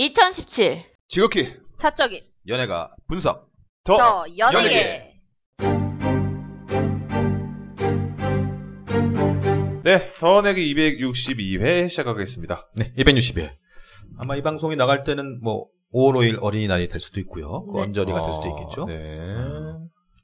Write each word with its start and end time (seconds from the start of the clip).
2017 0.00 0.80
지극히 1.08 1.48
사적인 1.82 2.20
연예가 2.46 2.90
분석 3.08 3.48
더, 3.82 3.96
더 3.98 4.24
연예계. 4.38 4.76
연예계. 4.76 5.08
네, 9.82 10.14
더 10.20 10.40
내기 10.42 10.72
262회 10.72 11.90
시작하겠습니다. 11.90 12.68
네, 12.76 12.92
260회. 12.96 13.50
아마 14.18 14.36
이 14.36 14.42
방송이 14.42 14.76
나갈 14.76 15.02
때는 15.02 15.40
뭐 15.42 15.66
5월 15.92 16.12
5일 16.14 16.38
어린이날이 16.42 16.86
될 16.86 17.00
수도 17.00 17.18
있고요. 17.18 17.66
그 17.66 17.78
네. 17.78 17.82
언저리가 17.82 18.22
될 18.22 18.32
수도 18.32 18.44
어, 18.46 18.56
있겠죠. 18.56 18.84
네. 18.84 19.18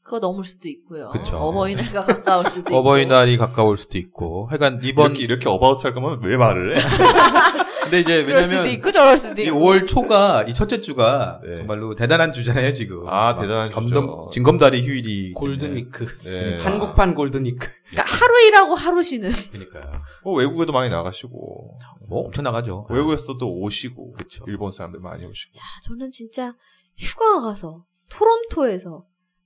그거 0.04 0.20
넘을 0.20 0.44
수도 0.44 0.68
있고요. 0.68 1.08
그쵸. 1.10 1.36
어버이날과 1.36 2.04
가까울 2.04 2.44
수도 2.44 2.70
있고. 2.70 2.76
어버이날이 2.78 3.36
가까울 3.38 3.76
수도 3.76 3.98
있고. 3.98 4.46
하여간 4.46 4.78
이번 4.84 5.16
이렇게 5.16 5.24
이렇게 5.24 5.48
about 5.48 5.84
할 5.84 5.94
거면 5.94 6.20
왜 6.22 6.36
말을 6.36 6.76
해? 6.76 6.80
근데 7.84 8.00
이제 8.00 8.24
그럴 8.24 8.44
수도 8.44 8.56
왜냐면 8.56 8.72
있고 8.74 8.92
저럴 8.92 9.16
수도 9.18 9.40
이 9.40 9.46
있고. 9.46 9.56
5월 9.58 9.86
초가 9.86 10.44
이 10.44 10.54
첫째 10.54 10.80
주가 10.80 11.40
네. 11.44 11.58
정말로 11.58 11.94
대단한 11.94 12.32
주잖아요, 12.32 12.72
지금. 12.72 13.06
아, 13.06 13.32
막 13.34 13.40
대단한 13.40 13.70
주죠. 13.70 14.30
징검다리 14.32 14.86
휴일이 14.86 15.32
골든위크. 15.32 16.06
네. 16.24 16.58
한국판 16.60 17.14
골든위크. 17.14 17.68
그러니까 17.90 18.14
하루 18.16 18.40
일하고 18.46 18.74
하루 18.74 19.02
쉬는. 19.02 19.30
그러니까요. 19.52 20.00
뭐 20.22 20.36
외국에도 20.38 20.72
많이 20.72 20.90
나가시고 20.90 21.76
뭐 22.08 22.26
엄청 22.26 22.44
나가죠. 22.44 22.86
외국에서도 22.90 23.38
또 23.38 23.52
오시고 23.60 24.12
그쵸. 24.12 24.44
일본 24.48 24.72
사람들 24.72 25.00
많이 25.02 25.24
오시고. 25.24 25.56
야, 25.56 25.62
저는 25.84 26.10
진짜 26.10 26.54
휴가 26.96 27.40
가서 27.40 27.84
토론토에서 28.10 29.04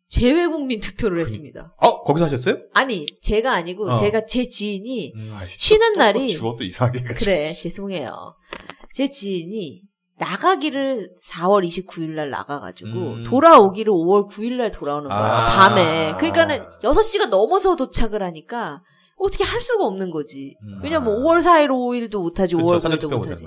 재외국민 0.08 0.80
투표를 0.80 1.18
했습니다. 1.18 1.74
어, 1.76 2.02
거기서 2.02 2.24
하셨어요? 2.26 2.60
아니, 2.72 3.06
제가 3.20 3.52
아니고 3.52 3.90
어. 3.90 3.94
제가 3.94 4.24
제 4.26 4.44
지인이 4.44 5.12
아이씨, 5.38 5.58
쉬는 5.60 5.92
또- 5.94 6.00
날이- 6.00 6.32
또 6.32 6.38
주어도 6.38 6.64
이상하게. 6.64 7.02
그래, 7.02 7.48
죄송해요. 7.52 8.34
제 8.94 9.08
지인이 9.08 9.82
나가기를 10.18 11.10
4월 11.22 11.64
29일 11.64 12.10
날 12.16 12.30
나가가지고 12.30 12.90
음. 12.90 13.22
돌아오기를 13.24 13.92
5월 13.92 14.28
9일 14.28 14.54
날 14.56 14.70
돌아오는 14.72 15.08
거야 15.08 15.18
아. 15.20 15.46
밤에 15.46 16.14
그러니까는 16.16 16.58
6시가 16.82 17.28
넘어서 17.28 17.76
도착을 17.76 18.20
하니까 18.24 18.82
어떻게 19.16 19.44
할 19.44 19.60
수가 19.60 19.84
없는 19.84 20.10
거지 20.10 20.56
음. 20.64 20.80
왜냐면 20.82 21.14
5월 21.14 21.38
4일 21.40 21.68
5일도 21.68 22.20
못하지 22.20 22.56
그쵸, 22.56 22.66
5월 22.66 22.80
사전 22.80 22.98
9일도 22.98 23.00
투표 23.00 23.16
못하지. 23.18 23.44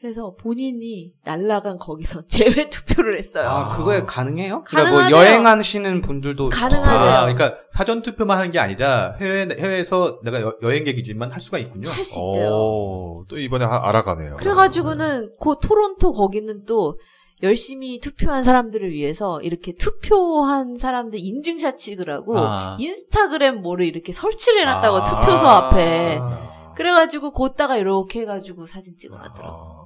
그래서 0.00 0.34
본인이 0.34 1.12
날라간 1.24 1.78
거기서 1.78 2.22
재외 2.28 2.70
투표를 2.70 3.18
했어요 3.18 3.46
아, 3.48 3.68
그거에 3.76 4.02
가능해요? 4.06 4.64
가능하대요. 4.64 4.96
그러니까 4.96 5.10
뭐 5.10 5.26
여행하시는 5.26 6.00
분들도 6.00 6.48
가능하대요. 6.48 7.10
아, 7.10 7.20
그러니까 7.26 7.58
사전 7.70 8.00
투표만 8.00 8.38
하는 8.38 8.50
게 8.50 8.58
아니라 8.58 9.14
해외 9.20 9.46
해외에서 9.58 10.20
내가 10.24 10.40
여, 10.40 10.54
여행객이지만 10.62 11.30
할 11.32 11.40
수가 11.42 11.58
있군요. 11.58 11.90
할 11.90 12.02
수 12.04 12.18
있대요 12.18 12.48
오, 12.50 13.24
또 13.28 13.38
이번에 13.38 13.66
하- 13.66 13.88
알아가네요. 13.88 14.36
그래가지고는 14.38 15.32
그 15.38 15.56
토론토 15.62 16.12
거기는 16.12 16.64
또 16.64 16.98
열심히 17.42 18.00
투표한 18.00 18.42
사람들을 18.42 18.90
위해서 18.92 19.40
이렇게 19.42 19.72
투표한 19.74 20.76
사람들 20.76 21.18
인증샷 21.18 21.76
찍으라고 21.78 22.38
아. 22.38 22.76
인스타그램 22.78 23.60
뭐를 23.62 23.84
이렇게 23.86 24.12
설치를 24.12 24.60
해놨다고 24.62 24.96
아. 24.96 25.04
투표소 25.04 25.46
앞에 25.46 26.18
아. 26.20 26.72
그래가지고 26.74 27.32
곧다가 27.32 27.76
이렇게 27.76 28.20
해가지고 28.22 28.64
사진 28.66 28.96
찍어놨더라고 28.96 29.79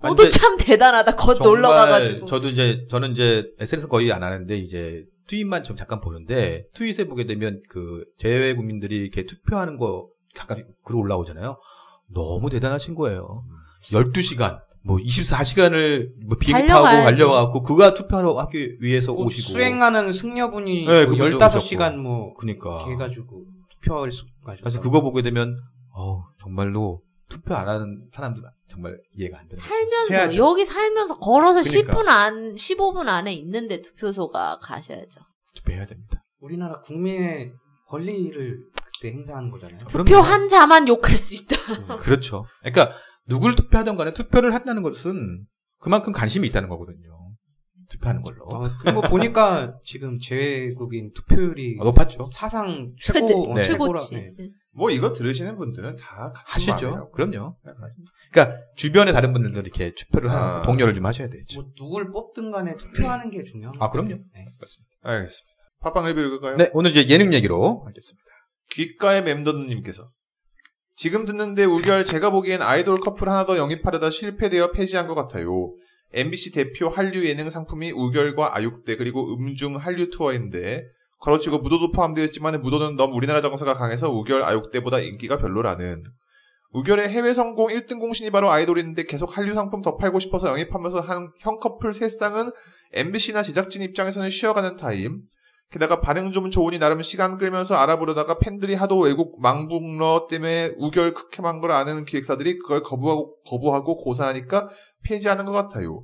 아. 0.00 0.06
아니, 0.06 0.10
모두 0.12 0.22
근데 0.22 0.36
참 0.36 0.56
대단하다 0.58 1.16
겉 1.16 1.42
놀러 1.42 1.68
가가지고 1.68 2.26
저도 2.26 2.48
이제 2.48 2.86
저는 2.88 3.12
이제 3.12 3.50
SNS 3.58 3.88
거의 3.88 4.12
안 4.12 4.22
하는데 4.22 4.56
이제 4.56 5.04
트윗만 5.26 5.64
좀 5.64 5.76
잠깐 5.76 6.00
보는데 6.00 6.64
트윗에 6.74 7.04
보게 7.04 7.26
되면 7.26 7.60
그 7.68 8.04
재외 8.18 8.54
국민들이 8.54 8.96
이렇게 8.96 9.24
투표하는 9.26 9.76
거 9.76 10.08
가끔 10.34 10.64
글 10.84 10.96
올라오잖아요. 10.96 11.58
너무 12.14 12.48
대단하신 12.48 12.94
거예요. 12.94 13.44
12시간 13.92 14.60
뭐 14.84 14.96
24시간을 14.96 16.08
뭐 16.26 16.38
비행기 16.38 16.66
타고 16.68 16.84
달려가야지. 16.86 17.18
달려가고 17.20 17.62
그가 17.62 17.94
투표하러 17.94 18.38
하기 18.38 18.78
위해서 18.80 19.12
뭐 19.12 19.26
오시고 19.26 19.52
수행하는 19.52 20.12
승려분이 20.12 20.86
네, 20.86 21.06
뭐 21.06 21.16
그분도 21.16 21.38
15시간 21.38 21.96
뭐 21.96 22.32
그러니까 22.38 22.76
이렇게 22.76 22.92
해가지고 22.92 23.44
투표할 23.70 24.12
수 24.12 24.24
가지고 24.44 24.64
그래서 24.64 24.80
그거 24.80 25.00
보게 25.02 25.22
되면 25.22 25.56
어 25.94 26.22
정말로 26.40 27.02
투표 27.28 27.54
안 27.54 27.68
하는 27.68 28.08
사람들 28.12 28.42
정말 28.68 28.98
이해가 29.12 29.38
안 29.38 29.48
되는. 29.48 29.62
살면서 29.62 30.14
해야죠. 30.14 30.36
여기 30.38 30.64
살면서 30.64 31.18
걸어서 31.18 31.62
그러니까. 31.62 31.92
10분 31.92 32.08
안 32.08 32.54
15분 32.54 33.08
안에 33.08 33.32
있는데 33.34 33.80
투표소가 33.82 34.58
가셔야죠 34.60 35.20
투표해야 35.54 35.86
됩니다. 35.86 36.24
우리나라 36.40 36.72
국민의 36.80 37.52
권리를 37.88 38.58
그때 39.00 39.12
행사하는 39.12 39.50
거잖아요. 39.50 39.86
투표 39.88 40.16
한 40.18 40.48
자만 40.48 40.88
욕할 40.88 41.16
수 41.16 41.34
있다 41.34 41.56
그렇죠. 42.00 42.44
그러니까 42.60 42.94
누굴 43.26 43.54
투표하던 43.54 43.96
간에 43.96 44.12
투표를 44.12 44.54
한다는 44.54 44.82
것은 44.82 45.46
그만큼 45.80 46.12
관심이 46.12 46.46
있다는 46.48 46.68
거거든요. 46.68 47.18
투표하는 47.90 48.22
걸로. 48.22 48.44
어, 48.44 48.68
그리고 48.82 49.00
보니까 49.02 49.78
지금 49.84 50.18
재외국인 50.18 51.12
투표율이 51.14 51.78
어, 51.80 51.84
높았죠. 51.84 52.22
사상 52.32 52.86
최고 52.98 53.50
어, 53.50 53.54
네. 53.54 53.64
최고라. 53.64 53.98
최고치 53.98 54.14
네. 54.14 54.50
뭐 54.78 54.90
이거 54.92 55.12
들으시는 55.12 55.56
분들은 55.56 55.96
다 55.96 56.32
하시죠. 56.46 56.72
마음이라고 56.72 57.10
그럼요. 57.10 57.56
생각하십니다. 57.64 58.12
그러니까 58.30 58.60
주변에 58.76 59.10
다른 59.12 59.32
분들도 59.32 59.60
이렇게 59.60 59.92
투표를 59.92 60.30
하는 60.30 60.60
아. 60.60 60.62
동료를 60.62 60.94
좀 60.94 61.04
하셔야 61.04 61.28
되죠. 61.28 61.60
뭐 61.60 61.72
누굴 61.76 62.12
뽑든 62.12 62.52
간에 62.52 62.76
투표하는 62.76 63.28
게 63.30 63.42
중요한 63.42 63.74
아, 63.80 63.86
것 63.86 63.90
그럼요. 63.90 64.10
네. 64.10 64.46
그렇습니다. 64.56 64.96
알겠습니다. 65.02 65.58
팟빵 65.80 66.06
리뷰 66.06 66.20
읽을까요? 66.20 66.56
네, 66.56 66.70
오늘 66.74 66.92
이제 66.92 67.08
예능 67.08 67.32
얘기로 67.32 67.82
하겠습니다. 67.86 68.24
귓가의 68.70 69.24
맴도는님께서 69.24 70.08
지금 70.94 71.26
듣는데 71.26 71.64
우결 71.64 72.04
제가 72.04 72.30
보기엔 72.30 72.62
아이돌 72.62 73.00
커플 73.00 73.28
하나 73.28 73.46
더 73.46 73.58
영입하려다 73.58 74.10
실패되어 74.10 74.70
폐지한 74.70 75.08
것 75.08 75.16
같아요. 75.16 75.50
MBC 76.12 76.52
대표 76.52 76.88
한류 76.88 77.26
예능 77.26 77.50
상품이 77.50 77.90
우결과 77.90 78.56
아육대 78.56 78.96
그리고 78.96 79.34
음중 79.34 79.76
한류 79.76 80.08
투어인데 80.10 80.84
걸어치고 81.20 81.58
무도도 81.58 81.92
포함되어 81.92 82.24
있지만 82.26 82.60
무도는 82.62 82.96
너무 82.96 83.14
우리나라 83.16 83.40
정서가 83.40 83.74
강해서 83.74 84.10
우결 84.10 84.44
아육대보다 84.44 85.00
인기가 85.00 85.38
별로라는 85.38 86.02
우결의 86.72 87.08
해외 87.08 87.32
성공 87.32 87.68
1등 87.68 87.98
공신이 87.98 88.30
바로 88.30 88.50
아이돌인데 88.50 89.04
계속 89.04 89.36
한류 89.36 89.54
상품 89.54 89.80
더 89.82 89.96
팔고 89.96 90.18
싶어서 90.18 90.48
영입하면서 90.50 91.00
한 91.00 91.30
형 91.40 91.58
커플 91.58 91.94
세 91.94 92.08
쌍은 92.08 92.50
MBC나 92.92 93.42
제작진 93.42 93.82
입장에서는 93.82 94.28
쉬어가는 94.28 94.76
타임 94.76 95.22
게다가 95.70 96.00
반응 96.00 96.32
좀 96.32 96.50
좋으니 96.50 96.78
나름 96.78 97.02
시간 97.02 97.36
끌면서 97.36 97.74
알아보려다가 97.74 98.38
팬들이 98.38 98.74
하도 98.74 99.00
외국 99.00 99.40
망북러 99.40 100.26
때문에 100.30 100.72
우결 100.78 101.12
극혐한 101.12 101.60
걸 101.60 101.72
아는 101.72 102.04
기획사들이 102.06 102.58
그걸 102.58 102.82
거부하고, 102.82 103.36
거부하고 103.46 103.96
고사하니까 103.98 104.68
폐지하는 105.04 105.44
것 105.44 105.52
같아요. 105.52 106.02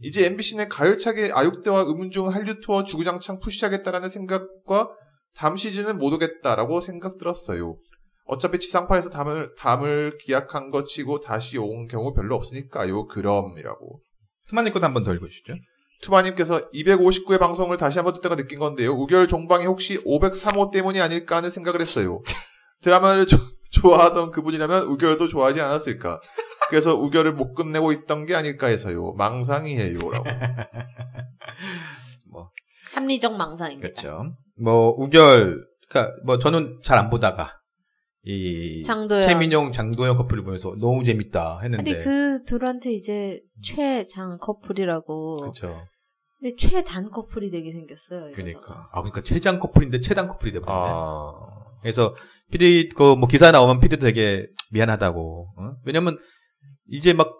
이제 0.00 0.26
MBC는 0.26 0.68
가열차게 0.68 1.30
아육대와 1.32 1.84
음중 1.84 2.28
한류 2.28 2.60
투어 2.60 2.84
주구장창 2.84 3.38
푸시하겠다라는 3.40 4.10
생각과 4.10 4.90
다음 5.36 5.56
시즌은 5.56 5.98
못 5.98 6.12
오겠다라고 6.12 6.80
생각 6.80 7.18
들었어요. 7.18 7.76
어차피 8.26 8.58
지상파에서 8.58 9.10
담을, 9.10 9.54
담을 9.56 10.18
기약한 10.20 10.70
것 10.70 10.86
치고 10.86 11.20
다시 11.20 11.58
온 11.58 11.86
경우 11.86 12.12
별로 12.12 12.34
없으니까요. 12.34 13.06
그럼이라고. 13.06 14.00
투마님 14.48 14.72
것도 14.72 14.84
한번 14.84 15.04
더 15.04 15.14
읽어주시죠. 15.14 15.54
투마님께서 16.02 16.70
259회 16.72 17.38
방송을 17.38 17.76
다시 17.78 17.98
한번 17.98 18.14
듣다가 18.14 18.36
느낀 18.36 18.58
건데요. 18.58 18.90
우결 18.92 19.28
종방이 19.28 19.64
혹시 19.64 20.02
503호 20.04 20.70
때문이 20.72 21.00
아닐까 21.00 21.36
하는 21.36 21.48
생각을 21.50 21.80
했어요. 21.80 22.20
드라마를 22.82 23.26
조- 23.26 23.38
좋아하던 23.70 24.30
그분이라면 24.30 24.84
우결도 24.84 25.28
좋아하지 25.28 25.60
않았을까. 25.60 26.20
그래서 26.68 26.94
우결을 26.96 27.34
못 27.34 27.54
끝내고 27.54 27.92
있던 27.92 28.26
게 28.26 28.34
아닐까 28.34 28.66
해서요. 28.66 29.12
망상이에요. 29.14 29.98
라고. 30.10 30.24
합리적 32.94 33.36
망상입니다 33.36 33.88
그렇죠. 33.88 34.24
뭐 34.60 34.94
우결, 34.96 35.62
그러니까 35.88 36.14
뭐 36.24 36.38
저는 36.38 36.80
잘 36.82 36.98
안 36.98 37.10
보다가 37.10 37.60
이 38.22 38.82
장도연. 38.84 39.22
최민용 39.22 39.70
장도연 39.70 40.16
커플을 40.16 40.42
보면서 40.42 40.74
너무 40.80 41.04
재밌다 41.04 41.60
했는데 41.62 41.92
아니 41.94 42.02
그 42.02 42.42
둘한테 42.44 42.92
이제 42.92 43.40
최장 43.62 44.38
커플이라고 44.38 45.36
그렇죠. 45.42 45.86
근데 46.40 46.56
최단 46.56 47.10
커플이 47.10 47.50
되게 47.50 47.72
생겼어요. 47.72 48.30
이러다가. 48.30 48.34
그러니까 48.34 48.84
아 48.92 49.02
그러니까 49.02 49.22
최장 49.22 49.58
커플인데 49.58 50.00
최단 50.00 50.26
커플이 50.26 50.52
돼버렸네. 50.52 50.88
아. 50.90 51.32
그래서 51.82 52.14
PD 52.50 52.90
그 52.90 53.16
뭐 53.16 53.28
기사 53.28 53.50
나오면 53.50 53.80
PD도 53.80 54.06
되게 54.06 54.46
미안하다고. 54.72 55.48
어? 55.58 55.72
왜냐면 55.84 56.18
이제 56.88 57.12
막 57.12 57.32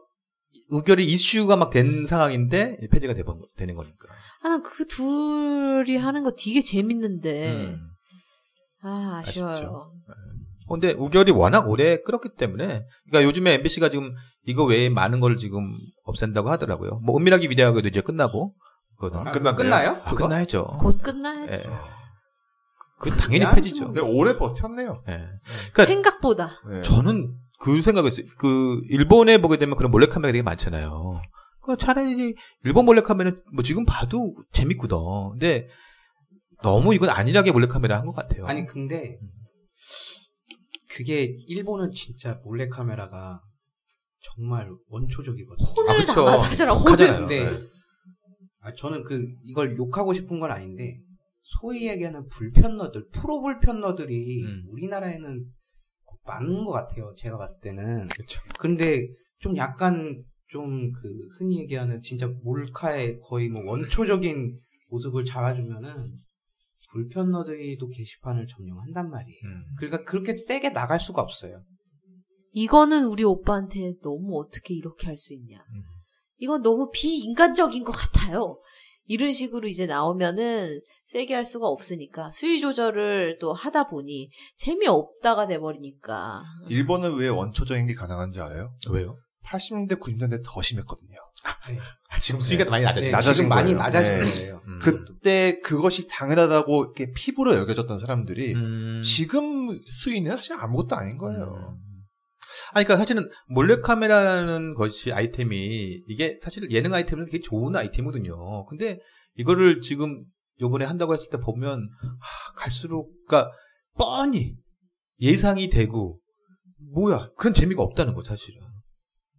의결이 0.71 1.05
이슈가 1.05 1.57
막 1.57 1.71
된 1.71 2.07
상황인데 2.07 2.79
폐지가 2.91 3.15
돼, 3.15 3.23
되는 3.57 3.75
거니까. 3.75 4.09
아, 4.43 4.49
난그 4.49 4.87
둘이 4.89 5.97
하는 5.97 6.23
거 6.23 6.31
되게 6.33 6.61
재밌는데 6.61 7.53
음. 7.53 7.81
아 8.83 9.21
아쉬워요. 9.23 9.53
아쉽죠. 9.53 9.69
어, 10.69 10.73
근데 10.75 10.93
우결이 10.93 11.31
워낙 11.33 11.69
오래 11.69 11.99
끌었기 12.03 12.31
때문에 12.37 12.85
그러니까 13.09 13.29
요즘에 13.29 13.55
MBC가 13.55 13.89
지금 13.89 14.15
이거 14.47 14.65
외에 14.65 14.89
많은 14.89 15.21
걸 15.21 15.37
지금 15.37 15.77
없앤다고 16.05 16.51
하더라고요. 16.51 17.01
뭐 17.05 17.17
은밀하게 17.19 17.49
위대하게도 17.49 17.89
이제 17.89 18.01
끝나고 18.01 18.55
그거는 18.99 19.29
아. 19.29 19.31
끝나요? 19.55 19.91
아, 19.91 20.11
그거? 20.11 20.27
끝나야죠. 20.27 20.65
곧 20.81 21.01
끝나야지. 21.03 21.69
예. 21.69 21.96
그 22.99 23.11
당연히 23.11 23.45
폐지죠. 23.55 23.85
뭐. 23.87 23.95
근데 23.95 24.01
오래 24.01 24.37
버텼네요. 24.39 25.03
예. 25.09 25.13
그러니까 25.73 25.87
생각보다 25.87 26.49
네. 26.69 26.83
저는 26.83 27.35
그 27.59 27.81
생각했어요. 27.83 28.27
그 28.39 28.81
일본에 28.89 29.39
보게 29.39 29.57
되면 29.59 29.77
그런 29.77 29.91
몰래카메라 29.91 30.33
되게 30.33 30.43
많잖아요. 30.43 31.21
그 31.63 31.77
차라리 31.77 32.35
일본 32.65 32.85
몰래카메라는 32.85 33.43
뭐 33.53 33.63
지금 33.63 33.85
봐도 33.85 34.35
재밌거든. 34.53 34.97
근데 35.33 35.69
너무 36.63 36.95
이건 36.95 37.11
안일하게 37.11 37.53
몰래카메라 37.53 37.99
한 37.99 38.07
것 38.07 38.15
같아요. 38.15 38.47
아니 38.47 38.65
근데 38.67 39.19
그게 40.89 41.37
일본은 41.49 41.91
진짜 41.93 42.41
몰래 42.45 42.69
카메라가 42.69 43.43
정말 44.23 44.69
원초적이거든요. 44.89 45.67
혼을 45.77 45.91
아, 45.91 45.97
그쵸. 45.97 46.15
담아서 46.15 46.51
하잖아. 46.51 46.73
혹- 46.73 46.89
혼을. 46.89 47.19
근데 47.19 47.45
네. 47.51 47.59
아, 48.61 48.73
저는 48.77 49.03
그 49.05 49.25
이걸 49.45 49.77
욕하고 49.77 50.13
싶은 50.15 50.41
건 50.41 50.51
아닌데 50.51 50.99
소위 51.47 51.89
얘기하는 51.89 52.27
불편러들 52.29 53.09
프로 53.13 53.41
불편러들이 53.41 54.45
음. 54.45 54.65
우리나라에는 54.73 55.45
많은 56.27 56.65
것 56.65 56.73
같아요. 56.73 57.15
제가 57.17 57.39
봤을 57.39 57.61
때는. 57.61 58.09
그렇죠. 58.09 58.41
근데 58.59 59.07
좀 59.39 59.57
약간 59.57 60.25
좀 60.49 60.93
그 60.93 61.09
흔히 61.39 61.61
얘기하는 61.61 62.01
진짜 62.03 62.27
몰카의 62.27 63.21
거의 63.21 63.49
뭐 63.49 63.63
원초적인 63.65 64.59
모습을 64.89 65.25
잡아주면은 65.25 66.21
불편러들이도 66.93 67.89
게시판을 67.89 68.47
점령한단 68.47 69.11
말이에요. 69.11 69.41
음. 69.45 69.65
그러니까 69.79 70.05
그렇게 70.05 70.35
세게 70.35 70.71
나갈 70.71 71.01
수가 71.01 71.23
없어요. 71.23 71.63
이거는 72.53 73.05
우리 73.07 73.23
오빠한테 73.25 73.95
너무 74.03 74.41
어떻게 74.41 74.75
이렇게 74.75 75.07
할 75.07 75.17
수 75.17 75.35
있냐. 75.35 75.59
음. 75.59 75.83
이건 76.39 76.63
너무 76.63 76.91
비인간적인 76.93 77.85
것 77.85 77.93
같아요. 77.93 78.61
이런 79.07 79.33
식으로 79.33 79.69
이제 79.69 79.87
나오면은 79.87 80.81
세게 81.07 81.35
할 81.35 81.45
수가 81.45 81.67
없으니까 81.67 82.31
수위 82.33 82.61
조절을 82.61 83.39
또 83.41 83.53
하다 83.53 83.89
보니 83.89 84.31
재미없다가 84.57 85.47
돼버리니까. 85.47 86.43
일본은 86.69 87.17
왜 87.17 87.29
원초적인 87.29 87.87
게 87.87 87.95
가능한지 87.95 88.41
알아요? 88.41 88.73
왜요? 88.91 89.17
80년대, 89.45 90.01
90년대 90.01 90.43
더 90.45 90.61
심했거든요. 90.61 91.17
네. 91.69 91.79
아, 92.09 92.19
지금 92.19 92.41
수위가 92.41 92.65
많이 92.65 92.85
낮아졌죠. 92.85 93.07
네, 93.07 93.11
낮아진 93.13 93.35
지금 93.35 93.49
많이 93.49 93.75
거예요. 93.75 93.79
낮아진 93.79 94.11
네. 94.13 94.31
거예요. 94.31 94.61
음. 94.67 94.79
그때 94.83 95.61
그것이 95.61 96.09
당연하다고 96.09 96.85
이렇게 96.85 97.13
피부로 97.13 97.55
여겨졌던 97.55 97.99
사람들이 97.99 98.55
음. 98.55 99.01
지금 99.05 99.81
수위는 99.85 100.37
사실 100.37 100.55
아무것도 100.55 100.97
아닌 100.97 101.19
거예요. 101.19 101.79
아니, 102.73 102.85
그러니까 102.85 102.97
사실은 102.97 103.29
몰래카메라라는 103.49 104.75
것이 104.75 105.13
아이템이 105.13 106.05
이게 106.09 106.39
사실 106.41 106.71
예능 106.71 106.95
아이템은 106.95 107.27
되게 107.27 107.41
좋은 107.41 107.75
아이템이거든요. 107.77 108.65
근데 108.67 108.99
이거를 109.37 109.81
지금 109.81 110.25
요번에 110.61 110.85
한다고 110.85 111.13
했을 111.13 111.29
때 111.31 111.39
보면 111.39 111.89
아, 112.03 112.53
갈수록 112.57 113.13
그러니까 113.27 113.53
뻔히 113.99 114.57
예상이 115.21 115.69
되고 115.69 116.21
뭐야 116.93 117.31
그런 117.37 117.55
재미가 117.55 117.83
없다는 117.83 118.15
거 118.15 118.23
사실은. 118.23 118.61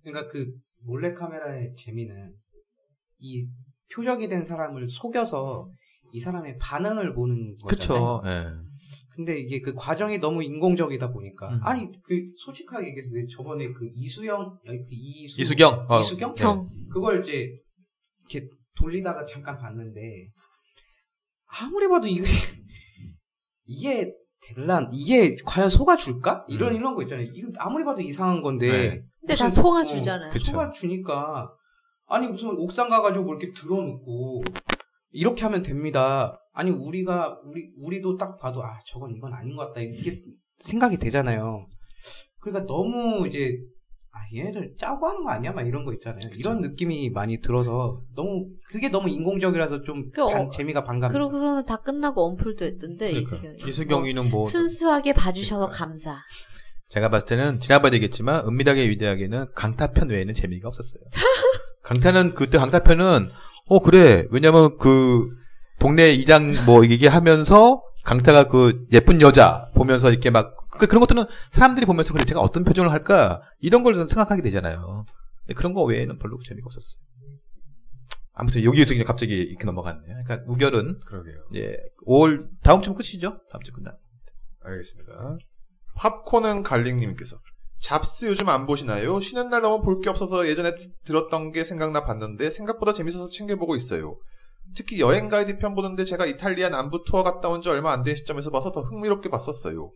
그러니까 0.04 0.32
그 0.32 0.48
몰래 0.84 1.14
카메라의 1.14 1.74
재미는 1.76 2.34
이 3.20 3.48
표적이 3.94 4.30
된 4.30 4.46
사람을 4.46 4.90
속여서 4.90 5.72
이 6.14 6.20
사람의 6.20 6.58
반응을 6.60 7.14
보는 7.14 7.56
거잖아요. 7.64 8.22
그렇죠. 8.22 8.22
예. 8.26 8.46
근데 9.18 9.40
이게 9.40 9.60
그 9.62 9.74
과정이 9.74 10.20
너무 10.20 10.44
인공적이다 10.44 11.12
보니까 11.12 11.50
음. 11.50 11.60
아니 11.64 11.88
그 12.04 12.22
솔직하게 12.46 12.90
얘기해서 12.90 13.10
저번에 13.36 13.74
그 13.74 13.90
이수영 13.92 14.60
아니 14.68 14.78
그 14.78 14.88
이수 14.92 15.42
이수경. 15.42 15.88
어. 15.90 16.00
이수경 16.00 16.36
네. 16.36 16.44
경. 16.44 16.68
그걸 16.92 17.22
이제 17.24 17.50
이렇게 18.30 18.48
돌리다가 18.78 19.26
잠깐 19.26 19.58
봤는데 19.58 20.30
아무리 21.48 21.88
봐도 21.90 22.08
이게 22.08 22.22
이게 23.66 24.14
될란 24.40 24.88
이게 24.94 25.36
과연 25.46 25.72
속아줄까 25.72 26.46
이런 26.48 26.72
음. 26.72 26.76
이런 26.78 26.94
거 26.96 27.02
있잖아요. 27.02 27.28
이거 27.34 27.50
아무리 27.58 27.84
봐도 27.84 28.02
이상한 28.02 28.44
건데 28.44 28.70
네. 28.72 29.04
근데 29.22 29.36
다 29.36 29.46
무슨- 29.46 29.64
속아주잖아요. 29.64 30.30
어, 30.30 30.32
그쵸. 30.32 30.52
속아주니까 30.52 31.50
아니 32.06 32.28
무슨 32.28 32.50
옥상 32.52 32.88
가가지고 32.88 33.26
뭐 33.26 33.36
이렇게 33.36 33.52
들어놓고 33.60 34.44
이렇게 35.10 35.42
하면 35.44 35.64
됩니다. 35.64 36.40
아니 36.58 36.72
우리가 36.72 37.40
우리 37.46 37.70
우리도 37.80 38.18
딱 38.18 38.36
봐도 38.38 38.64
아 38.64 38.80
저건 38.86 39.12
이건 39.16 39.32
아닌 39.34 39.56
것 39.56 39.68
같다 39.68 39.82
이게 39.82 40.12
생각이 40.60 40.98
되잖아요. 40.98 41.64
그러니까 42.40 42.66
너무 42.66 43.28
이제 43.28 43.60
아 44.12 44.18
얘를 44.36 44.74
짜고 44.76 45.08
하는 45.08 45.24
거 45.24 45.30
아니야? 45.30 45.52
막 45.52 45.62
이런 45.68 45.86
거 45.86 45.94
있잖아요. 45.94 46.20
이런 46.40 46.62
느낌이 46.62 47.12
많이 47.12 47.40
들어서 47.42 48.02
너무 48.16 48.48
그게 48.72 48.90
너무 48.90 49.08
인공적이라서 49.08 49.84
좀 49.84 50.10
그, 50.12 50.24
어, 50.24 50.30
반- 50.30 50.50
재미가 50.50 50.84
반감. 50.84 51.12
그러고서는 51.12 51.64
다 51.66 51.78
끝나고 51.78 52.26
언플도 52.26 52.66
했던데 52.66 53.10
그러니까. 53.12 53.20
이수경이. 53.36 53.58
이수경이는 53.60 54.32
뭐 54.32 54.42
순수하게 54.48 55.14
봐주셔서 55.14 55.68
감사. 55.68 56.16
제가 56.90 57.10
봤을 57.10 57.28
때는 57.28 57.60
지난번에 57.60 57.98
얘기했지만 57.98 58.48
은밀하게 58.48 58.90
위대하게는 58.90 59.46
강타편 59.54 60.10
외에는 60.10 60.34
재미가 60.34 60.70
없었어요. 60.70 61.04
강타는 61.84 62.34
그때 62.34 62.58
강타편은 62.58 63.30
어 63.68 63.80
그래 63.80 64.26
왜냐면 64.32 64.78
그 64.80 65.30
동네 65.80 66.12
이장 66.12 66.54
뭐 66.66 66.86
얘기하면서 66.86 67.82
강타가 68.04 68.48
그 68.48 68.84
예쁜 68.94 69.22
여자 69.22 69.66
보면서 69.76 70.10
이렇게 70.10 70.30
막 70.30 70.56
그- 70.72 70.88
그런 70.88 71.02
것들은 71.02 71.26
사람들이 71.52 71.86
보면서 71.86 72.14
그래 72.14 72.24
제가 72.26 72.40
어떤 72.42 72.64
표정을 72.64 72.92
할까 72.92 73.42
이런 73.60 73.84
걸 73.84 73.94
생각하게 73.96 74.42
되잖아요. 74.42 75.06
근데 75.42 75.54
그런 75.54 75.74
거 75.74 75.84
외에는 75.84 76.18
별로 76.18 76.38
재미가 76.44 76.66
없었어요. 76.66 77.02
아무튼 78.34 78.64
여기에서 78.64 78.94
그냥 78.94 79.06
갑자기 79.08 79.34
이렇게 79.36 79.66
넘어갔네요. 79.66 80.16
그러니까 80.26 80.40
우결은 80.48 81.00
그러게요. 81.06 81.36
이제 81.52 81.78
5월 82.08 82.48
다음 82.64 82.82
주 82.82 82.94
끝이죠. 82.94 83.40
다음 83.52 83.62
주 83.64 83.72
끝나. 83.74 83.92
알겠습니다. 84.64 85.38
팝콘은 85.96 86.62
갈릭님께서 86.64 87.38
잡스 87.80 88.26
요즘 88.26 88.50
안 88.50 88.66
보시나요? 88.68 89.20
쉬는 89.20 89.50
날 89.50 89.62
너무 89.62 89.84
볼 89.84 90.02
게 90.02 90.10
없어서 90.10 90.48
예전에 90.48 90.72
드- 90.76 90.88
들었던 91.06 91.52
게 91.52 91.64
생각나 91.64 92.06
봤는데 92.06 92.50
생각보다 92.52 92.94
재밌어서 92.94 93.28
챙겨보고 93.28 93.76
있어요. 93.76 94.16
특히 94.78 95.00
여행 95.00 95.28
가이드 95.28 95.58
편 95.58 95.74
보는데 95.74 96.04
제가 96.06 96.26
이탈리아 96.28 96.70
남부 96.70 97.04
투어 97.04 97.24
갔다 97.24 97.50
온 97.50 97.62
지 97.64 97.70
얼마 97.70 97.92
안 97.92 98.04
된 98.04 98.16
시점에서 98.16 98.52
봐서 98.52 98.72
더 98.72 98.82
흥미롭게 98.82 99.28
봤었어요. 99.30 99.92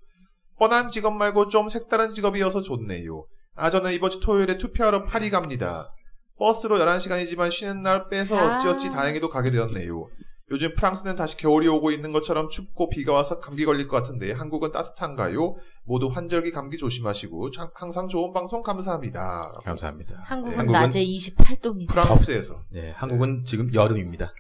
뻔한 0.58 0.90
직업 0.90 1.14
말고 1.14 1.50
좀 1.50 1.70
색다른 1.70 2.14
직업이어서 2.16 2.62
좋네요. 2.62 3.26
아 3.56 3.70
저는 3.70 3.94
이번 3.94 4.10
주 4.10 4.20
토요일에 4.20 4.58
투표하러 4.58 5.06
파리 5.06 5.30
갑니다. 5.30 5.94
버스로 6.40 6.80
11시간이지만 6.80 7.52
쉬는 7.52 7.84
날 7.84 8.10
빼서 8.10 8.36
아. 8.36 8.58
어찌어찌 8.58 8.90
다행히도 8.90 9.30
가게 9.30 9.52
되었네요. 9.52 10.08
요즘 10.50 10.76
프랑스는 10.76 11.16
다시 11.16 11.38
겨울이 11.38 11.68
오고 11.68 11.92
있는 11.92 12.12
것처럼 12.12 12.50
춥고 12.50 12.90
비가 12.90 13.14
와서 13.14 13.40
감기 13.40 13.64
걸릴 13.64 13.88
것 13.88 13.96
같은데 13.98 14.34
한국은 14.34 14.72
따뜻한가요? 14.74 15.56
모두 15.86 16.08
환절기 16.08 16.52
감기 16.52 16.78
조심하시고 16.78 17.52
참- 17.52 17.70
항상 17.76 18.08
좋은 18.10 18.34
방송 18.34 18.62
감사합니다. 18.62 19.42
감사합니다. 19.64 20.22
한국은, 20.26 20.58
네, 20.58 20.64
한국은- 20.64 20.72
낮에 20.74 21.06
28도입니다. 21.06 21.90
프랑스에서 21.90 22.64
네, 22.72 22.92
한국은 22.98 23.46
지금 23.46 23.74
여름입니다. 23.74 24.34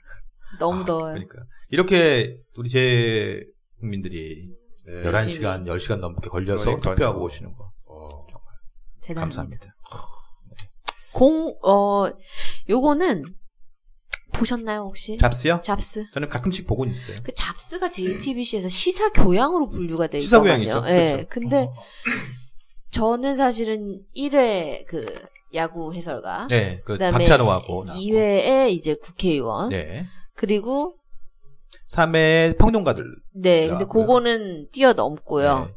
너무 0.60 0.81
아, 0.81 0.86
더워요. 0.86 1.13
그러니까 1.13 1.39
이렇게 1.70 2.39
우리 2.58 2.70
제 2.70 3.46
국민들이 3.79 4.50
네. 4.86 5.03
11시간, 5.12 5.65
10시간 5.65 6.00
넘게 6.00 6.29
걸려서 6.29 6.65
그러니까요. 6.65 6.96
투표하고 6.96 7.24
오시는 7.24 7.53
거 7.53 7.72
어, 7.86 8.25
대단합니다. 9.01 9.20
감사합니다. 9.22 9.75
공, 11.13 11.55
어, 11.63 12.05
요거는 12.70 13.25
보셨나요, 14.34 14.81
혹시? 14.81 15.17
잡스요? 15.17 15.62
잡스. 15.63 16.10
저는 16.12 16.29
가끔씩 16.29 16.65
보곤 16.65 16.89
있어요. 16.89 17.20
그 17.22 17.34
잡스가 17.34 17.89
JTBC에서 17.89 18.70
시사 18.70 19.10
교양으로 19.10 19.67
분류가 19.67 20.08
돼 20.08 20.20
시사 20.20 20.38
있거든요. 20.38 20.81
교양이죠. 20.81 20.89
예. 20.89 21.12
그렇죠. 21.12 21.27
근데 21.29 21.67
저는 22.91 23.36
사실은 23.36 24.01
1회 24.15 24.86
그 24.88 25.05
야구 25.53 25.93
해설가, 25.93 26.48
네, 26.48 26.79
그 26.86 26.93
그다음에 26.93 27.17
박찬호하고 27.20 27.84
나왔고. 27.86 28.01
2회에 28.01 28.70
이제 28.72 28.96
국회의원, 28.96 29.70
네. 29.70 30.08
그리고 30.41 30.95
3회 31.91 32.57
평론가들. 32.57 33.05
네, 33.36 33.67
근데 33.67 33.74
나왔고요. 33.74 34.07
그거는 34.07 34.69
뛰어넘고요. 34.71 35.65
네. 35.67 35.74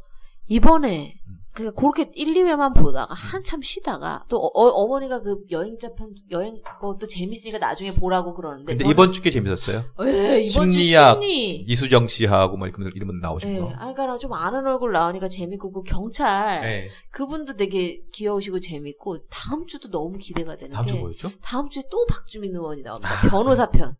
이번에 0.47 1.13
그러니까 1.53 1.79
그렇게 1.79 2.11
1, 2.15 2.33
2회만 2.33 2.75
보다가 2.75 3.13
한참 3.13 3.61
쉬다가 3.61 4.23
또 4.27 4.37
어, 4.37 4.87
머니가그 4.87 5.45
여행자 5.51 5.93
편 5.93 6.15
여행 6.31 6.59
그것도 6.63 7.05
재밌으니까 7.05 7.59
나중에 7.59 7.93
보라고 7.93 8.33
그러는데 8.33 8.75
근데 8.75 8.89
이번 8.89 9.11
주게 9.11 9.29
재밌었어요. 9.29 9.83
예, 10.03 10.41
이번 10.41 10.71
주 10.71 10.79
심리학, 10.79 11.21
심리 11.21 11.57
이수정 11.67 12.07
씨하고 12.07 12.57
뭐 12.57 12.67
이런 12.67 12.91
이름은 12.93 13.19
나오신 13.19 13.49
예, 13.51 13.59
거. 13.59 13.69
아니, 13.77 13.93
그러니까 13.93 14.17
좀 14.17 14.33
아는 14.33 14.65
얼굴 14.65 14.93
나오니까 14.93 15.29
재밌고, 15.29 15.71
그 15.71 15.83
경찰, 15.83 16.61
네. 16.61 16.89
그분도 17.11 17.55
되게 17.55 18.01
귀여우시고 18.13 18.59
재밌고, 18.59 19.19
다음 19.29 19.65
주도 19.65 19.89
너무 19.89 20.17
기대가 20.17 20.55
되는 20.55 20.73
다음 20.73 20.85
게, 20.85 20.91
주 20.91 20.99
뭐였죠? 20.99 21.31
다음 21.41 21.69
주에 21.69 21.83
또 21.89 22.05
박주민 22.07 22.53
의원이 22.53 22.81
나옵니다. 22.81 23.09
아. 23.09 23.29
변호사 23.29 23.69
편. 23.69 23.95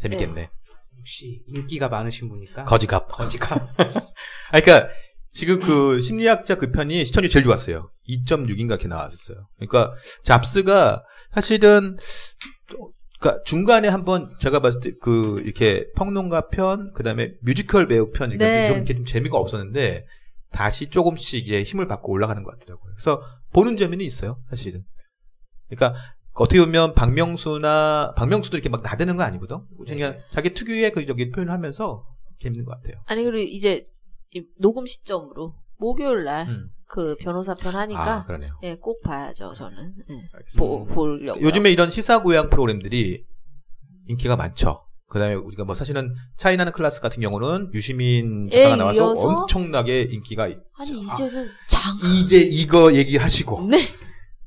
재밌겠네. 0.00 0.50
역시 0.98 1.42
인기가 1.46 1.88
많으신 1.88 2.28
분이니까 2.28 2.64
거지갑. 2.64 3.08
거지갑. 3.12 3.58
아, 4.52 4.60
그러니까 4.60 4.88
지금 5.30 5.60
그 5.60 6.00
심리학자 6.00 6.56
그 6.56 6.70
편이 6.70 7.04
시청률 7.04 7.30
제일 7.30 7.44
좋았어요. 7.44 7.90
2.6인가 8.08 8.70
이렇게 8.70 8.88
나왔었어요. 8.88 9.46
그러니까 9.58 9.94
잡스가 10.24 11.00
사실은 11.32 11.96
또- 12.70 12.92
그러니까 13.20 13.42
중간에 13.44 13.88
한번 13.88 14.34
제가 14.38 14.60
봤을 14.60 14.80
때 14.80 14.92
그 15.00 15.40
이렇게 15.44 15.86
평론가 15.96 16.48
편, 16.50 16.92
그다음에 16.92 17.32
뮤지컬 17.42 17.88
배우 17.88 18.10
편 18.12 18.30
이렇게 18.30 18.44
네. 18.46 18.68
좀 18.68 18.76
이렇게 18.76 18.94
좀 18.94 19.04
재미가 19.04 19.36
없었는데 19.36 20.06
다시 20.52 20.86
조금씩 20.88 21.44
이제 21.46 21.62
힘을 21.62 21.86
받고 21.88 22.12
올라가는 22.12 22.42
것 22.42 22.58
같더라고요. 22.58 22.92
그래서 22.94 23.20
보는 23.52 23.76
재미는 23.76 24.06
있어요, 24.06 24.40
사실은. 24.48 24.84
그러니까 25.68 26.00
어떻게 26.44 26.60
보면 26.60 26.94
박명수나 26.94 28.14
박명수도 28.16 28.56
이렇게 28.56 28.68
막 28.68 28.82
나대는 28.82 29.16
거 29.16 29.22
아니거든. 29.22 29.58
그냥 29.86 30.16
자기 30.30 30.54
특유의 30.54 30.92
그 30.92 31.04
저기 31.06 31.30
표현을 31.30 31.52
하면서 31.52 32.06
재밌는 32.40 32.64
것 32.64 32.72
같아요. 32.72 33.02
아니 33.06 33.24
그리고 33.24 33.38
이제 33.38 33.88
이 34.34 34.44
녹음 34.60 34.86
시점으로 34.86 35.54
목요일 35.78 36.24
날그 36.24 36.50
음. 37.10 37.16
변호사 37.20 37.54
편 37.54 37.74
아, 37.74 37.80
하니까 37.80 38.24
그러네요. 38.26 38.50
예, 38.62 38.74
꼭 38.76 39.02
봐야죠 39.02 39.52
저는 39.52 39.94
예. 40.10 40.14
알겠습니다. 40.34 40.58
보, 40.58 40.84
보려고 40.86 41.40
요즘에 41.40 41.70
이런 41.70 41.90
시사 41.90 42.22
고양 42.22 42.50
프로그램들이 42.50 43.24
인기가 44.06 44.36
많죠. 44.36 44.84
그다음에 45.08 45.34
우리가 45.34 45.64
뭐 45.64 45.74
사실은 45.74 46.14
차이나는 46.36 46.72
클래스 46.72 47.00
같은 47.00 47.22
경우는 47.22 47.72
유시민 47.72 48.50
작가가 48.50 48.74
예, 48.74 48.76
나와서 48.76 49.08
이어서? 49.08 49.28
엄청나게 49.28 50.02
인기가 50.02 50.44
아니 50.44 51.00
이제는 51.00 51.48
장 51.66 51.80
이제 52.22 52.38
이거 52.38 52.92
얘기하시고 52.94 53.68
네 53.68 53.78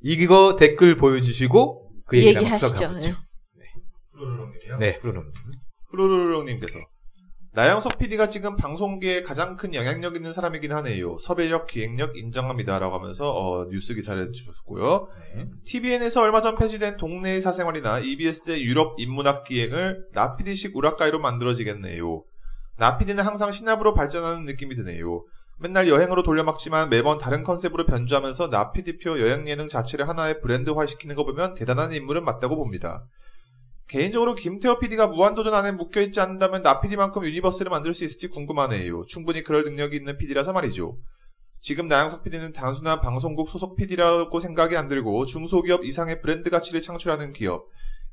이거 0.03 0.55
댓글 0.55 0.95
보여주시고 0.97 1.80
그 2.11 2.17
얘기 2.17 2.27
얘기하시죠 2.27 2.85
예. 3.03 3.15
프로르롱님이요. 4.11 4.77
네, 4.79 4.99
그러는 4.99 5.23
프로르롱님께서 5.89 6.77
나영석 7.53 7.97
PD가 7.97 8.27
지금 8.27 8.55
방송계에 8.55 9.23
가장 9.23 9.57
큰 9.57 9.73
영향력 9.73 10.15
있는 10.15 10.31
사람이긴 10.31 10.71
하네요. 10.71 11.17
섭외력, 11.19 11.67
기획력 11.67 12.15
인정합니다라고 12.17 12.95
하면서 12.95 13.29
어, 13.29 13.67
뉴스 13.69 13.93
기사를 13.93 14.31
주셨고요. 14.31 15.07
네. 15.35 15.45
TVN에서 15.65 16.21
얼마 16.21 16.39
전 16.39 16.55
폐지된 16.55 16.95
동네의 16.95 17.41
사생활이나 17.41 17.99
EBS의 17.99 18.63
유럽 18.63 18.97
인문학 18.99 19.43
기행을 19.43 20.07
나피디식 20.13 20.77
우락가이로 20.77 21.19
만들어지겠네요. 21.19 22.23
나피디는 22.77 23.23
항상 23.25 23.51
신압으로 23.51 23.95
발전하는 23.95 24.45
느낌이 24.45 24.75
드네요. 24.75 25.25
맨날 25.61 25.87
여행으로 25.87 26.23
돌려막지만 26.23 26.89
매번 26.89 27.19
다른 27.19 27.43
컨셉으로 27.43 27.85
변주하면서 27.85 28.49
나피디표 28.49 29.19
여행 29.19 29.47
예능 29.47 29.69
자체를 29.69 30.09
하나의 30.09 30.41
브랜드화시키는 30.41 31.15
거 31.15 31.23
보면 31.23 31.53
대단한 31.53 31.93
인물은 31.93 32.25
맞다고 32.25 32.55
봅니다. 32.55 33.05
개인적으로 33.87 34.33
김태호 34.33 34.79
PD가 34.79 35.07
무한도전 35.07 35.53
안에 35.53 35.73
묶여있지 35.73 36.19
않는다면 36.19 36.63
나PD만큼 36.63 37.23
universe를 37.25 37.69
만들 37.69 37.93
수 37.93 38.03
있을지 38.03 38.29
궁금하네요. 38.29 39.05
충분히 39.05 39.43
그럴 39.43 39.63
능력이 39.63 39.97
있는 39.97 40.17
PD라서 40.17 40.51
말이죠. 40.51 40.95
지금 41.59 41.87
나영석 41.87 42.23
PD는 42.23 42.53
단순한 42.53 42.99
방송국 43.01 43.47
소속 43.47 43.75
PD라고 43.75 44.39
생각이 44.39 44.75
안 44.75 44.87
들고 44.87 45.25
중소기업 45.25 45.85
이상의 45.85 46.23
브랜드 46.23 46.49
가치를 46.49 46.81
창출하는 46.81 47.33
기업 47.33 47.67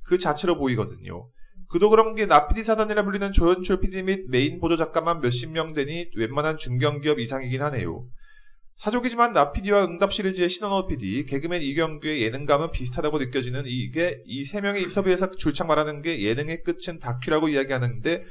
그 0.05 0.19
자체로 0.19 0.59
보이거든요. 0.59 1.31
그도 1.71 1.91
그런 1.91 2.15
게 2.15 2.27
나PD 2.27 2.63
사단이라 2.65 3.03
불리는 3.05 3.31
조연출 3.33 3.81
PD 3.81 4.03
및 4.05 4.25
메인 4.29 4.59
보조 4.61 4.77
작가만 4.77 5.21
몇십 5.21 5.51
명 5.51 5.73
되니 5.75 6.11
웬만한 6.17 6.57
중견기업 6.57 7.19
이상이긴 7.19 7.61
하네요. 7.63 8.07
사족이지만 8.75 9.33
나PD와 9.33 9.85
응답 9.85 10.13
시리즈의 10.13 10.49
신원호 10.49 10.87
PD, 10.87 11.27
개그맨 11.27 11.63
이경규의 11.63 12.23
예능감은 12.23 12.71
비슷하다고 12.71 13.19
느껴지는 13.19 13.65
이게 13.67 14.23
이 14.25 14.45
세 14.45 14.61
명의 14.61 14.83
인터뷰에서 14.83 15.31
줄창 15.31 15.67
말하는 15.67 16.01
게 16.01 16.23
예능의 16.23 16.63
끝은 16.63 17.01
다큐라고 17.01 17.49
이야기하는데 17.49 18.23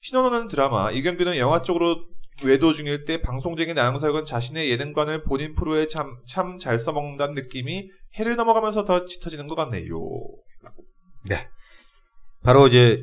신원호는 0.00 0.48
드라마, 0.48 0.90
이경규는 0.92 1.38
영화 1.38 1.60
쪽으로 1.60 2.06
외도 2.44 2.72
중일 2.72 3.04
때 3.04 3.20
방송쟁이 3.20 3.74
나영석은 3.74 4.24
자신의 4.24 4.70
예능관을 4.70 5.24
본인 5.24 5.54
프로에 5.54 5.86
참 5.88 6.18
참 6.26 6.58
잘 6.58 6.78
써먹는다는 6.78 7.34
느낌이 7.34 7.88
해를 8.18 8.36
넘어가면서 8.36 8.84
더 8.84 9.04
짙어지는 9.04 9.48
것 9.48 9.54
같네요. 9.56 9.94
바로 12.44 12.66
이제 12.68 13.02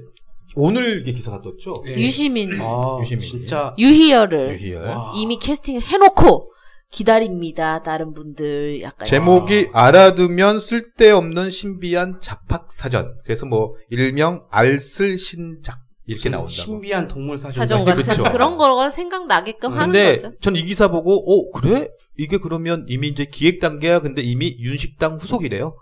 오늘 0.55 1.01
이게 1.01 1.13
기사가 1.13 1.41
떴죠. 1.41 1.73
예. 1.87 1.93
유시민 1.93 2.59
아, 2.61 2.97
유시민. 3.01 3.25
진짜 3.25 3.73
유희열을 3.79 4.59
유희열. 4.59 4.83
와. 4.85 5.11
이미 5.15 5.37
캐스팅 5.39 5.79
해놓고 5.79 6.51
기다립니다 6.91 7.81
다른 7.83 8.13
분들 8.13 8.81
약간 8.81 9.07
제목이 9.07 9.69
알아두면 9.71 10.59
쓸데없는 10.59 11.49
신비한 11.49 12.19
잡학 12.21 12.71
사전. 12.71 13.17
그래서 13.23 13.45
뭐 13.45 13.73
일명 13.89 14.45
알쓸 14.51 15.17
신작 15.17 15.79
이렇게 16.05 16.29
무슨 16.29 16.31
나온다고. 16.31 16.47
신비한 16.49 17.07
동물 17.07 17.37
사전 17.37 17.53
사전 17.53 17.85
같은 17.85 18.03
그쵸. 18.03 18.23
그런 18.23 18.57
거가 18.57 18.89
생각나게끔 18.89 19.71
하는 19.71 19.85
근데 19.93 20.17
거죠 20.17 20.33
전 20.41 20.53
이 20.55 20.63
기사 20.63 20.89
보고 20.89 21.15
어 21.15 21.49
그래? 21.57 21.87
이게 22.17 22.37
그러면 22.37 22.85
이미 22.89 23.07
이제 23.07 23.23
기획 23.25 23.61
단계야. 23.61 24.01
근데 24.01 24.21
이미 24.21 24.53
윤식당 24.59 25.15
후속이래요. 25.15 25.73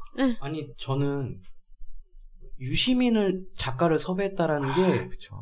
아니 0.42 0.68
저는 0.78 1.38
유시민을 2.60 3.46
작가를 3.56 4.00
섭외했다라는 4.00 4.74
게 4.75 5.06
그렇죠. 5.06 5.36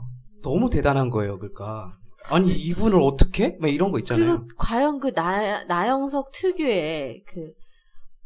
너무 0.43 0.69
대단한 0.69 1.09
거예요. 1.09 1.37
그러니까 1.37 1.91
아니 2.29 2.51
이분을 2.51 2.99
어떻게? 3.01 3.57
막 3.59 3.69
이런 3.69 3.91
거 3.91 3.99
있잖아요. 3.99 4.39
그리고 4.39 4.47
과연 4.57 4.99
그 4.99 5.13
나, 5.13 5.63
나영석 5.65 6.31
특유의 6.31 7.23
그 7.25 7.53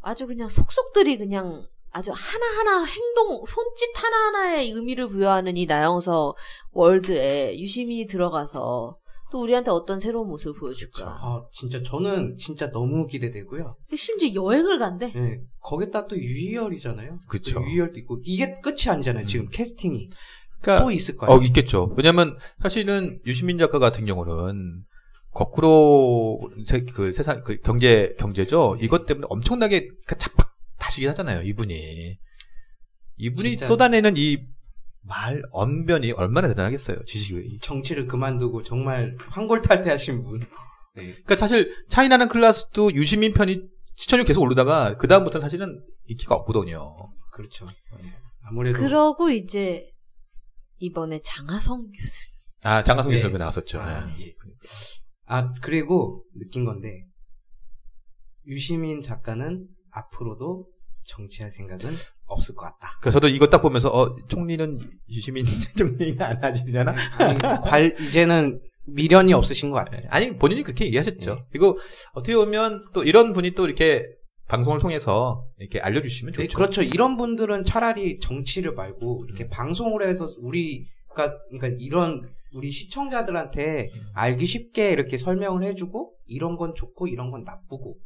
아주 0.01 0.27
그냥 0.27 0.49
속속들이 0.49 1.17
그냥 1.17 1.65
아주 1.91 2.11
하나하나 2.13 2.85
행동, 2.85 3.45
손짓 3.45 3.89
하나하나에 3.95 4.63
의미를 4.63 5.07
부여하는 5.07 5.57
이 5.57 5.65
나영석 5.65 6.35
월드에 6.71 7.59
유시민이 7.59 8.07
들어가서 8.07 8.97
또 9.31 9.41
우리한테 9.41 9.71
어떤 9.71 9.99
새로운 9.99 10.27
모습을 10.27 10.59
보여줄까. 10.59 11.05
아 11.05 11.43
진짜 11.53 11.81
저는 11.81 12.35
진짜 12.37 12.69
너무 12.71 13.07
기대되고요. 13.07 13.75
심지어 13.95 14.33
여행을 14.43 14.77
간대. 14.77 15.11
네, 15.11 15.41
거기다 15.61 16.07
또 16.07 16.17
유희열이잖아요. 16.17 17.15
그쵸. 17.27 17.55
또 17.55 17.65
유희열도 17.65 17.99
있고 18.01 18.19
이게 18.23 18.53
끝이 18.61 18.89
아니잖아요. 18.89 19.25
지금 19.25 19.47
캐스팅이 19.49 20.09
그러니까 20.61 20.85
또 20.85 20.91
있을 20.91 21.15
거예요. 21.15 21.33
어 21.35 21.41
있겠죠. 21.41 21.93
왜냐면 21.97 22.37
사실은 22.61 23.19
유시민 23.25 23.57
작가 23.57 23.79
같은 23.79 24.05
경우는 24.05 24.83
거꾸로 25.31 26.39
세, 26.65 26.81
그 26.83 27.13
세상 27.13 27.43
그 27.43 27.57
경제 27.61 28.13
경제죠. 28.19 28.77
이것 28.81 29.05
때문에 29.05 29.27
엄청나게 29.29 29.87
그 30.07 30.17
잡박 30.17 30.49
다시기 30.77 31.07
하잖아요. 31.07 31.41
이분이 31.43 32.17
이분이 33.17 33.49
진짜. 33.51 33.65
쏟아내는 33.65 34.15
이 34.17 34.39
말 35.03 35.41
언변이 35.51 36.11
얼마나 36.11 36.47
대단하겠어요. 36.47 37.03
지식이. 37.03 37.59
정치를 37.59 38.05
그만두고 38.05 38.63
정말 38.63 39.13
황골탈퇴하신 39.29 40.23
분. 40.23 40.39
네. 40.95 41.03
그러니까 41.03 41.35
사실 41.35 41.73
차이나는 41.89 42.27
클라스도 42.27 42.93
유시민 42.93 43.33
편이 43.33 43.61
시청률 43.95 44.25
계속 44.25 44.41
오르다가 44.41 44.97
그 44.97 45.07
다음부터는 45.07 45.41
사실은 45.41 45.83
인기가 46.05 46.35
없거든요. 46.35 46.95
그렇죠. 47.33 47.65
네. 47.65 48.13
아무래도 48.43 48.79
그러고 48.79 49.29
이제 49.29 49.83
이번에 50.79 51.19
장하성 51.23 51.91
교수. 51.91 52.31
아 52.63 52.83
장하성 52.83 53.11
네. 53.11 53.17
교수님 53.17 53.37
나왔었죠. 53.37 53.79
아, 53.79 54.05
네. 54.05 54.27
예. 54.27 54.33
아, 55.33 55.49
그리고 55.61 56.25
느낀 56.35 56.65
건데, 56.65 57.05
유시민 58.45 59.01
작가는 59.01 59.65
앞으로도 59.91 60.67
정치할 61.05 61.51
생각은 61.51 61.89
없을 62.25 62.55
것 62.55 62.65
같다. 62.65 62.97
그래서 63.01 63.19
저도 63.19 63.27
이거 63.27 63.47
딱 63.47 63.61
보면서 63.61 63.89
어 63.89 64.15
총리는 64.27 64.79
유시민 65.09 65.45
총리가 65.77 66.29
안 66.29 66.43
하시려나? 66.43 66.93
관, 67.61 67.85
이제는 67.99 68.59
미련이 68.85 69.33
없으신 69.33 69.69
것 69.69 69.77
같아요. 69.77 70.07
아니 70.09 70.37
본인이 70.37 70.63
그렇게 70.63 70.85
얘기하셨죠. 70.85 71.35
네. 71.35 71.41
그리고 71.51 71.77
어떻게 72.13 72.35
보면 72.35 72.79
또 72.93 73.03
이런 73.03 73.33
분이 73.33 73.51
또 73.51 73.65
이렇게 73.65 74.05
방송을 74.47 74.79
통해서 74.79 75.45
이렇게 75.59 75.79
알려주시면 75.79 76.33
네, 76.33 76.43
좋죠. 76.43 76.57
그렇죠. 76.57 76.81
이런 76.81 77.15
분들은 77.17 77.63
차라리 77.63 78.19
정치를 78.19 78.73
말고 78.73 79.25
이렇게 79.27 79.47
방송을 79.49 80.03
해서 80.03 80.33
우리가 80.39 81.31
그러니까 81.49 81.77
이런 81.79 82.21
우리 82.53 82.69
시청자들한테 82.69 83.89
알기 84.13 84.45
쉽게 84.45 84.91
이렇게 84.91 85.17
설명을 85.17 85.63
해주고 85.63 86.13
이런 86.25 86.57
건 86.57 86.73
좋고 86.75 87.07
이런 87.07 87.31
건 87.31 87.43
나쁘고 87.45 87.97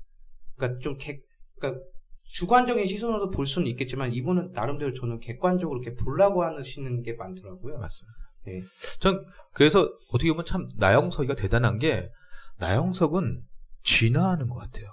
그러니까 0.56 0.80
좀 0.80 0.98
객, 1.00 1.24
그러니까 1.60 1.82
주관적인 2.26 2.88
시선으로 2.88 3.30
볼 3.30 3.46
수는 3.46 3.68
있겠지만 3.70 4.14
이분은 4.14 4.52
나름대로 4.52 4.94
저는 4.94 5.20
객관적으로 5.20 5.80
이렇게 5.80 5.96
보려고 5.96 6.44
하시는 6.44 7.02
게 7.02 7.14
많더라고요. 7.14 7.78
맞습니다. 7.78 8.16
예. 8.48 8.62
전 9.00 9.26
그래서 9.54 9.82
어떻게 10.12 10.30
보면 10.32 10.46
참 10.46 10.68
나영석이가 10.78 11.36
대단한 11.36 11.78
게 11.78 12.10
나영석은 12.58 13.44
진화하는 13.84 14.50
것 14.50 14.56
같아요. 14.56 14.90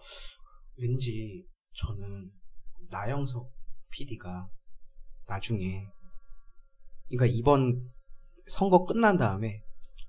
왠지 0.76 1.44
저는 1.74 2.30
나영석 2.90 3.50
PD가 3.90 4.48
나중에 5.26 5.86
그러니까 7.08 7.26
이번 7.26 7.90
선거 8.46 8.84
끝난 8.84 9.16
다음에 9.16 9.62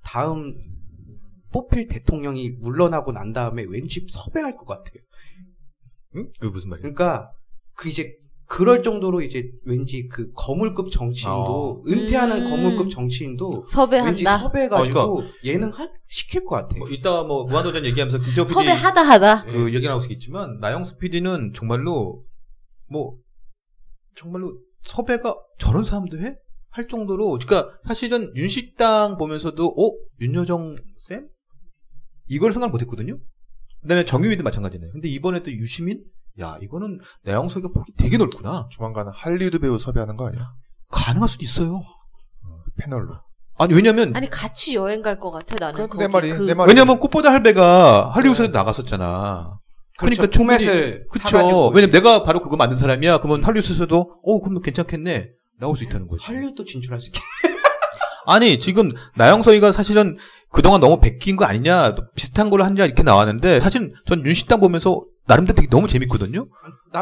다음 0.04 0.54
뽑힐 1.52 1.88
대통령이 1.88 2.52
물러나고 2.62 3.12
난 3.12 3.32
다음에 3.32 3.64
왠지 3.70 4.06
섭외할 4.10 4.54
것 4.56 4.66
같아요. 4.66 5.04
응? 6.16 6.30
그 6.40 6.48
무슨 6.48 6.70
말이에요? 6.70 6.82
그러니까 6.82 7.32
그 7.76 7.90
이제 7.90 8.16
그럴 8.46 8.84
정도로 8.84 9.22
이제 9.22 9.50
왠지 9.66 10.08
그 10.08 10.32
거물급 10.34 10.92
정치인도 10.92 11.82
어. 11.82 11.82
은퇴하는 11.88 12.42
음. 12.42 12.44
거물급 12.44 12.90
정치인도 12.90 13.50
왠지 13.50 13.74
섭외한다. 13.74 14.38
섭외해가지고 14.38 15.00
어, 15.00 15.24
예능 15.44 15.70
할, 15.72 15.90
시킬 16.08 16.44
것 16.44 16.56
같아. 16.56 16.78
뭐 16.78 16.90
이따 16.90 17.24
뭐 17.24 17.46
무한도전 17.46 17.86
얘기하면서 17.86 18.20
김태호 18.20 18.46
PD 18.46 18.54
섭외하다 18.54 19.02
하다. 19.02 19.46
그 19.46 19.74
얘기 19.74 19.88
나올 19.88 20.02
수 20.02 20.12
있지만 20.12 20.60
나영석 20.60 21.00
PD는 21.00 21.54
정말로 21.54 22.26
뭐 22.88 23.18
정말로 24.16 24.60
섭외가 24.84 25.36
저런 25.58 25.84
사람도 25.84 26.20
해? 26.20 26.36
할 26.70 26.88
정도로 26.88 27.38
그러니까 27.38 27.72
사실은 27.86 28.36
윤식당 28.36 29.18
보면서도 29.18 29.66
어 29.66 29.92
윤여정 30.20 30.76
쌤 30.98 31.28
이걸 32.28 32.52
생각 32.52 32.72
못했거든요. 32.72 33.20
그다음에 33.84 34.04
정유희도 34.06 34.44
마찬가지네요. 34.44 34.92
근데 34.92 35.08
이번에 35.10 35.44
또 35.44 35.52
유시민 35.52 36.04
야 36.40 36.58
이거는 36.62 37.00
내용석이가 37.24 37.70
폭이 37.74 37.94
되게 37.98 38.18
넓구나. 38.18 38.68
조만간 38.72 39.08
할리우드 39.14 39.60
배우 39.60 39.78
섭외하는 39.78 40.16
거 40.18 40.28
아니야? 40.28 40.52
가능할 40.92 41.28
수도 41.28 41.44
있어요. 41.44 41.82
패널로. 42.78 43.14
아니 43.60 43.74
왜냐면 43.76 44.16
아니 44.16 44.28
같이 44.30 44.76
여행 44.76 45.02
갈 45.04 45.20
것 45.20 45.30
같아 45.32 45.56
나는. 45.60 45.74
그러니까 45.76 45.94
거기 45.98 46.04
내 46.06 46.12
말이 46.12 46.30
그- 46.32 46.46
내 46.48 46.54
말이. 46.56 46.70
왜냐면 46.70 47.00
꽃보다 47.00 47.32
할배가 47.32 48.10
할리우드에 48.12 48.48
나갔었잖아. 48.48 49.60
그러니까 50.00 50.22
그렇죠. 50.24 50.30
충분히- 50.32 50.66
포맷을 50.66 51.08
그쵸. 51.10 51.68
왜냐면 51.70 51.92
내가 51.92 52.24
바로 52.24 52.42
그거 52.42 52.58
만든 52.58 52.78
사람이야. 52.78 53.20
그러면 53.20 53.44
할리우드에서도 53.44 54.22
어 54.24 54.40
그럼 54.42 54.60
괜찮겠네. 54.62 55.30
나올 55.60 55.76
수 55.78 55.84
있다는 55.84 56.08
거지. 56.08 56.26
할리우드 56.26 56.66
진출할 56.66 57.00
수 57.00 57.10
있게. 57.10 57.20
아니 58.26 58.60
지금 58.60 58.90
나영석이가 59.16 59.72
사실은 59.72 60.16
그동안 60.50 60.80
너무 60.82 61.00
베낀 61.00 61.36
거 61.36 61.46
아니냐 61.46 61.96
또 61.96 62.04
비슷한 62.16 62.50
걸로 62.50 62.64
한자 62.64 62.86
이렇게 62.86 63.04
나왔는데 63.04 63.60
사실 63.62 63.92
전 64.06 64.26
윤식당 64.26 64.60
보면서 64.60 65.04
나름대로 65.26 65.56
되게 65.56 65.68
너무 65.70 65.88
재밌거든요. 65.88 66.48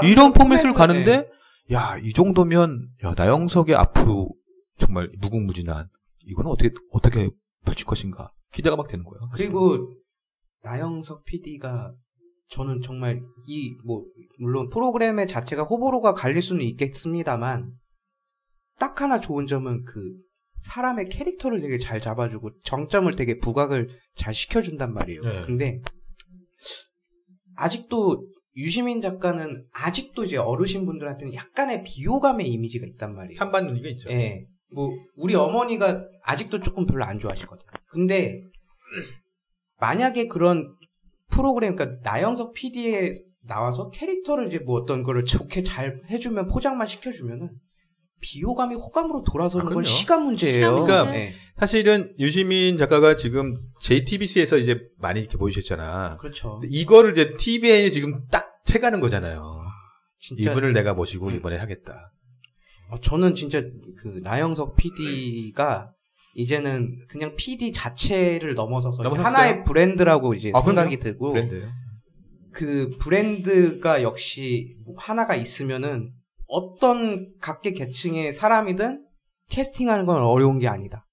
이런 0.03 0.33
포맷을 0.33 0.73
가는데 0.73 1.29
야 1.71 1.97
이 1.97 2.13
정도면 2.13 2.87
야 3.03 3.13
나영석의 3.15 3.75
앞으로 3.75 4.29
정말 4.77 5.09
무궁무진한 5.19 5.87
이거는 6.25 6.51
어떻게 6.51 6.71
어떻게 6.91 7.29
펼칠 7.65 7.85
것인가 7.85 8.29
기대가 8.53 8.75
막 8.75 8.87
되는 8.87 9.03
거예요. 9.05 9.27
사실은. 9.31 9.51
그리고 9.51 9.93
나영석 10.63 11.23
PD가 11.25 11.93
저는 12.49 12.81
정말 12.81 13.21
이 13.47 13.75
뭐 13.85 14.03
물론 14.39 14.69
프로그램의 14.69 15.27
자체가 15.27 15.63
호불호가 15.63 16.13
갈릴 16.13 16.41
수는 16.41 16.61
있겠습니다만 16.65 17.71
딱 18.79 18.99
하나 19.01 19.19
좋은 19.19 19.45
점은 19.47 19.83
그 19.85 20.01
사람의 20.61 21.05
캐릭터를 21.05 21.59
되게 21.59 21.77
잘 21.77 21.99
잡아주고 21.99 22.59
정점을 22.63 23.13
되게 23.15 23.39
부각을 23.39 23.89
잘 24.15 24.33
시켜준단 24.33 24.93
말이에요. 24.93 25.23
네. 25.23 25.41
근데 25.43 25.81
아직도 27.55 28.27
유시민 28.55 29.01
작가는 29.01 29.65
아직도 29.71 30.23
이제 30.23 30.37
어르신 30.37 30.85
분들한테는 30.85 31.33
약간의 31.33 31.83
비호감의 31.83 32.47
이미지가 32.47 32.85
있단 32.91 33.15
말이에요. 33.15 33.37
찬반 33.37 33.65
눈이가 33.67 33.89
있죠. 33.89 34.09
예. 34.11 34.45
뭐 34.73 34.89
우리 35.15 35.35
어머니가 35.35 36.05
아직도 36.23 36.59
조금 36.59 36.85
별로 36.85 37.05
안 37.05 37.17
좋아하시거든. 37.17 37.65
근데 37.87 38.43
만약에 39.79 40.27
그런 40.27 40.75
프로그램 41.29 41.75
그러니까 41.75 41.99
나영석 42.03 42.53
PD에 42.53 43.13
나와서 43.47 43.89
캐릭터를 43.89 44.47
이제 44.47 44.59
뭐 44.59 44.79
어떤 44.79 45.01
거를 45.01 45.25
좋게 45.25 45.63
잘 45.63 45.99
해주면 46.11 46.47
포장만 46.47 46.85
시켜주면은 46.85 47.49
비호감이 48.21 48.75
호감으로 48.75 49.23
돌아서는 49.23 49.67
아, 49.67 49.69
건. 49.69 49.83
시간 49.83 50.23
문제예요. 50.23 50.53
시간 50.53 50.73
문제. 50.75 50.91
그러니까 50.91 51.15
예. 51.15 51.33
사실은 51.57 52.13
유시민 52.19 52.77
작가가 52.77 53.15
지금 53.15 53.53
JTBC에서 53.81 54.57
이제 54.57 54.81
많이 54.99 55.19
이렇게 55.19 55.37
보여주셨잖아. 55.37 56.17
그렇죠. 56.17 56.61
이거를 56.65 57.11
이제 57.11 57.35
TVN이 57.35 57.91
지금 57.91 58.27
딱 58.29 58.63
채가는 58.65 58.99
거잖아요. 58.99 59.61
진짜 60.19 60.51
이분을 60.51 60.73
내가 60.73 60.93
모시고 60.93 61.31
이번에 61.31 61.57
하겠다. 61.57 62.11
어, 62.89 62.99
저는 62.99 63.35
진짜 63.35 63.61
그 63.97 64.19
나영석 64.23 64.75
PD가 64.75 65.91
이제는 66.35 67.05
그냥 67.09 67.35
PD 67.35 67.71
자체를 67.71 68.53
넘어서서? 68.53 69.03
하나의 69.03 69.63
브랜드라고 69.63 70.33
이제 70.33 70.51
아, 70.53 70.61
생각이 70.61 70.97
그럼요? 70.97 70.99
들고 70.99 71.33
브랜드예요. 71.33 71.69
그 72.51 72.89
브랜드가 72.99 74.03
역시 74.03 74.77
뭐 74.85 74.95
하나가 74.97 75.35
있으면은 75.35 76.11
어떤 76.51 77.33
각계 77.39 77.71
계층의 77.71 78.33
사람이든 78.33 79.05
캐스팅하는 79.49 80.05
건 80.05 80.21
어려운 80.21 80.59
게 80.59 80.67
아니다. 80.67 81.07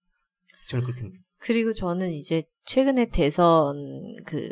저는 0.68 0.84
그렇게 0.84 1.02
느껴요. 1.04 1.22
그리고 1.38 1.72
저는 1.72 2.12
이제 2.12 2.42
최근에 2.66 3.06
대선 3.06 3.76
그 4.26 4.48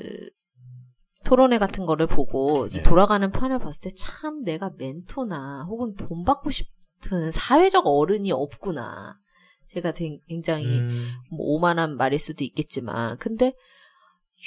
토론회 1.25 1.59
같은 1.59 1.87
거를 1.87 2.07
보고 2.07 2.69
네. 2.69 2.83
돌아가는 2.83 3.29
판을 3.31 3.59
봤을 3.59 3.91
때 3.91 3.97
참 3.97 4.41
내가 4.43 4.71
멘토나 4.79 5.65
혹은 5.69 5.95
본받고 5.95 6.51
싶은 6.51 7.31
사회적 7.33 7.85
어른이 7.87 8.31
없구나. 8.33 9.19
제가 9.67 9.91
되- 9.93 10.21
굉장히 10.29 10.67
음, 10.79 11.09
뭐 11.33 11.47
오만한 11.55 11.97
말일 11.97 12.21
수도 12.21 12.45
있겠지만 12.45 13.19
근데 13.19 13.53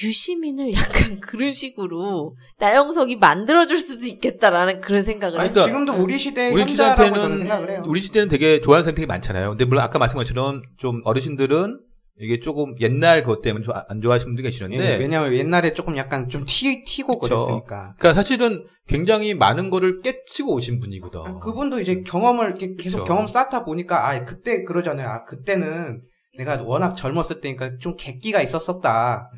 유시민을 0.02 0.74
약간 0.74 1.20
그런 1.20 1.52
식으로 1.52 2.36
나영석이 2.60 3.18
만들어줄 3.18 3.78
수도 3.78 4.06
있겠다라는 4.06 4.82
그런 4.82 5.02
생각을 5.02 5.40
아니, 5.40 5.50
했어요. 5.50 5.66
그러니까 5.66 5.92
지금도 5.94 6.04
우리 6.04 6.18
시대의 6.18 6.54
우리 6.54 6.62
현자라고 6.62 6.96
저는 6.96 7.14
시대한테는 7.16 7.38
생각을 7.40 7.70
해요. 7.72 7.84
우리 7.86 8.02
시대는 8.02 8.28
되게 8.30 8.62
좋아하는 8.62 8.96
되게 8.96 9.06
많잖아요. 9.06 9.50
근데 9.50 9.66
물론 9.66 9.84
아까 9.84 10.00
말씀한 10.00 10.24
것처럼 10.26 10.62
좀 10.78 11.02
어르신들은 11.06 11.80
이게 12.22 12.40
조금 12.42 12.76
옛날 12.82 13.24
그것 13.24 13.42
때문에 13.42 13.64
좀 13.64 13.74
안 13.88 14.02
좋아하시는 14.02 14.30
분들이 14.32 14.44
계시는데 14.44 14.78
예, 14.78 14.98
왜냐면 14.98 15.32
옛날에 15.34 15.72
조금 15.72 15.96
약간 15.96 16.28
좀 16.28 16.44
튀, 16.46 16.84
튀고. 16.84 17.18
그랬으니까. 17.20 17.96
그러니까 17.98 18.14
사실은 18.14 18.66
굉장히 18.88 19.34
많은 19.34 19.70
거를 19.70 20.02
깨치고 20.02 20.54
오신 20.54 20.82
분이거든. 20.82 21.22
아, 21.22 21.40
그분도 21.40 21.80
이제 21.80 22.02
경험을 22.02 22.48
이렇게 22.48 22.76
계속 22.76 23.00
그쵸. 23.00 23.04
경험 23.06 23.26
쌓다 23.28 23.64
보니까 23.64 24.10
아 24.10 24.26
그때 24.26 24.64
그러잖아요. 24.64 25.08
아 25.08 25.24
그때는 25.24 26.02
내가 26.40 26.64
워낙 26.64 26.96
젊었을 26.96 27.42
때니까 27.42 27.78
좀 27.80 27.98
객기가 27.98 28.42
있었었다. 28.42 29.30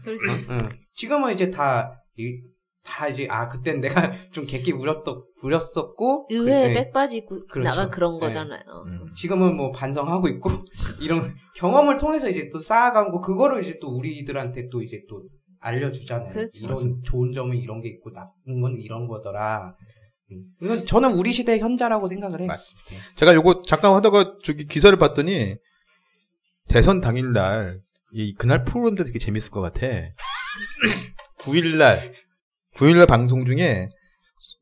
응. 0.52 0.70
지금은 0.94 1.34
이제 1.34 1.50
다, 1.50 2.00
이, 2.16 2.40
다 2.84 3.08
이제, 3.08 3.28
아, 3.28 3.48
그땐 3.48 3.82
내가 3.82 4.12
좀 4.32 4.46
객기 4.46 4.72
부렸었, 4.74 5.04
부렸었고. 5.42 6.28
의외에 6.30 6.68
그, 6.68 6.70
예. 6.70 6.74
백바지 6.76 7.26
그렇죠. 7.50 7.62
나간 7.62 7.90
그런 7.90 8.18
예. 8.18 8.20
거잖아요. 8.20 8.62
음. 8.86 9.14
지금은 9.16 9.58
뭐 9.58 9.72
반성하고 9.72 10.28
있고, 10.28 10.52
이런 11.02 11.36
경험을 11.56 11.98
통해서 11.98 12.30
이제 12.30 12.50
또 12.54 12.60
쌓아가고, 12.60 13.20
그거를 13.20 13.64
이제 13.64 13.80
또 13.82 13.88
우리들한테 13.88 14.70
또 14.70 14.84
이제 14.84 15.02
또 15.10 15.24
알려주잖아요. 15.60 16.34
그렇죠. 16.34 16.64
이런 16.64 17.02
좋은 17.04 17.34
점은 17.34 17.58
이런 17.58 17.82
게 17.82 17.90
있고, 17.90 18.12
나쁜 18.14 18.62
건 18.62 18.78
이런 18.78 19.08
거더라. 19.08 19.76
음. 20.32 20.46
이건 20.62 20.86
저는 20.86 21.14
우리 21.14 21.34
시대의 21.34 21.60
현자라고 21.62 22.06
생각을 22.06 22.42
해요. 22.42 22.48
맞습니다. 22.48 23.16
제가 23.16 23.34
요거 23.34 23.64
잠깐 23.68 23.96
하다가 23.96 24.38
저기 24.44 24.68
기사를 24.68 24.96
봤더니 25.00 25.58
대선 26.72 27.02
당일날 27.02 27.82
이 28.14 28.34
그날 28.34 28.64
프로그램도 28.64 29.04
되게 29.04 29.20
재밌을 29.20 29.52
것 29.52 29.60
같아. 29.60 29.88
9일날 31.42 32.14
9일날 32.78 33.08
방송 33.08 33.46
중에 33.46 33.90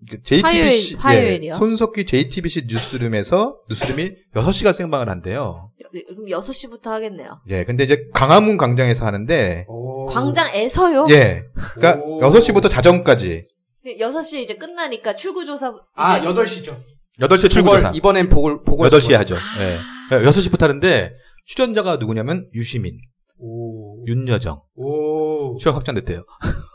그 0.09 0.21
JTBC 0.23 0.95
화요일, 0.95 0.97
화요일이요? 0.97 1.53
예, 1.53 1.55
손석희 1.55 2.05
JTBC 2.05 2.63
뉴스룸에서 2.67 3.59
뉴스룸이 3.69 4.11
6시간 4.33 4.73
생방을 4.73 5.07
한대요. 5.07 5.65
그럼 6.07 6.25
6시부터 6.25 6.87
하겠네요. 6.87 7.39
예, 7.49 7.63
근데 7.63 7.83
이제 7.83 8.07
강화문 8.13 8.57
광장에서 8.57 9.05
하는데 9.05 9.65
오. 9.67 10.07
광장에서요? 10.07 11.07
예. 11.11 11.43
그러니까 11.75 12.03
오. 12.03 12.19
6시부터 12.21 12.69
자정까지 12.69 13.45
6시 13.85 14.39
이제 14.39 14.55
끝나니까 14.55 15.15
출구 15.15 15.45
조사 15.45 15.73
아, 15.95 16.17
이제 16.17 16.27
8시죠. 16.27 16.75
8시에 17.21 17.49
출근조사. 17.49 17.91
이번엔 17.93 18.29
보고, 18.29 18.63
보고. 18.63 18.83
8시에 18.85 19.13
하죠. 19.13 19.35
예. 19.59 19.77
아. 19.77 20.19
6시부터 20.21 20.61
하는데 20.61 21.13
출연자가 21.53 21.97
누구냐면 21.97 22.47
유시민, 22.53 22.99
오. 23.39 24.05
윤여정. 24.05 24.61
오. 24.75 25.57
출연 25.57 25.73
확정됐대요. 25.75 26.23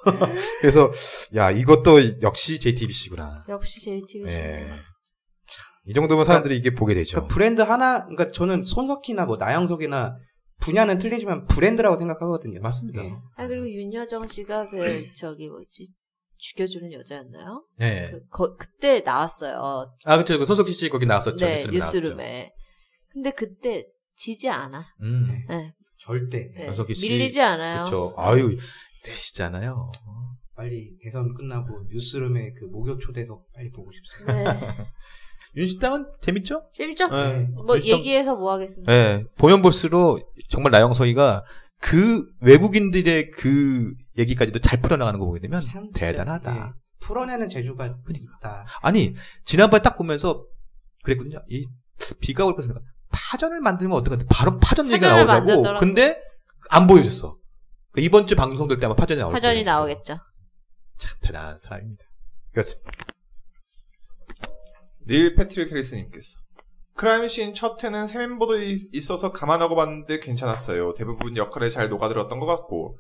그래서 0.61 0.91
야 1.37 1.51
이것도 1.53 2.23
역시 2.23 2.59
JTBC구나. 2.59 3.45
역시 3.49 3.81
JTBC. 3.81 4.41
예. 4.41 4.69
이 5.87 5.95
정도면 5.95 6.25
사람들이 6.25 6.57
이게 6.57 6.75
보게 6.75 6.95
되죠. 6.95 7.13
그러니까 7.17 7.35
브랜드 7.35 7.61
하나, 7.63 8.01
그러니까 8.07 8.33
저는 8.33 8.65
손석희나 8.65 9.27
뭐 9.27 9.37
나영석이나 9.37 10.17
분야는 10.61 10.99
틀리지만 10.99 11.47
브랜드라고 11.47 11.97
생각하거든요. 11.97 12.61
맞습니다. 12.61 13.05
예. 13.05 13.13
아 13.37 13.47
그리고 13.47 13.69
윤여정 13.69 14.27
씨가 14.27 14.71
그 14.71 14.77
저기 15.15 15.49
뭐지 15.51 15.87
죽여주는 16.39 16.93
여자였나요? 16.93 17.65
예. 17.83 18.09
그 18.11 18.27
거- 18.29 18.57
그때 18.57 19.01
나왔어요. 19.03 19.87
아 20.05 20.17
그렇죠. 20.17 20.37
그 20.39 20.47
손석희 20.47 20.73
씨 20.73 20.89
거기 20.89 21.07
나왔었죠. 21.07 21.37
네 21.45 21.55
뉴스룸에 21.65 21.79
나왔었죠. 21.79 21.99
뉴스룸에. 22.01 22.51
근데 23.13 23.31
그때 23.31 23.85
지지 24.16 24.48
않아. 24.48 24.83
음. 25.03 25.44
네, 25.48 25.72
절대. 25.98 26.50
네. 26.55 26.72
씨. 26.94 27.09
밀리지 27.09 27.40
않아요. 27.40 27.85
그렇죠. 27.87 28.14
아유 28.16 28.57
세시잖아요. 28.94 29.90
빨리 30.57 30.96
대선 31.03 31.35
끝나고 31.35 31.87
뉴스룸에 31.90 32.53
그 32.53 32.64
목욕 32.66 33.00
초대석 33.00 33.44
빨리 33.53 33.70
보고 33.70 33.90
싶습니다. 33.90 34.53
네. 34.53 34.59
윤식당은 35.57 36.07
재밌죠? 36.20 36.68
재밌죠? 36.72 37.05
예. 37.12 37.48
뭐 37.55 37.77
윤식당- 37.77 37.87
얘기해서 37.87 38.37
뭐 38.37 38.53
하겠습니다. 38.53 38.92
예. 38.92 39.24
보면 39.37 39.62
볼수록 39.62 40.20
정말 40.48 40.72
나영석이가 40.72 41.44
그 41.81 42.27
외국인들의 42.40 43.31
그 43.33 43.94
얘기까지도 44.18 44.59
잘 44.61 44.81
풀어나가는 44.81 45.18
거 45.20 45.27
보게 45.27 45.40
되면 45.40 45.61
참 45.61 45.85
진짜, 45.85 46.07
대단하다. 46.07 46.57
예. 46.57 46.72
풀어내는 47.00 47.48
재주가 47.48 48.00
그러니까. 48.03 48.37
있다. 48.38 48.66
아니 48.83 49.14
지난번에 49.44 49.83
딱 49.83 49.96
보면서 49.96 50.44
그랬거든요. 51.03 51.42
이 51.48 51.66
비가 52.20 52.44
올 52.46 52.55
것은 52.57 52.74
파전을 53.14 53.61
만들면 53.61 53.96
어떡한데 53.98 54.27
바로 54.31 54.59
파전 54.59 54.90
얘기가 54.90 55.07
파전을 55.09 55.27
나오더라고. 55.27 55.46
만들더라고. 55.46 55.81
근데 55.81 56.20
안 56.70 56.87
보여줬어. 56.87 57.37
그 57.92 58.00
이번 58.00 58.27
주 58.27 58.35
방송 58.37 58.66
될 58.68 58.79
때 58.81 58.87
아마 58.87 58.94
파전이 58.96 59.20
나올 59.20 59.33
거예요. 59.33 59.37
화전이 59.37 59.64
나오겠죠. 59.64 60.18
참 60.98 61.18
대단한 61.20 61.59
사람입니다. 61.61 62.05
그렇습니다. 62.53 62.90
닐 65.07 65.35
패트릭 65.35 65.70
해리스님께서 65.70 66.38
크라임씬 66.96 67.55
첫 67.55 67.83
회는 67.83 68.07
새 68.07 68.18
멤버도 68.18 68.57
있- 68.59 68.88
있어서 68.94 69.33
감안하고 69.33 69.74
봤는데 69.74 70.20
괜찮았어요. 70.20 70.94
대부분 70.94 71.37
역할에 71.37 71.68
잘 71.68 71.88
녹아들었던 71.88 72.38
것 72.40 72.46
같고 72.46 72.96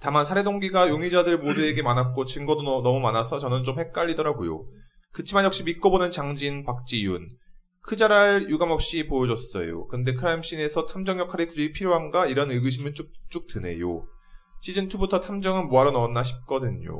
다만 0.00 0.24
살해 0.24 0.42
동기가 0.42 0.88
용의자들 0.88 1.38
모두에게 1.38 1.82
많았고 1.82 2.24
증거도 2.24 2.62
너- 2.62 2.82
너무 2.82 3.00
많아서 3.00 3.38
저는 3.38 3.62
좀 3.62 3.78
헷갈리더라고요. 3.78 4.64
그치만 5.12 5.44
역시 5.44 5.62
믿고 5.62 5.90
보는 5.90 6.10
장진, 6.10 6.64
박지윤. 6.64 7.28
크잘알 7.86 8.48
유감 8.48 8.70
없이 8.70 9.06
보여줬어요. 9.06 9.88
근데 9.88 10.14
크라임씬에서 10.14 10.86
탐정 10.86 11.18
역할이 11.18 11.46
굳이 11.46 11.72
필요한가? 11.72 12.26
이런 12.26 12.50
의구심은 12.50 12.94
쭉쭉 12.94 13.46
드네요. 13.46 14.06
시즌2부터 14.62 15.20
탐정은 15.20 15.68
뭐하러 15.68 15.90
넣었나 15.90 16.22
싶거든요. 16.22 16.94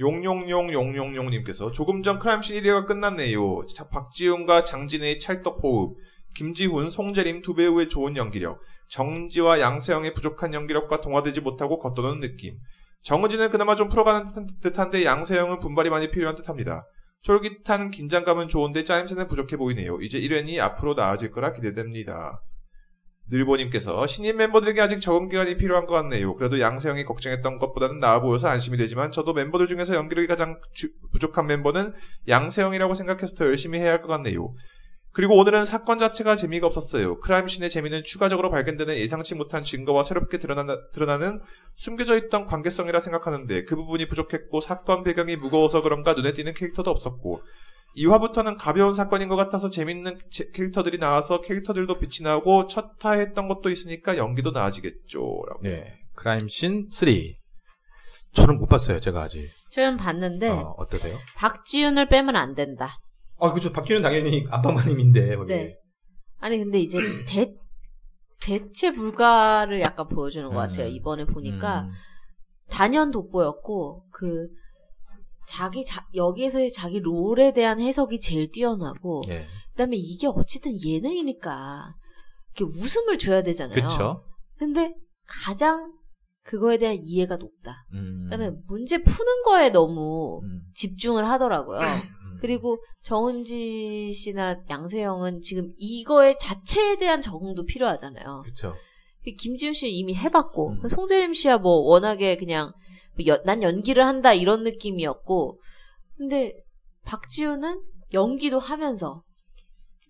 용용용 0.00 0.72
용용용님께서 0.72 1.72
조금 1.72 2.02
전 2.02 2.18
크라임씬 2.18 2.56
1회가 2.62 2.86
끝났네요. 2.86 3.66
자, 3.66 3.88
박지훈과 3.88 4.64
장진의 4.64 5.18
찰떡 5.18 5.62
호흡, 5.62 5.96
김지훈, 6.36 6.88
송재림 6.88 7.42
두 7.42 7.54
배우의 7.54 7.90
좋은 7.90 8.16
연기력, 8.16 8.60
정지와 8.88 9.60
양세형의 9.60 10.14
부족한 10.14 10.54
연기력과 10.54 11.02
동화되지 11.02 11.42
못하고 11.42 11.78
겉도는 11.78 12.20
느낌. 12.20 12.56
정은지는 13.02 13.50
그나마 13.50 13.74
좀 13.74 13.90
풀어가는 13.90 14.24
듯한- 14.24 14.60
듯한데 14.62 15.04
양세형은 15.04 15.60
분발이 15.60 15.90
많이 15.90 16.10
필요한 16.10 16.34
듯합니다. 16.34 16.86
쫄깃한 17.22 17.90
긴장감은 17.90 18.48
좋은데 18.48 18.84
짜임새는 18.84 19.26
부족해 19.26 19.56
보이네요. 19.56 20.00
이제 20.00 20.18
1회니 20.20 20.58
앞으로 20.60 20.94
나아질 20.94 21.30
거라 21.30 21.52
기대됩니다. 21.52 22.40
늘보님께서 23.28 24.06
신인 24.08 24.36
멤버들에게 24.36 24.80
아직 24.80 25.00
적응 25.00 25.28
기간이 25.28 25.56
필요한 25.56 25.86
것 25.86 25.94
같네요. 25.94 26.34
그래도 26.34 26.58
양세형이 26.60 27.04
걱정했던 27.04 27.56
것보다는 27.56 28.00
나아 28.00 28.20
보여서 28.20 28.48
안심이 28.48 28.76
되지만 28.76 29.12
저도 29.12 29.32
멤버들 29.32 29.68
중에서 29.68 29.94
연기력이 29.94 30.26
가장 30.26 30.60
주- 30.74 30.90
부족한 31.12 31.46
멤버는 31.46 31.92
양세형이라고 32.28 32.94
생각해서 32.94 33.34
더 33.34 33.46
열심히 33.46 33.78
해야 33.78 33.92
할 33.92 34.02
것 34.02 34.08
같네요. 34.08 34.52
그리고 35.12 35.36
오늘은 35.36 35.64
사건 35.66 35.98
자체가 35.98 36.36
재미가 36.36 36.66
없었어요. 36.66 37.20
크라임씬의 37.20 37.68
재미는 37.68 38.02
추가적으로 38.02 38.50
발견되는 38.50 38.96
예상치 38.96 39.34
못한 39.34 39.62
증거와 39.62 40.02
새롭게 40.02 40.38
드러나, 40.38 40.64
드러나 40.92 41.18
는 41.18 41.38
숨겨져 41.74 42.16
있던 42.16 42.46
관계성이라 42.46 42.98
생각하는데 43.00 43.64
그 43.64 43.76
부분이 43.76 44.06
부족했고 44.08 44.60
사건 44.62 45.04
배경이 45.04 45.36
무거워서 45.36 45.82
그런가 45.82 46.14
눈에 46.14 46.32
띄는 46.32 46.54
캐릭터도 46.54 46.90
없었고 46.90 47.42
2화부터는 47.98 48.56
가벼운 48.58 48.94
사건인 48.94 49.28
것 49.28 49.36
같아서 49.36 49.68
재밌는 49.68 50.18
제- 50.30 50.48
캐릭터들이 50.54 50.96
나와서 50.98 51.42
캐릭터들도 51.42 51.98
빛이 51.98 52.24
나고 52.24 52.66
첫 52.66 52.92
타 52.98 53.12
했던 53.12 53.48
것도 53.48 53.68
있으니까 53.68 54.16
연기도 54.16 54.50
나아지겠죠. 54.52 55.18
라고. 55.20 55.58
네. 55.62 55.92
크라임씬 56.14 56.88
3. 56.90 57.08
저는 58.34 58.58
못 58.58 58.66
봤어요, 58.66 58.98
제가 59.00 59.20
아직. 59.22 59.46
저는 59.72 59.98
봤는데 59.98 60.48
어, 60.48 60.74
어떠세요? 60.78 61.18
박지윤을 61.36 62.08
빼면 62.08 62.34
안 62.36 62.54
된다. 62.54 62.96
아, 63.42 63.52
그죠. 63.52 63.72
박기는 63.72 64.02
당연히 64.02 64.46
안방마님인데, 64.50 65.36
거기. 65.36 65.52
네. 65.52 65.76
아니 66.38 66.58
근데 66.58 66.78
이제 66.78 66.98
대 67.26 67.54
대체 68.40 68.92
불가를 68.92 69.80
약간 69.80 70.08
보여주는 70.08 70.48
것 70.48 70.56
같아요. 70.56 70.86
음. 70.88 70.92
이번에 70.92 71.24
보니까 71.24 71.82
음, 71.82 71.92
단연 72.68 73.12
돋보였고 73.12 74.06
그 74.10 74.48
자기 75.46 75.84
자, 75.84 76.04
여기에서의 76.14 76.70
자기 76.72 76.98
롤에 76.98 77.52
대한 77.52 77.78
해석이 77.80 78.18
제일 78.18 78.50
뛰어나고 78.50 79.22
예. 79.28 79.44
그다음에 79.72 79.96
이게 79.96 80.26
어쨌든 80.26 80.72
예능이니까 80.84 81.94
이렇게 82.56 82.64
웃음을 82.78 83.18
줘야 83.18 83.42
되잖아요. 83.42 83.88
그쵸. 83.88 84.24
근데 84.56 84.94
가장 85.26 85.92
그거에 86.42 86.78
대한 86.78 86.96
이해가 87.00 87.36
높다. 87.36 87.86
음. 87.94 88.28
그러니까 88.30 88.60
문제 88.66 88.98
푸는 88.98 89.42
거에 89.44 89.70
너무 89.70 90.40
음. 90.42 90.62
집중을 90.74 91.24
하더라고요. 91.28 91.78
음. 92.42 92.46
그리고 92.46 92.82
정은지 93.02 94.12
씨나 94.12 94.64
양세형은 94.68 95.40
지금 95.40 95.72
이거의 95.76 96.36
자체에 96.38 96.96
대한 96.96 97.20
적응도 97.20 97.64
필요하잖아요. 97.64 98.42
그쵸. 98.44 98.74
김지훈 99.38 99.72
씨는 99.72 99.92
이미 99.92 100.14
해봤고 100.16 100.70
음. 100.70 100.88
송재림 100.88 101.34
씨야 101.34 101.58
뭐 101.58 101.72
워낙에 101.88 102.36
그냥 102.36 102.72
뭐 103.16 103.26
연- 103.26 103.42
난 103.44 103.62
연기를 103.62 104.04
한다 104.04 104.34
이런 104.34 104.64
느낌이었고 104.64 105.60
근데 106.16 106.52
박지훈은 107.04 107.82
연기도 108.12 108.58
하면서 108.58 109.22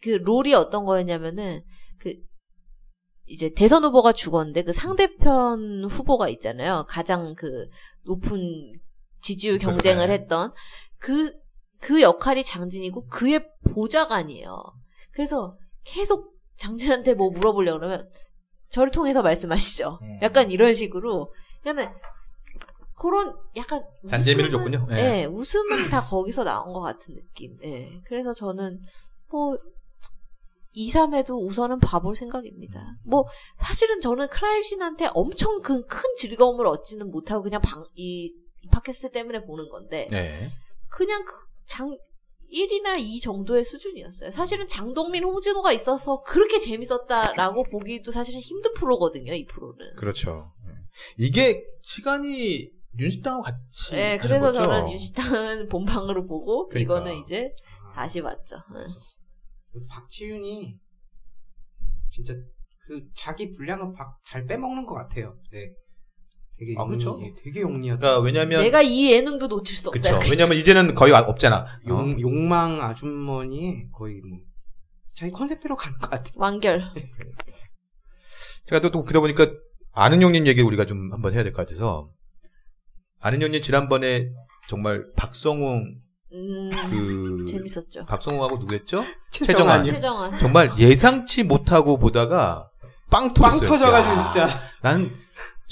그 0.03 0.11
롤이 0.11 0.55
어떤 0.55 0.85
거였냐면은 0.87 1.61
그 1.99 2.15
이제 3.27 3.51
대선 3.51 3.85
후보가 3.85 4.13
죽었는데 4.13 4.63
그 4.65 4.73
상대편 4.73 5.85
후보가 5.85 6.29
있잖아요 6.31 6.85
가장 6.89 7.35
그 7.35 7.69
높은 8.05 8.73
지지율 9.21 9.59
경쟁을 9.59 10.09
네. 10.09 10.15
했던 10.15 10.53
그 10.99 11.33
그 11.83 12.01
역할이 12.01 12.45
장진이고 12.45 13.09
그의 13.09 13.45
보좌관이에요. 13.75 14.57
그래서 15.13 15.57
계속 15.85 16.33
장진한테 16.57 17.15
뭐 17.15 17.31
물어보려고 17.31 17.81
그러면 17.81 18.09
저를 18.71 18.91
통해서 18.93 19.21
말씀하시죠. 19.23 19.99
음. 20.01 20.19
약간 20.23 20.51
이런 20.51 20.73
식으로. 20.75 21.35
그냥 21.63 21.93
그런 22.97 23.35
약간 23.57 23.83
잔재미를 24.09 24.49
웃음은- 24.49 24.53
줬군요. 24.53 24.87
예. 24.93 24.97
예, 25.23 25.25
웃음은 25.25 25.91
다 25.91 26.03
거기서 26.05 26.45
나온 26.45 26.73
것 26.73 26.81
같은 26.81 27.17
느낌. 27.17 27.59
예. 27.65 28.01
그래서 28.05 28.33
저는 28.33 28.81
뭐 29.29 29.59
2, 30.75 30.89
3회도 30.89 31.37
우선은 31.45 31.81
봐볼 31.81 32.15
생각입니다. 32.15 32.97
뭐 33.05 33.27
사실은 33.59 34.01
저는 34.01 34.29
크라임씬한테 34.29 35.11
엄청 35.15 35.61
그큰 35.61 36.15
즐거움을 36.17 36.67
얻지는 36.67 37.11
못하고 37.11 37.43
그냥 37.43 37.61
방, 37.61 37.85
이, 37.95 38.27
이 38.61 38.69
팟캐스트 38.71 39.11
때문에 39.11 39.45
보는 39.45 39.69
건데 39.69 40.09
네. 40.11 40.53
그냥 40.89 41.25
그 41.25 41.35
장 41.67 41.97
1이나 42.53 42.99
2 43.01 43.21
정도의 43.21 43.65
수준이었어요. 43.65 44.31
사실은 44.31 44.67
장동민, 44.67 45.25
홍진호가 45.25 45.73
있어서 45.73 46.23
그렇게 46.23 46.59
재밌었다라고 46.59 47.65
보기도 47.71 48.11
사실은 48.11 48.41
힘든 48.41 48.75
프로거든요, 48.75 49.33
이 49.33 49.47
프로는. 49.47 49.95
그렇죠. 49.97 50.53
예. 50.69 50.75
이게 51.17 51.65
시간이 51.83 52.71
윤식당하고 52.99 53.43
같이. 53.43 53.93
네, 53.93 54.19
그래서 54.19 54.47
거죠? 54.47 54.59
저는 54.59 54.93
유시탕은 54.93 55.69
본방으로 55.71 56.27
보고 56.27 56.69
그러니까. 56.69 56.81
이거는 56.99 57.17
이제 57.23 57.55
다시 57.95 58.21
봤죠. 58.21 58.57
응. 58.75 58.85
박지윤이 59.89 60.79
진짜 62.11 62.35
그 62.87 63.01
자기 63.17 63.51
분량은 63.53 63.95
박- 63.95 64.21
잘 64.23 64.45
빼먹는 64.45 64.85
것 64.85 64.95
같아요. 64.95 65.39
네. 65.53 65.73
되게 66.65 66.75
아, 66.79 66.85
그렇죠. 66.85 67.11
용리, 67.11 67.35
되게 67.35 67.61
용리하다. 67.61 68.01
그러니까 68.01 68.21
왜냐면. 68.25 68.61
내가 68.63 68.83
이 68.83 69.13
예능도 69.13 69.49
놓칠 69.49 69.77
수 69.77 69.89
없다. 69.89 70.11
약간 70.11 70.31
왜냐면 70.31 70.57
이제는 70.57 70.95
거의 70.95 71.13
없잖아. 71.13 71.59
어. 71.59 71.67
용, 71.89 72.21
욕망 72.21 72.81
아주머니의 72.83 73.89
거의 73.93 74.21
뭐 74.29 74.39
자기 75.15 75.33
컨셉대로 75.33 75.77
가는 75.77 75.99
것 75.99 76.11
같아요. 76.11 76.33
완결. 76.37 76.83
제가 78.67 78.81
또, 78.81 78.91
또 78.91 79.03
그러다 79.05 79.21
보니까 79.21 79.47
아는 79.93 80.23
형님 80.23 80.47
얘기를 80.47 80.65
우리가 80.67 80.87
좀 80.87 81.13
한번 81.13 81.35
해야 81.35 81.43
될 81.43 81.53
것 81.53 81.67
같아서 81.67 82.09
아는 83.21 83.43
형님 83.43 83.61
지난번에 83.61 84.31
정말 84.69 85.05
박성웅 85.17 85.97
음, 86.35 86.71
그 86.91 87.45
재밌었죠. 87.47 88.07
박성웅하고 88.07 88.57
누구였죠? 88.59 89.05
최정환. 89.33 89.83
최정환. 89.83 90.39
정말 90.39 90.71
예상치 90.79 91.43
못하고 91.43 91.99
보다가 91.99 92.71
빵빵 93.11 93.35
터졌어요. 93.35 93.69
터져가지고 93.69 94.15
야, 94.15 94.25
진짜. 94.49 94.61
난 94.81 95.15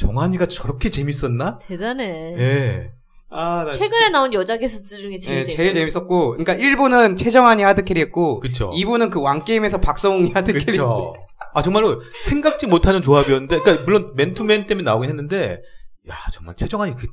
정환이가 0.01 0.47
저렇게 0.47 0.91
재밌었나? 0.91 1.59
대단해. 1.59 2.05
예. 2.39 2.93
아, 3.29 3.65
나 3.65 3.71
최근에 3.71 4.09
나온 4.09 4.33
여자 4.35 4.57
게스트 4.59 4.99
중에 4.99 5.19
제일 5.19 5.39
네, 5.39 5.45
재밌었어. 5.45 5.57
제일 5.57 5.75
재밌었고, 5.75 6.31
그러니까 6.33 6.55
1부는 6.55 7.17
최정환이 7.17 7.63
하드캐리했고, 7.63 8.41
그쵸. 8.41 8.71
2부는 8.71 9.11
그 9.11 9.21
왕게임에서 9.21 9.79
박성웅이 9.81 10.33
하드캐리. 10.33 10.65
그쵸. 10.65 11.15
아, 11.55 11.63
정말로 11.63 12.03
생각지 12.19 12.67
못하는 12.67 13.03
조합이었는데, 13.03 13.59
그러니까 13.61 13.85
물론 13.85 14.13
맨투맨 14.17 14.67
때문에 14.67 14.85
나오긴 14.85 15.09
했는데, 15.11 15.63
야, 16.09 16.15
정말 16.33 16.57
최정환이 16.57 16.95
그 16.97 17.07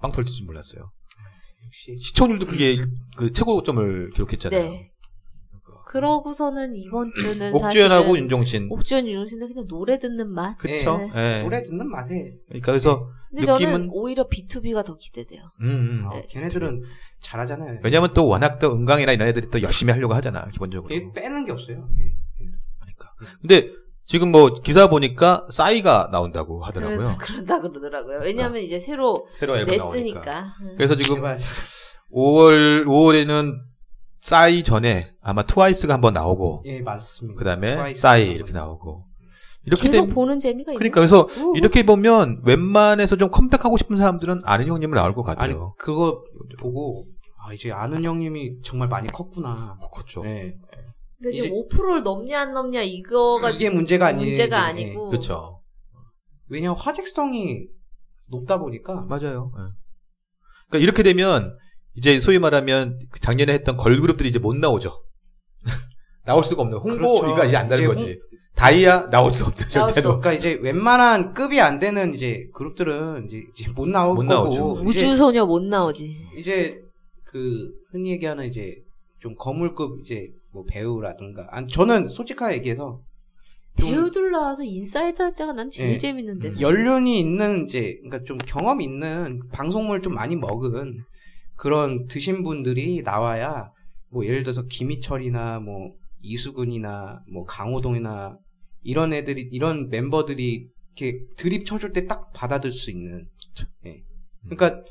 빵 0.00 0.12
터질 0.12 0.34
줄 0.34 0.46
몰랐어요. 0.46 0.90
역시. 1.66 1.98
시청률도 2.00 2.46
그게 2.46 2.78
그 3.16 3.32
최고점을 3.32 4.10
기록했잖아요. 4.14 4.60
네. 4.62 4.89
그러고서는 5.90 6.76
이번 6.76 7.12
주는 7.18 7.52
옥주현하고 7.54 8.02
사실은 8.04 8.22
윤종신. 8.22 8.68
옥주현 8.70 9.06
윤종신은 9.08 9.48
그냥 9.48 9.66
노래 9.66 9.98
듣는 9.98 10.28
맛. 10.30 10.56
그쵸. 10.56 10.98
네. 11.14 11.38
예. 11.38 11.42
노래 11.42 11.62
듣는 11.62 11.88
맛에, 11.88 12.36
그러니까 12.46 12.72
그래서, 12.72 13.08
근데 13.30 13.44
저는 13.44 13.88
느낌은- 13.88 13.88
오히려 13.92 14.28
B2B가 14.28 14.84
더 14.84 14.96
기대돼요. 14.96 15.42
음, 15.62 15.66
음. 15.68 16.08
아, 16.08 16.20
걔네들은 16.28 16.82
잘하잖아요. 17.22 17.80
왜냐면 17.82 18.12
또 18.14 18.26
워낙 18.26 18.58
또 18.58 18.72
은강이나 18.72 19.12
이런 19.12 19.28
애들이 19.28 19.48
또 19.48 19.60
열심히 19.62 19.92
하려고 19.92 20.14
하잖아, 20.14 20.46
기본적으로. 20.52 20.94
얘 20.94 21.12
빼는 21.12 21.44
게 21.44 21.52
없어요. 21.52 21.88
예. 21.98 22.04
그러니까. 22.78 23.12
근데 23.40 23.70
지금 24.04 24.30
뭐 24.32 24.54
기사 24.54 24.88
보니까 24.88 25.46
싸이가 25.50 26.08
나온다고 26.12 26.64
하더라고요. 26.64 26.96
그래서 26.98 27.16
그런다 27.18 27.60
그러더라고요. 27.60 28.20
왜냐하면 28.22 28.62
이제 28.62 28.78
새로 28.80 29.14
새로 29.32 29.56
앨범 29.56 29.76
나오니까. 29.76 29.96
냈으니까. 29.98 30.54
음. 30.62 30.74
그래서 30.76 30.96
지금 30.96 31.16
제발. 31.16 31.38
5월 32.12 32.84
5월에는 32.86 33.69
싸이 34.20 34.62
전에 34.62 35.12
아마 35.22 35.42
트와이스가 35.42 35.94
한번 35.94 36.12
나오고 36.12 36.62
예, 36.66 36.80
맞습니다. 36.82 37.38
그다음에 37.38 37.94
싸이. 37.94 38.32
이렇게 38.32 38.52
나오고 38.52 39.06
이렇게 39.64 39.82
계속 39.82 39.92
되면 39.92 40.06
보는 40.14 40.40
재미가 40.40 40.72
그러니까 40.74 41.00
그래서 41.00 41.26
오. 41.46 41.54
이렇게 41.56 41.84
보면 41.84 42.42
웬만해서 42.44 43.16
좀 43.16 43.30
컴백하고 43.30 43.76
싶은 43.76 43.96
사람들은 43.96 44.40
아는 44.44 44.66
형님을 44.68 44.94
나올 44.96 45.14
것 45.14 45.26
아니, 45.28 45.36
같아요. 45.38 45.74
그거 45.78 46.22
보고, 46.58 47.06
아, 47.42 47.52
이제 47.52 47.70
아는 47.70 48.04
형님이 48.04 48.60
정말 48.62 48.88
많이 48.88 49.08
컸구나. 49.10 49.76
어, 49.80 49.90
그렇죠. 49.90 50.22
예. 50.24 50.54
그러니까 51.18 51.32
지금 51.34 51.48
이제- 51.48 51.50
5%를 51.76 52.02
넘냐 52.02 52.40
안 52.40 52.52
넘냐 52.54 52.80
이거가 52.82 53.50
이게 53.50 53.68
문제가 53.68 54.06
아니에요. 54.08 54.26
문제가 54.26 54.56
예. 54.56 54.60
아니고 54.70 55.08
그렇죠. 55.10 55.62
왜냐면 56.48 56.76
화제성이 56.76 57.68
높다 58.30 58.58
보니까 58.58 59.02
맞아요. 59.02 59.52
예. 59.58 59.62
그러니까 60.68 60.78
이렇게 60.84 61.02
되면 61.02 61.54
이제 61.96 62.18
소위 62.20 62.38
말하면 62.38 62.98
그 63.10 63.20
작년에 63.20 63.52
했던 63.52 63.76
걸그룹들이 63.76 64.28
이제 64.28 64.38
못 64.38 64.56
나오죠. 64.56 65.02
나올 66.24 66.44
수가 66.44 66.62
없는 66.62 66.78
홍보가 66.78 67.26
그렇죠. 67.26 67.48
이제 67.48 67.56
안 67.56 67.68
되는 67.68 67.84
이제 67.84 67.88
거지. 67.88 68.20
다이아 68.54 69.08
나올 69.10 69.32
수 69.32 69.44
없죠. 69.44 69.66
나올 69.78 69.94
수. 69.94 70.02
그러니까 70.02 70.32
이제 70.32 70.58
웬만한 70.60 71.32
급이 71.34 71.60
안 71.60 71.78
되는 71.78 72.12
이제 72.12 72.46
그룹들은 72.52 73.26
이제, 73.26 73.42
이제 73.52 73.72
못 73.72 73.88
나올 73.88 74.14
못 74.14 74.26
거고 74.26 74.32
나오죠. 74.34 74.82
우주소녀 74.84 75.46
못 75.46 75.62
나오지. 75.62 76.14
이제 76.38 76.78
그 77.24 77.70
흔히 77.90 78.10
얘기하는 78.12 78.46
이제 78.46 78.74
좀 79.18 79.34
거물급 79.36 80.00
이제 80.00 80.28
뭐 80.52 80.64
배우라든가 80.68 81.46
아니 81.50 81.68
저는 81.68 82.08
솔직하게 82.08 82.56
얘기해서 82.56 83.00
좀 83.78 83.88
배우들 83.88 84.30
나와서 84.30 84.62
인사이드 84.64 85.22
할 85.22 85.34
때가 85.34 85.52
난 85.52 85.70
제일 85.70 85.92
예. 85.92 85.98
재밌는데. 85.98 86.48
음. 86.48 86.60
연륜이 86.60 87.18
있는 87.18 87.64
이제 87.64 87.96
그러니까 88.02 88.18
좀 88.24 88.36
경험 88.38 88.80
있는 88.80 89.40
방송물 89.52 90.02
좀 90.02 90.14
많이 90.14 90.36
먹은 90.36 90.98
그런 91.60 92.06
드신 92.06 92.42
분들이 92.42 93.02
나와야 93.02 93.70
뭐 94.08 94.24
예를 94.24 94.42
들어서 94.44 94.62
김희철이나 94.62 95.60
뭐 95.60 95.92
이수근이나 96.22 97.20
뭐 97.30 97.44
강호동이나 97.44 98.38
이런 98.82 99.12
애들이 99.12 99.46
이런 99.52 99.90
멤버들이 99.90 100.70
이렇게 100.96 101.18
드립 101.36 101.66
쳐줄 101.66 101.92
때 101.92 102.06
딱 102.06 102.32
받아들 102.32 102.72
수 102.72 102.90
있는 102.90 103.28
예. 103.84 104.02
그러니까 104.48 104.82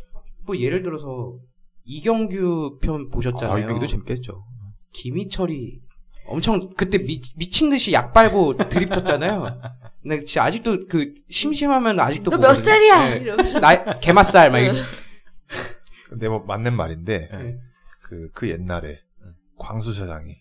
뭐 0.45 0.55
예를 0.57 0.83
들어서 0.83 1.39
이경규 1.85 2.77
편 2.83 3.09
보셨잖아요. 3.09 3.65
아, 3.65 3.71
이기도 3.71 3.87
재밌겠죠. 3.87 4.43
김희철이 4.93 5.79
엄청 6.27 6.59
그때 6.77 6.99
미, 6.99 7.19
미친 7.37 7.71
듯이 7.71 7.93
약 7.93 8.13
빨고 8.13 8.55
드립 8.69 8.91
쳤잖아요. 8.91 9.59
근데 10.03 10.23
진짜 10.23 10.43
아직도 10.43 10.81
그 10.87 11.15
심심하면 11.31 11.99
아직도 11.99 12.29
너 12.29 12.37
몇. 12.37 12.53
살이야? 12.53 13.09
네. 13.09 13.59
나 13.59 13.83
개맛살 13.99 14.51
막. 14.51 14.59
근데 16.09 16.27
뭐 16.27 16.39
맞는 16.39 16.73
말인데 16.75 17.29
네. 17.31 17.59
그, 18.01 18.29
그 18.33 18.49
옛날에 18.49 18.99
광수 19.57 19.93
사장이 19.93 20.35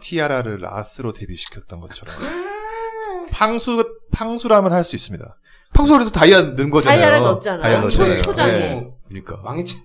티아라를 0.00 0.60
라스로 0.60 1.12
데뷔시켰던 1.12 1.80
것처럼 1.80 2.14
팡수 3.30 3.98
팡수라면 4.12 4.72
할 4.72 4.84
수 4.84 4.96
있습니다. 4.96 5.24
평소에도 5.74 6.10
다이아 6.10 6.42
넣은 6.42 6.70
거잖아요. 6.70 6.98
다이아를 7.00 7.20
넣었잖아요. 7.22 7.62
다이아 7.62 7.80
초- 7.88 7.98
넣었잖아요. 7.98 8.18
초장에. 8.18 8.52
네. 8.52 8.90
그러니까. 9.08 9.36
망했지. 9.42 9.80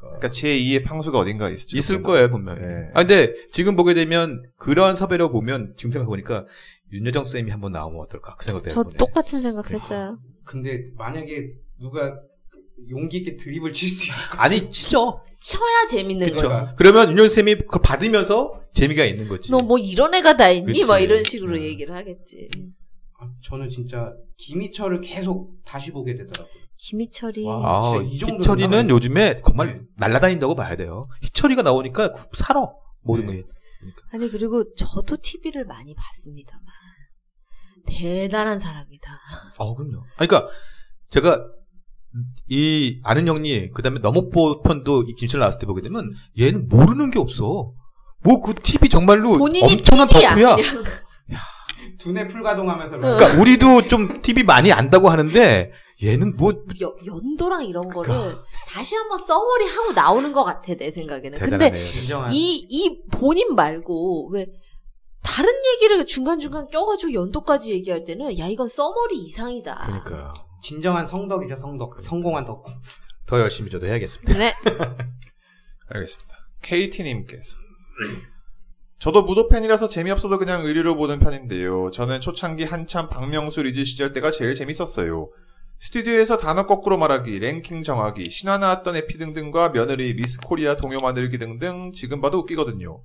그러니까 0.00 0.30
제 0.30 0.48
2의 0.58 0.84
팡수가 0.84 1.18
어딘가에 1.18 1.52
있을지 1.52 1.76
있을 1.76 2.02
거예요, 2.02 2.30
분명히. 2.30 2.60
네. 2.62 2.90
아, 2.94 3.00
근데 3.00 3.34
지금 3.52 3.76
보게 3.76 3.92
되면 3.94 4.42
그러한 4.56 4.96
섭외로 4.96 5.30
보면 5.30 5.74
지금 5.76 5.92
생각해 5.92 6.08
보니까 6.08 6.46
윤여정 6.92 7.24
쌤이 7.24 7.50
한번 7.50 7.72
나오면 7.72 8.00
어떨까? 8.00 8.34
그 8.36 8.44
생각도 8.46 8.70
저 8.70 8.80
해보네. 8.80 8.96
똑같은 8.96 9.40
생각했어요. 9.42 10.18
근데 10.44 10.84
만약에 10.96 11.50
누가 11.80 12.18
용기 12.88 13.18
있게 13.18 13.36
드립을 13.36 13.72
칠 13.72 13.88
수 13.88 14.04
있을 14.04 14.30
것 14.30 14.40
아니, 14.40 14.70
치죠. 14.70 15.22
쳐야 15.40 15.86
재밌는 15.88 16.30
그쵸. 16.30 16.48
거지. 16.48 16.60
그러면 16.76 17.10
윤여정 17.10 17.28
쌤이 17.28 17.54
그걸 17.58 17.82
받으면서 17.82 18.52
재미가 18.74 19.04
있는 19.04 19.28
거지. 19.28 19.50
너 19.52 19.58
뭐 19.60 19.78
이런 19.78 20.14
애가 20.14 20.36
다 20.36 20.48
있니? 20.50 20.66
그치. 20.66 20.84
뭐 20.86 20.98
이런 20.98 21.22
식으로 21.24 21.56
음. 21.56 21.60
얘기를 21.62 21.94
하겠지. 21.94 22.48
같아요. 23.18 23.34
저는 23.44 23.68
진짜 23.68 24.12
김희철을 24.38 25.00
계속 25.02 25.62
다시 25.64 25.90
보게 25.92 26.14
되더라고요. 26.14 26.60
김희철이 26.78 27.44
와. 27.46 27.60
아, 27.64 27.92
진짜 27.98 28.02
이 28.14 28.18
정도는 28.18 28.40
희철이는 28.40 28.70
나가네. 28.70 28.88
요즘에 28.94 29.36
정말 29.46 29.74
네. 29.74 29.80
날라다닌다고 29.98 30.54
봐야 30.54 30.76
돼요. 30.76 31.04
희철이가 31.22 31.62
나오니까 31.62 32.12
그 32.12 32.22
살아. 32.32 32.66
모든 33.02 33.26
네. 33.26 33.36
게. 33.36 33.42
아니 34.12 34.30
그리고 34.30 34.64
저도 34.74 35.16
TV를 35.22 35.64
많이 35.64 35.94
봤습니다만 35.94 36.64
대단한 37.86 38.58
사람이다. 38.58 39.10
아, 39.58 39.74
그럼요. 39.74 40.02
아니, 40.16 40.28
그러니까 40.28 40.48
제가 41.10 41.46
이 42.48 43.00
아는 43.04 43.28
형님 43.28 43.72
그다음에 43.72 44.00
너목보 44.00 44.62
편도 44.62 45.02
이 45.06 45.14
김철 45.14 45.40
나왔을 45.40 45.60
때 45.60 45.66
보게 45.66 45.80
되면 45.82 46.10
얘는 46.38 46.68
모르는 46.68 47.10
게 47.10 47.18
없어. 47.18 47.72
뭐 48.22 48.40
그 48.40 48.54
TV 48.54 48.88
정말로 48.88 49.38
엄청난 49.72 50.08
TV야. 50.08 50.34
덕후야. 50.34 50.56
두뇌 51.98 52.26
풀가동하면서 52.28 52.98
막 52.98 53.16
그러니까 53.16 53.40
우리도 53.40 53.88
좀 53.88 54.20
TV 54.22 54.42
많이 54.44 54.72
안다고 54.72 55.08
하는데 55.08 55.70
얘는 56.02 56.36
뭐 56.36 56.52
여- 56.82 56.94
연도랑 57.06 57.64
이런 57.66 57.88
거를 57.88 58.14
그러니까. 58.14 58.42
다시 58.68 58.94
한번 58.96 59.18
써머리 59.18 59.64
하고 59.66 59.92
나오는 59.92 60.32
것 60.32 60.44
같아 60.44 60.74
내 60.74 60.90
생각에는. 60.90 61.38
근데 61.38 61.50
대단하네요. 61.50 61.84
진정한 61.84 62.32
이, 62.32 62.66
이 62.68 63.00
본인 63.12 63.54
말고 63.54 64.30
왜 64.32 64.46
다른 65.22 65.50
얘기를 65.74 66.04
중간 66.06 66.38
중간 66.38 66.68
껴가지고 66.68 67.12
연도까지 67.12 67.70
얘기할 67.72 68.04
때는 68.04 68.38
야 68.38 68.46
이건 68.46 68.68
summary 68.68 69.18
이상이다. 69.18 69.82
그러니까 69.86 70.32
진정한 70.60 71.06
성덕이죠 71.06 71.56
성덕 71.56 72.00
성공한 72.00 72.44
덕후. 72.44 72.72
더 73.26 73.40
열심히 73.40 73.70
저도 73.70 73.86
해야겠습니다. 73.86 74.32
네. 74.34 74.54
알겠습니다. 75.88 76.36
KT님께서 76.62 77.58
저도 78.98 79.22
무도 79.22 79.48
팬이라서 79.48 79.88
재미없어도 79.88 80.38
그냥 80.38 80.64
의리로 80.64 80.94
보는 80.96 81.20
편인데요. 81.20 81.90
저는 81.90 82.20
초창기 82.20 82.64
한참 82.64 83.08
박명수 83.08 83.62
리즈 83.62 83.84
시절 83.84 84.12
때가 84.12 84.30
제일 84.30 84.54
재밌었어요. 84.54 85.30
스튜디오에서 85.78 86.36
단어 86.36 86.66
거꾸로 86.66 86.98
말하기, 86.98 87.38
랭킹 87.38 87.82
정하기, 87.82 88.28
신화 88.28 88.58
나왔던 88.58 88.96
에피 88.96 89.16
등등과 89.16 89.72
며느리, 89.72 90.14
미스 90.14 90.38
코리아 90.40 90.76
동요 90.76 91.00
만들기 91.00 91.38
등등 91.38 91.92
지금 91.92 92.20
봐도 92.20 92.40
웃기거든요. 92.40 93.02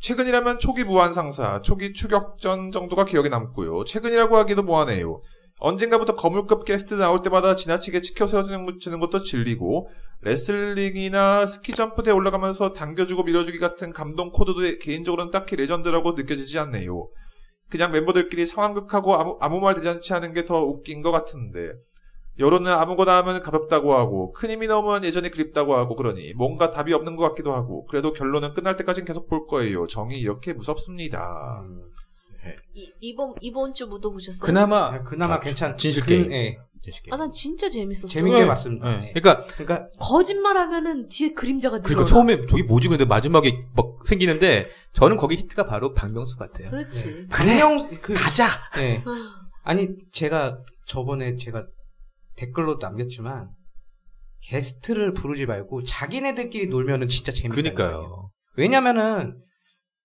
최근이라면 0.00 0.58
초기 0.60 0.84
무한상사, 0.84 1.60
초기 1.60 1.92
추격전 1.92 2.72
정도가 2.72 3.04
기억에 3.04 3.28
남고요. 3.28 3.84
최근이라고 3.84 4.36
하기도 4.38 4.62
뭐하네요. 4.62 5.20
언젠가부터 5.60 6.14
거물급 6.14 6.64
게스트 6.64 6.94
나올 6.94 7.22
때마다 7.22 7.56
지나치게 7.56 8.00
치켜 8.00 8.26
세워주는 8.26 9.00
것도 9.00 9.22
질리고 9.22 9.88
레슬링이나 10.22 11.46
스키 11.46 11.72
점프대에 11.72 12.12
올라가면서 12.12 12.72
당겨주고 12.72 13.24
밀어주기 13.24 13.58
같은 13.58 13.92
감동 13.92 14.30
코드도 14.30 14.78
개인적으로는 14.80 15.30
딱히 15.30 15.56
legend라고 15.56 16.12
느껴지지 16.12 16.58
않네요. 16.60 17.08
그냥 17.70 17.92
멤버들끼리 17.92 18.46
상황극하고 18.46 19.14
아무, 19.14 19.38
아무 19.40 19.60
말 19.60 19.74
대잔치 19.74 20.12
하는 20.12 20.32
게 20.32 20.46
더 20.46 20.62
웃긴 20.62 21.02
것 21.02 21.10
같은데 21.10 21.72
여론은 22.38 22.70
아무거나 22.70 23.16
하면 23.18 23.42
가볍다고 23.42 23.92
하고 23.94 24.32
큰 24.32 24.50
힘이 24.50 24.68
나오면 24.68 25.04
예전에 25.04 25.28
그립다고 25.28 25.74
하고 25.74 25.96
그러니 25.96 26.34
뭔가 26.34 26.70
답이 26.70 26.94
없는 26.94 27.16
것 27.16 27.28
같기도 27.28 27.52
하고 27.52 27.84
그래도 27.86 28.12
결론은 28.12 28.54
끝날 28.54 28.76
때까진 28.76 29.04
계속 29.04 29.28
볼 29.28 29.46
거예요. 29.46 29.86
정이 29.88 30.16
이렇게 30.18 30.52
무섭습니다. 30.52 31.64
이, 32.74 32.92
이번 33.00 33.34
이번 33.40 33.74
주 33.74 33.86
무도 33.86 34.12
보셨어요? 34.12 34.46
그나마 34.46 34.76
아, 34.86 35.02
그나마 35.02 35.40
괜찮. 35.40 35.76
진실 35.76 36.02
그- 36.02 36.08
게임. 36.08 36.32
예. 36.32 36.56
진실 36.82 37.02
게임. 37.02 37.12
아난 37.14 37.32
진짜 37.32 37.68
재밌었어. 37.68 38.06
재밌게 38.08 38.40
네. 38.40 38.46
봤습니다. 38.46 39.00
네. 39.00 39.08
예. 39.08 39.12
그러니까 39.20 39.44
그러니까 39.46 39.88
거짓말하면은 40.00 41.08
뒤에 41.08 41.32
그림자가. 41.32 41.80
그러니까 41.80 42.06
처음에 42.06 42.46
저기 42.46 42.62
뭐지 42.62 42.88
근데 42.88 43.04
마지막에 43.04 43.58
막 43.76 44.06
생기는데 44.06 44.66
저는 44.92 45.16
거기 45.16 45.36
히트가 45.36 45.64
바로 45.66 45.92
박명수 45.94 46.36
같아요. 46.36 46.70
그렇지. 46.70 47.26
박명 47.30 47.88
그 48.00 48.14
가자. 48.14 48.46
예. 48.78 49.02
아, 49.04 49.48
아니 49.64 49.88
제가 50.12 50.62
저번에 50.86 51.36
제가 51.36 51.66
댓글로 52.36 52.78
남겼지만 52.80 53.50
게스트를 54.42 55.12
부르지 55.14 55.46
말고 55.46 55.82
자기네들끼리 55.82 56.68
놀면은 56.68 57.08
진짜 57.08 57.32
재밌다. 57.32 57.54
그니까요. 57.56 58.30
왜냐면은 58.56 59.36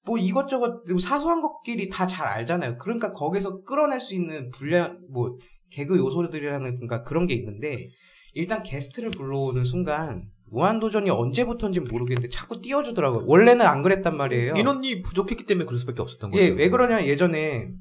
뭐 0.06 0.18
이것저것 0.18 0.84
사소한 1.02 1.42
것끼리 1.42 1.90
다 1.90 2.06
잘 2.06 2.28
알잖아요. 2.28 2.78
그러니까 2.78 3.12
거기서 3.14 3.62
끌어낼 3.64 4.00
수 4.02 4.16
있는 4.16 4.50
불량 4.52 5.00
뭐 5.10 5.38
개그 5.72 5.98
요소들이라는 5.98 6.76
그러니까 6.76 7.04
그런 7.04 7.26
게 7.28 7.34
있는데 7.36 7.90
일단 8.34 8.64
게스트를 8.64 9.12
불러오는 9.12 9.64
순간 9.64 10.26
무한도전이 10.52 11.10
언제부터인지 11.10 11.80
모르겠는데 11.80 12.30
자꾸 12.30 12.62
띄워주더라고요. 12.62 13.24
원래는 13.26 13.66
안 13.66 13.82
그랬단 13.82 14.16
말이에요. 14.18 14.54
인원이 14.56 15.02
부족했기 15.02 15.46
때문에 15.46 15.66
그럴 15.66 15.80
수밖에 15.80 16.02
없었던 16.02 16.32
거죠. 16.32 16.44
예, 16.44 16.50
왜 16.50 16.70
그러냐 16.70 17.06
예전에 17.06 17.72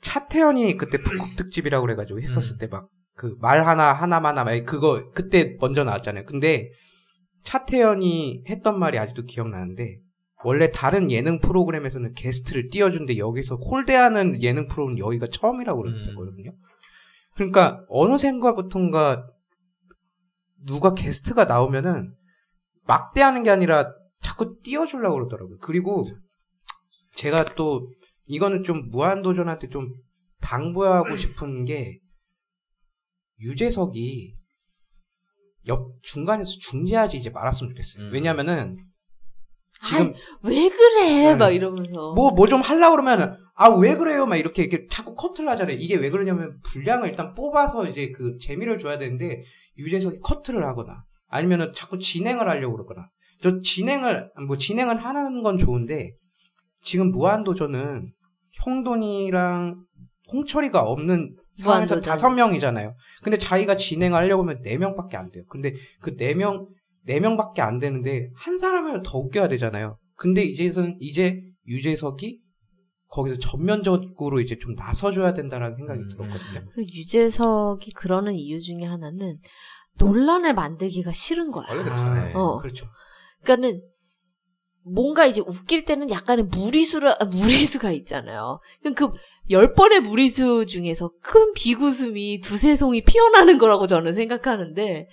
차태현이 0.00 0.76
그때 0.76 0.98
북극 1.02 1.36
특집이라고 1.36 1.82
그래가지고 1.86 2.20
했었을 2.20 2.56
음. 2.56 2.58
때막 2.58 2.88
그 3.14 3.34
말 3.40 3.66
하나 3.66 3.92
하나만 3.92 4.36
하나 4.38 4.58
그거 4.64 5.04
그때 5.14 5.56
먼저 5.60 5.84
나왔잖아요. 5.84 6.24
근데 6.26 6.70
차태현이 7.44 8.42
했던 8.48 8.78
말이 8.78 8.98
아직도 8.98 9.22
기억나는데 9.22 9.98
원래 10.44 10.70
다른 10.70 11.10
예능 11.10 11.40
프로그램에서는 11.40 12.12
게스트를 12.14 12.68
띄워준데 12.70 13.18
여기서 13.18 13.56
홀대하는 13.56 14.42
예능 14.42 14.68
프로는 14.68 14.98
여기가 14.98 15.26
처음이라고 15.26 15.82
음. 15.82 16.02
그랬거든요. 16.02 16.52
그러니까 17.34 17.84
어느 17.88 18.18
생각부턴가 18.18 19.26
누가 20.66 20.94
게스트가 20.94 21.44
나오면은 21.44 22.14
막대하는 22.84 23.42
게 23.42 23.50
아니라 23.50 23.92
자꾸 24.20 24.60
띄워주려고 24.62 25.16
그러더라고요. 25.16 25.58
그리고 25.58 26.04
제가 27.14 27.44
또 27.54 27.88
이거는 28.26 28.64
좀 28.64 28.88
무한도전한테 28.90 29.68
좀 29.68 29.92
당부하고 30.40 31.16
싶은 31.16 31.64
게 31.64 32.00
유재석이 33.40 34.34
옆 35.68 36.02
중간에서 36.02 36.50
중재하지 36.60 37.16
이제 37.16 37.30
말았으면 37.30 37.70
좋겠어요. 37.70 38.04
음. 38.04 38.12
왜냐면은 38.12 38.85
지금 39.82 40.12
왜 40.42 40.68
그래? 40.68 41.04
네. 41.32 41.34
막 41.34 41.50
이러면서. 41.50 42.14
뭐 42.14 42.30
뭐좀 42.32 42.60
하려고 42.60 42.96
그러면 42.96 43.36
아 43.56 43.68
왜 43.70 43.96
그래요? 43.96 44.26
막 44.26 44.36
이렇게 44.36 44.62
이렇게 44.64 44.86
자꾸 44.90 45.14
커트를 45.14 45.48
하잖아요. 45.50 45.76
이게 45.78 45.96
왜 45.96 46.10
그러냐면 46.10 46.58
분량을 46.62 47.08
일단 47.08 47.34
뽑아서 47.34 47.88
이제 47.88 48.10
그 48.10 48.36
재미를 48.38 48.78
줘야 48.78 48.98
되는데 48.98 49.42
유재석이 49.78 50.20
커트를 50.20 50.64
하거나 50.64 51.04
아니면은 51.28 51.72
자꾸 51.74 51.98
진행을 51.98 52.48
하려고 52.48 52.76
그러거나. 52.76 53.08
저 53.42 53.60
진행을 53.60 54.30
뭐 54.46 54.56
진행을 54.56 54.96
하는 54.96 55.42
건 55.42 55.58
좋은데 55.58 56.12
지금 56.80 57.10
무한도전은 57.10 58.12
형돈이랑 58.64 59.76
홍철이가 60.32 60.82
없는 60.82 61.36
상황에서. 61.56 62.00
다섯 62.00 62.30
명이잖아요. 62.30 62.94
근데 63.22 63.36
자기가 63.38 63.76
진행하려고 63.76 64.42
하면 64.42 64.60
네 64.62 64.76
명밖에 64.78 65.16
안 65.16 65.30
돼요. 65.30 65.44
근데 65.48 65.72
그 66.00 66.16
네 66.16 66.34
명, 66.34 66.66
네 67.06 67.20
명밖에 67.20 67.62
안 67.62 67.78
되는데 67.78 68.30
한 68.34 68.58
사람을 68.58 69.02
더 69.04 69.18
웃겨야 69.18 69.48
되잖아요. 69.48 69.98
근데 70.16 70.42
이제는 70.42 70.96
이제 71.00 71.40
유재석이 71.66 72.40
거기서 73.08 73.38
전면적으로 73.38 74.40
이제 74.40 74.58
좀 74.58 74.74
나서줘야 74.74 75.32
된다라는 75.32 75.76
생각이 75.76 76.00
음. 76.00 76.08
들었거든요. 76.08 76.68
그리고 76.74 76.90
유재석이 76.92 77.92
그러는 77.92 78.34
이유 78.34 78.60
중에 78.60 78.84
하나는 78.84 79.38
논란을 79.98 80.54
만들기가 80.54 81.12
싫은 81.12 81.50
거야. 81.50 81.66
원래 81.70 81.84
그렇죠. 81.84 82.02
아, 82.02 82.24
네. 82.24 82.32
어. 82.34 82.58
그렇죠. 82.58 82.86
그러니까는 83.42 83.82
뭔가 84.84 85.26
이제 85.26 85.40
웃길 85.40 85.84
때는 85.84 86.10
약간의 86.10 86.46
무리수라 86.46 87.16
무리수가 87.30 87.90
있잖아요. 87.92 88.60
그럼 88.82 89.12
그열 89.48 89.74
번의 89.74 90.00
무리수 90.00 90.66
중에서 90.66 91.10
큰 91.22 91.52
비웃음이 91.54 92.40
두세 92.40 92.76
송이 92.76 93.02
피어나는 93.04 93.58
거라고 93.58 93.86
저는 93.86 94.14
생각하는데 94.14 95.08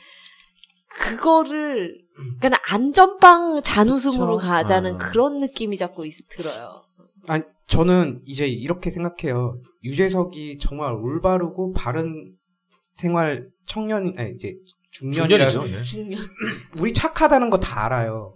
그거를 0.99 1.97
그러니까 2.39 2.61
안전빵 2.73 3.61
잔웃음으로 3.63 4.37
그쵸. 4.37 4.47
가자는 4.47 4.95
아. 4.95 4.97
그런 4.97 5.39
느낌이 5.39 5.77
자꾸 5.77 6.05
있, 6.05 6.13
들어요. 6.29 6.83
아니, 7.27 7.43
저는 7.67 8.21
이제 8.25 8.47
이렇게 8.47 8.89
생각해요. 8.89 9.59
유재석이 9.83 10.59
정말 10.59 10.93
올바르고 10.93 11.73
바른 11.73 12.33
생활 12.93 13.49
청년, 13.65 14.13
아니, 14.17 14.31
이제 14.31 14.55
중년이라 14.91 15.47
중년이죠. 15.47 15.79
예. 15.79 15.83
중년. 15.83 16.19
우리 16.79 16.93
착하다는 16.93 17.49
거 17.49 17.57
다 17.57 17.85
알아요. 17.85 18.35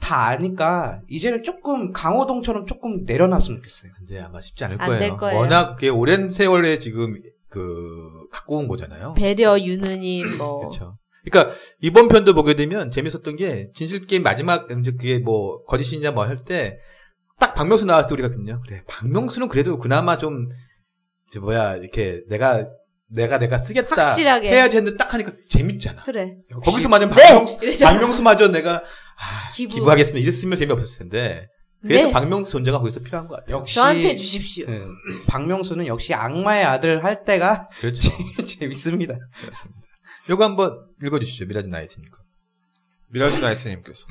다 0.00 0.26
아니까 0.26 1.00
이제는 1.08 1.44
조금 1.44 1.92
강호동처럼 1.92 2.66
조금 2.66 2.98
내려놨으면 3.06 3.60
좋겠어요. 3.60 3.92
근데 3.96 4.20
아마 4.20 4.40
쉽지 4.40 4.64
않을 4.64 4.76
안 4.82 4.86
거예요. 4.88 5.00
될 5.00 5.16
거예요. 5.16 5.38
워낙 5.38 5.76
그게 5.76 5.88
오랜 5.88 6.28
세월에 6.28 6.78
지금 6.78 7.14
그 7.48 8.26
갖고 8.32 8.58
온 8.58 8.68
거잖아요. 8.68 9.14
배려 9.14 9.58
유느님 9.58 10.36
뭐 10.38 10.58
그렇죠. 10.58 10.98
그러니까 11.24 11.54
이번 11.80 12.08
편도 12.08 12.34
보게 12.34 12.54
되면 12.54 12.90
재밌었던 12.90 13.36
게 13.36 13.70
진실 13.74 14.06
게임 14.06 14.22
마지막 14.22 14.68
이제 14.70 14.90
그게 14.92 15.18
뭐 15.18 15.64
거짓이냐 15.64 16.10
뭐 16.12 16.24
할 16.26 16.44
때 16.44 16.78
딱 17.42 17.54
박명수 17.54 17.86
나왔을 17.86 18.08
때 18.08 18.14
우리가 18.14 18.28
그래 18.64 18.84
박명수는 18.86 19.48
그래도 19.48 19.76
그나마 19.76 20.16
좀 20.16 20.48
이제 21.28 21.40
뭐야 21.40 21.74
이렇게 21.74 22.20
내가 22.28 22.64
내가 23.08 23.38
내가 23.38 23.58
쓰겠다 23.58 23.96
확실하게. 23.96 24.48
해야지 24.48 24.76
했는데 24.76 24.96
딱 24.96 25.12
하니까 25.12 25.32
재밌잖아. 25.48 26.04
그래. 26.04 26.36
거기서 26.64 26.88
만약 26.88 27.10
네! 27.10 27.16
박명수 27.28 27.58
이러잖아. 27.60 27.92
박명수마저 27.92 28.48
내가 28.52 28.76
아, 28.76 29.50
기부. 29.54 29.74
기부 29.74 29.90
하겠습니다 29.90 30.22
이랬으면 30.22 30.56
재미없었을 30.56 30.98
텐데 31.00 31.48
그래서 31.82 32.06
네. 32.06 32.12
박명수 32.12 32.52
존재가 32.52 32.78
거기서 32.78 33.00
필요한 33.00 33.26
것 33.26 33.36
같아요. 33.40 33.56
역시 33.56 33.74
저한테 33.74 34.14
주십시오. 34.14 34.66
예, 34.68 34.84
박명수는 35.26 35.88
역시 35.88 36.14
악마의 36.14 36.64
아들 36.64 37.02
할 37.02 37.24
때가 37.24 37.66
그렇죠. 37.80 38.12
재밌습니다. 38.46 39.14
그렇습니다. 39.40 39.88
요거 40.28 40.44
한번 40.44 40.86
읽어주시죠 41.02 41.46
미라지 41.46 41.68
나이트니까. 41.68 42.18
미라주 43.08 43.40
나이트님께서 43.40 44.06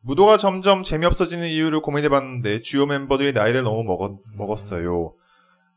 무도가 0.00 0.36
점점 0.36 0.82
재미없어지는 0.82 1.48
이유를 1.48 1.80
고민해봤는데 1.80 2.62
주요 2.62 2.86
멤버들이 2.86 3.32
나이를 3.32 3.62
너무 3.62 3.84
먹었, 3.84 4.20
먹었어요. 4.34 5.12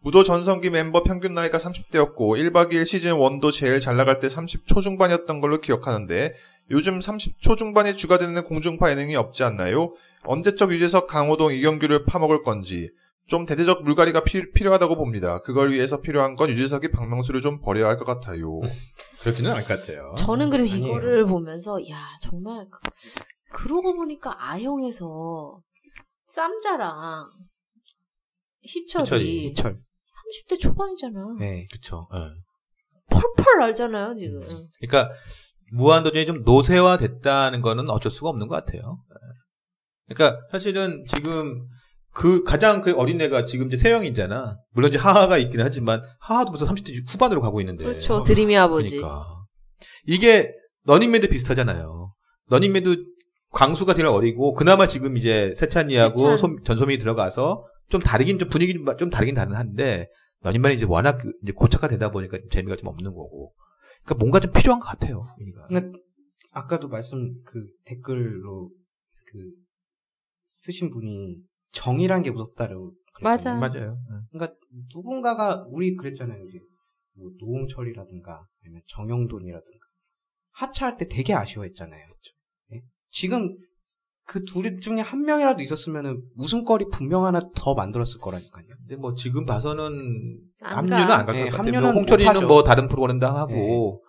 무도 0.02 0.24
전성기 0.24 0.72
멤버 0.72 1.04
평균 1.04 1.36
나이가 1.36 1.60
30대였고 1.60 2.16
1박 2.16 2.72
2일 2.72 2.86
시즌 2.86 3.14
1도 3.14 3.52
제일 3.52 3.80
잘 3.80 3.96
나갈 3.96 4.20
때 4.20 4.30
30 4.30 4.66
초 4.66 4.82
중반이었던 4.82 5.40
걸로 5.40 5.62
기억하는데 5.62 6.34
요즘 6.72 7.02
30 7.02 7.40
초 7.42 7.56
중반이 7.56 7.96
주가 7.96 8.18
되는 8.18 8.42
공중파 8.44 8.90
예능이 8.90 9.16
없지 9.16 9.44
않나요? 9.44 9.90
언제적 10.24 10.72
유재석, 10.72 11.08
강호동, 11.08 11.54
이경규를 11.54 12.06
파먹을 12.06 12.44
건지 12.44 12.90
좀 13.28 13.46
대대적 13.46 13.84
물갈이가 13.84 14.24
피- 14.24 14.52
필요하다고 14.52 14.96
봅니다. 14.96 15.40
그걸 15.40 15.72
위해서 15.72 16.02
필요한 16.02 16.36
건 16.36 16.50
유재석이 16.50 16.92
박명수를 16.92 17.42
좀 17.42 17.62
버려야 17.62 17.88
할 17.88 17.98
것 17.98 18.06
같아요. 18.06 18.60
그렇지는 19.24 19.52
않을 19.52 19.64
것 19.64 19.80
같아요. 19.80 20.14
저는 20.18 20.50
그리고 20.50 20.72
아니에요. 20.74 20.88
이거를 20.88 21.26
보면서 21.26 21.80
야 21.90 21.96
정말 22.22 22.68
그- 22.70 22.80
그러고 23.54 23.96
보니까 23.96 24.36
아형에서 24.38 25.62
쌈자랑 26.28 27.30
희철이, 28.64 29.04
희철이, 29.06 29.46
희철. 29.48 29.80
30대 30.50 30.60
초반이잖아. 30.60 31.36
네. 31.40 31.66
그렇죠. 31.72 32.08
예. 32.14 32.20
펄펄 33.10 33.60
날잖아요 33.60 34.16
지금. 34.16 34.42
그러니까 34.80 35.12
무한도전이 35.74 36.26
좀 36.26 36.44
노쇠화 36.44 36.98
됐다는 36.98 37.62
거는 37.62 37.90
어쩔 37.90 38.12
수가 38.12 38.30
없는 38.30 38.48
것 38.48 38.56
같아요. 38.56 39.04
예. 39.10 40.16
그러니까 40.16 40.42
사실은 40.52 41.04
지금 41.08 41.68
그 42.14 42.44
가장 42.44 42.82
그 42.82 42.92
어린애가 42.94 43.46
지금 43.46 43.68
이제 43.68 43.78
세영이잖아. 43.78 44.58
물론 44.72 44.90
이제 44.90 44.98
하하가 44.98 45.38
있긴 45.38 45.62
하지만 45.62 46.02
하하도 46.20 46.52
벌써 46.52 46.66
30대 46.66 47.10
후반으로 47.10 47.42
가고 47.42 47.62
있는데. 47.62 47.86
그렇죠 47.86 48.24
드림이 48.24 48.56
아버지. 48.58 48.98
그러니까 48.98 49.26
이게 50.06 50.52
러닝맨도 50.86 51.28
비슷하잖아요. 51.30 52.14
러닝맨도 52.50 52.96
광수가 53.52 53.94
제일 53.94 54.08
어리고 54.08 54.54
그나마 54.54 54.88
지금 54.88 55.16
이제 55.18 55.54
세찬이하고 55.56 56.18
세찬. 56.18 56.38
솜- 56.38 56.64
전소민이 56.64 57.00
들어가서 57.00 57.66
좀 57.90 58.02
다르긴 58.02 58.40
좀 58.40 58.50
분위기 58.50 58.74
좀 58.98 59.10
다르긴 59.10 59.36
다른 59.36 59.54
한데 59.56 60.08
러닝맨이 60.42 60.76
이제 60.76 60.86
워낙 60.86 61.18
그 61.18 61.32
이제 61.44 61.54
고착화 61.54 61.88
되다 61.88 62.12
보니까 62.12 62.38
좀 62.40 62.50
재미가 62.50 62.76
좀 62.76 62.88
없는 62.90 63.12
거고. 63.14 63.54
그러니까 64.04 64.16
뭔가 64.20 64.40
좀 64.40 64.52
필요한 64.52 64.80
것 64.80 64.88
같아요. 64.88 65.22
그러니까 65.68 65.98
아까도 66.54 66.88
말씀 66.90 67.34
그 67.46 67.66
댓글로 67.86 68.70
그 69.28 69.38
쓰신 70.44 70.90
분이 70.90 71.38
정이란 71.72 72.24
게 72.24 72.32
무섭다고 72.32 72.94
맞아. 73.22 73.54
맞아요. 73.60 73.98
그러니까 74.32 74.58
누군가가 74.94 75.66
우리 75.70 75.96
그랬잖아요. 75.96 76.48
이제 76.48 76.60
뭐 77.18 77.30
노홍철이라든가 77.40 78.48
아니면 78.64 78.82
정형돈이라든가 78.88 79.88
하차할 80.54 80.98
때 80.98 81.08
되게 81.08 81.34
아쉬워했잖아요. 81.34 82.04
예? 82.74 82.82
지금 83.10 83.56
그 84.26 84.44
둘 84.46 84.76
중에 84.80 85.02
한 85.02 85.24
명이라도 85.24 85.62
있었으면 85.62 86.22
웃음거리 86.38 86.86
분명 86.92 87.26
하나 87.26 87.42
더 87.56 87.74
만들었을 87.76 88.18
거라니까요. 88.22 88.66
근데 88.78 88.96
뭐 88.96 89.14
지금 89.14 89.46
봐서는 89.46 90.40
안 90.62 90.78
합류는 90.78 91.08
가. 91.08 91.20
안갈것 91.20 91.36
네, 91.36 91.50
같아요. 91.50 91.58
합류는 91.58 91.82
뭐 91.82 91.92
홍철이는. 91.92 92.48
뭐 92.48 92.64
다른 92.64 92.88
프로그램도 92.88 93.28
하고. 93.28 94.04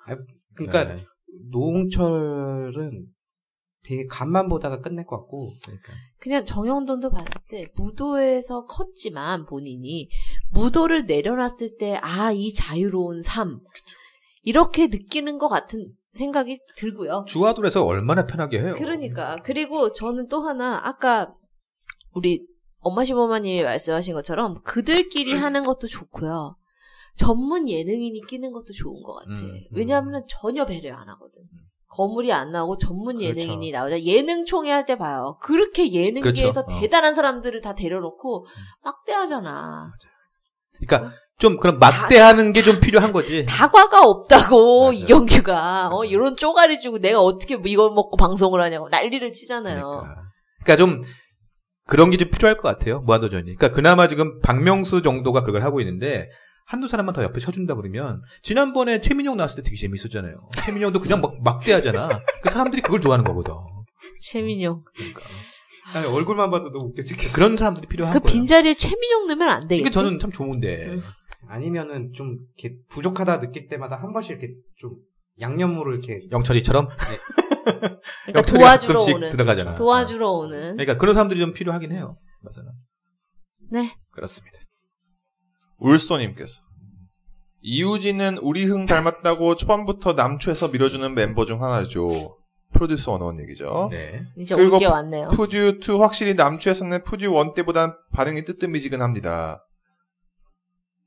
그러니까 0.55 0.95
네. 0.95 1.03
노홍철은 1.51 3.07
되게 3.85 4.07
간만 4.07 4.49
보다가 4.49 4.81
끝낼 4.81 5.05
것 5.05 5.17
같고 5.19 5.51
그러니까. 5.65 5.93
그냥 6.19 6.45
정영돈도 6.45 7.11
봤을 7.11 7.41
때 7.49 7.67
무도에서 7.75 8.65
컸지만 8.67 9.45
본인이 9.47 10.09
무도를 10.53 11.07
내려놨을 11.07 11.77
때 11.79 11.99
아 12.03 12.33
이 12.33 12.53
자유로운 12.55 13.23
삶 13.23 13.61
이렇게 14.45 14.87
느끼는 14.87 15.39
것 15.39 15.49
같은 15.49 15.93
생각이 16.15 16.57
들고요. 16.77 17.25
주화돌에서 17.27 17.85
얼마나 17.85 18.27
편하게 18.27 18.61
해요. 18.61 18.75
그러니까 18.77 19.37
그리고 19.43 19.93
저는 19.93 20.29
또 20.29 20.41
하나 20.43 20.81
아까 20.85 21.35
우리 22.13 22.47
엄마 22.81 23.05
시어머님이 23.05 23.63
말씀하신 23.63 24.15
것처럼 24.15 24.55
그들끼리 24.63 25.33
하는 25.35 25.63
것도 25.65 25.87
좋고요. 25.87 26.57
전문 27.17 27.69
예능인이 27.69 28.21
끼는 28.29 28.53
것도 28.53 28.73
좋은 28.73 29.03
것 29.03 29.15
같아. 29.15 29.31
음, 29.41 29.45
음. 29.45 29.61
왜냐하면 29.73 30.25
전혀 30.29 30.65
배려 30.67 30.95
안 30.95 31.09
하거든. 31.09 31.43
거물이 31.93 32.33
안 32.33 32.53
나오고 32.53 32.79
전문 32.79 33.19
그렇죠. 33.19 33.29
예능인이 33.41 33.71
나오자 33.71 34.01
예능 34.03 34.45
총회 34.45 34.71
할 34.71 34.85
때 34.87 34.97
봐요. 34.97 35.37
그렇게 35.41 35.93
예능계에서 35.93 36.65
그렇죠. 36.65 36.77
어. 36.77 36.81
대단한 36.81 37.15
사람들을 37.15 37.61
다 37.61 37.75
데려놓고 37.75 38.47
막대하잖아. 38.83 39.93
그러니까 40.87 41.13
좀 41.39 41.59
그런 41.59 41.79
막대하는 41.79 42.53
게 42.53 42.63
좀 42.63 42.79
필요한 42.81 43.13
거지. 43.13 43.45
다과가 43.47 44.03
없다고 44.07 44.85
맞아요. 44.85 44.93
이경규가 44.93 45.91
어 45.93 46.05
이런 46.05 46.37
쪼가리 46.37 46.81
주고 46.81 46.99
내가 46.99 47.21
어떻게 47.21 47.57
뭐 47.57 47.67
이걸 47.67 47.91
먹고 47.91 48.17
방송을 48.17 48.61
하냐고 48.61 48.89
난리를 48.89 49.33
치잖아요. 49.33 49.81
그러니까. 49.83 50.23
그러니까 50.65 50.77
좀 50.77 51.03
그런 51.87 52.11
게 52.11 52.17
좀 52.17 52.31
필요할 52.31 52.57
것 52.57 52.69
같아요. 52.69 53.01
무한도전이. 53.01 53.57
그러니까 53.57 53.69
그나마 53.71 54.07
지금 54.09 54.41
박명수 54.41 55.03
정도가 55.03 55.43
그걸 55.43 55.63
하고 55.65 55.81
있는데 55.81 56.29
한두 56.67 56.89
사람만 56.89 57.15
더 57.15 57.23
옆에 57.23 57.41
쳐준다 57.41 57.75
그러면 57.75 58.23
지난번에 58.43 59.01
최민영 59.01 59.37
나왔을 59.37 59.57
때 59.57 59.63
되게 59.63 59.77
재밌었잖아요. 59.77 60.49
최민영도 60.65 61.01
그냥 61.01 61.21
막 61.21 61.43
막대하잖아. 61.43 62.09
그 62.43 62.51
사람들이 62.51 62.83
그걸 62.83 63.01
좋아하는 63.01 63.25
거거든. 63.25 63.55
최민용. 64.21 64.85
그러니까. 64.95 65.21
아니, 65.95 66.07
얼굴만 66.07 66.51
봐도 66.51 66.71
너무 66.73 66.87
웃겨 66.91 67.03
죽겠어. 67.03 67.35
그런 67.35 67.57
사람들이 67.57 67.87
필요한 67.87 68.13
그 68.15 68.21
거예요. 68.21 68.33
빈자리에 68.33 68.75
최민용 68.75 69.27
넣으면 69.27 69.49
안 69.51 69.61
되겠지? 69.63 69.81
이게 69.81 69.91
저는 69.91 70.19
참 70.19 70.33
좋은데. 70.33 70.87
음. 70.87 71.01
아니면은 71.49 72.13
좀 72.15 72.39
이렇게 72.57 72.77
부족하다 72.89 73.41
느낄 73.41 73.69
때마다 73.69 73.97
한 73.97 74.13
번씩 74.13 74.31
이렇게 74.31 74.55
좀 74.77 74.91
양념으로 75.41 75.93
이렇게 75.93 76.21
영철이처럼 76.31 76.89
그러니까 76.89 77.99
영철이 78.37 78.59
도와주러 78.59 79.01
오는. 79.03 79.31
들어가잖아. 79.31 79.75
도와주러 79.75 80.31
오는. 80.31 80.61
그러니까 80.77 80.97
그런 80.97 81.15
사람들이 81.15 81.41
좀 81.41 81.53
필요하긴 81.53 81.93
해요. 81.93 82.17
맞아요. 82.41 82.73
네. 83.71 83.91
그렇습니다. 84.13 84.59
울소님께서 85.83 86.63
이우진은 87.61 88.39
우리 88.39 88.65
흥 88.65 88.87
닮았다고 88.87 89.57
초반부터 89.57 90.15
남초에서 90.15 90.69
밀어주는 90.69 91.15
멤버 91.15 91.45
중 91.45 91.63
하나죠. 91.63 92.39
프로듀서 92.73 93.13
원원 93.13 93.39
얘기죠. 93.41 93.89
네. 93.91 94.23
이제 94.37 94.55
그리고 94.55 94.77
올게 94.77 94.87
왔네요. 94.87 95.29
푸듀 95.31 95.79
2 95.79 95.99
확실히 96.01 96.35
남초에서는 96.35 97.05
푸듀 97.05 97.27
1 97.39 97.55
때보단 97.55 97.95
반응이 98.13 98.45
뜨뜻미지근합니다. 98.45 99.65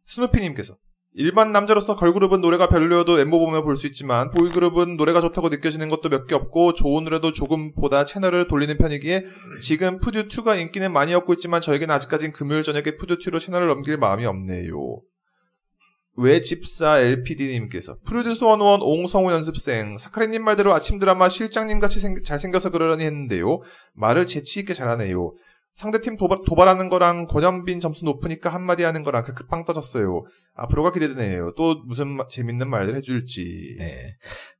스누피님께서 0.05 0.77
일반 1.17 1.53
남자로서 1.53 1.95
걸그룹은 1.95 2.41
노래가 2.41 2.67
별로여도 2.67 3.19
엠모 3.19 3.39
보면 3.39 3.63
볼 3.63 3.77
수 3.77 3.87
있지만 3.87 4.31
보이그룹은 4.31 4.97
노래가 4.97 5.21
좋다고 5.21 5.47
느껴지는 5.49 5.87
것도 5.89 6.09
몇 6.09 6.27
개 6.27 6.35
없고 6.35 6.73
좋은 6.73 7.03
노래도 7.05 7.31
조금 7.31 7.73
보다 7.73 8.03
채널을 8.03 8.47
돌리는 8.47 8.77
편이기에 8.77 9.23
지금 9.61 9.99
푸듀2가 10.01 10.59
인기는 10.59 10.91
많이 10.91 11.13
얻고 11.13 11.33
있지만 11.35 11.61
저에겐 11.61 11.89
아직까진 11.91 12.33
금요일 12.33 12.63
저녁에 12.63 12.97
푸듀2로 12.97 13.39
채널을 13.39 13.67
넘길 13.67 13.97
마음이 13.97 14.25
없네요. 14.25 14.73
외집사 16.17 16.99
LPD님께서 16.99 17.97
프로듀서 18.05 18.47
원원 18.47 18.81
옹성우 18.81 19.31
연습생 19.31 19.97
사카리님 19.97 20.43
말대로 20.43 20.73
아침 20.73 20.97
드라마 20.99 21.27
실장님 21.27 21.79
같이 21.79 21.99
생- 21.99 22.21
잘생겨서 22.23 22.71
그러려니 22.71 23.03
했는데요. 23.03 23.59
말을 23.93 24.25
재치있게 24.25 24.73
잘하네요. 24.73 25.33
상대팀 25.75 26.15
도발, 26.15 26.37
도발 26.47 26.69
하는 26.69 26.87
거랑 26.87 27.27
권현빈 27.27 27.81
점수 27.81 28.05
높으니까 28.05 28.49
한마디 28.49 28.83
하는 28.83 29.03
거랑 29.03 29.25
크크빵 29.25 29.65
떠졌어요. 29.65 30.23
앞으로가 30.55 30.93
기대되네요. 30.93 31.51
또 31.57 31.83
무슨 31.85 32.07
마- 32.07 32.25
재밌는 32.27 32.69
말들 32.69 32.95
해줄지. 32.95 33.75
네. 33.77 34.13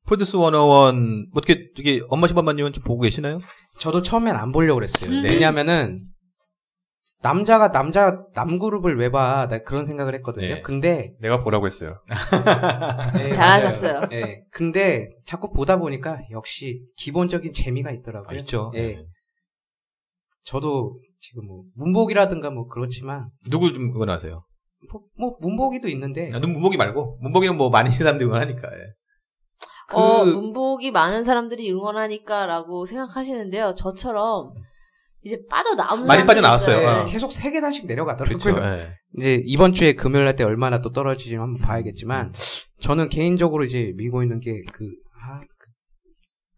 프로듀스 0.05 0.34
101, 0.38 0.51
뭐 0.51 0.91
어떻게, 1.36 1.72
되게, 1.74 2.01
엄마 2.09 2.28
시바마님은 2.28 2.74
좀 2.74 2.84
보고 2.84 3.01
계시나요? 3.01 3.39
저도 3.80 4.01
처음엔 4.01 4.36
안 4.36 4.51
보려고 4.51 4.76
그랬어요. 4.76 5.09
음. 5.09 5.24
왜냐면은 5.24 5.99
남자가 7.22 7.72
남자 7.72 8.20
남그룹을 8.36 8.97
왜 8.97 9.09
봐? 9.09 9.47
나 9.49 9.59
그런 9.59 9.86
생각을 9.86 10.13
했거든요. 10.16 10.55
네. 10.55 10.61
근데 10.61 11.13
내가 11.22 11.39
보라고 11.39 11.66
했어요. 11.66 11.95
네, 13.18 13.32
잘하셨어요. 13.34 14.01
네. 14.09 14.43
근데 14.51 15.09
자꾸 15.26 15.51
보다 15.53 15.78
보니까 15.78 16.20
역시 16.32 16.84
기본적인 16.97 17.53
재미가 17.53 17.91
있더라고요. 17.91 18.30
아, 18.30 18.39
있죠. 18.41 18.72
예. 18.76 18.99
저도 20.46 21.00
지금 21.18 21.46
뭐 21.48 21.64
문복이라든가 21.76 22.52
뭐 22.52 22.68
그렇지만 22.68 23.28
누굴 23.50 23.74
좀 23.74 23.86
응원하세요? 23.96 24.43
뭐, 24.91 25.02
뭐 25.18 25.36
문복이도 25.41 25.88
있는데 25.89 26.30
아, 26.34 26.39
눈 26.39 26.54
문복이 26.54 26.78
말고. 26.78 27.18
문복이는 27.22 27.58
뭐 27.58 27.70
많이 27.70 27.89
사람들이 27.89 28.28
응원하니까. 28.28 28.68
예. 28.74 28.93
그 29.88 29.98
어, 29.98 30.26
문복이 30.26 30.91
많은 30.91 31.24
사람들이 31.24 31.72
응원하니까라고 31.72 32.86
생각하시는데요. 32.86 33.74
저처럼 33.76 34.54
이제 35.24 35.39
빠져나오는 35.50 36.06
많이 36.06 36.26
빠져나왔어요. 36.26 37.02
어. 37.02 37.06
계속 37.06 37.32
세 37.32 37.50
계단씩 37.52 37.88
내려가더라고요. 37.88 38.38
그렇죠. 38.38 38.64
예. 38.64 38.93
이제 39.18 39.41
이번 39.46 39.74
주에 39.74 39.93
금요일 39.93 40.26
날 40.26 40.36
때 40.36 40.43
얼마나 40.43 40.82
또 40.82 40.91
떨어지지 40.91 41.36
한번 41.36 41.60
봐야겠지만 41.62 42.34
저는 42.82 43.10
개인적으로 43.10 43.64
이제 43.64 43.93
밀고 43.96 44.22
있는 44.22 44.39
게그 44.39 44.86
아, 45.24 45.41
그, 45.58 45.70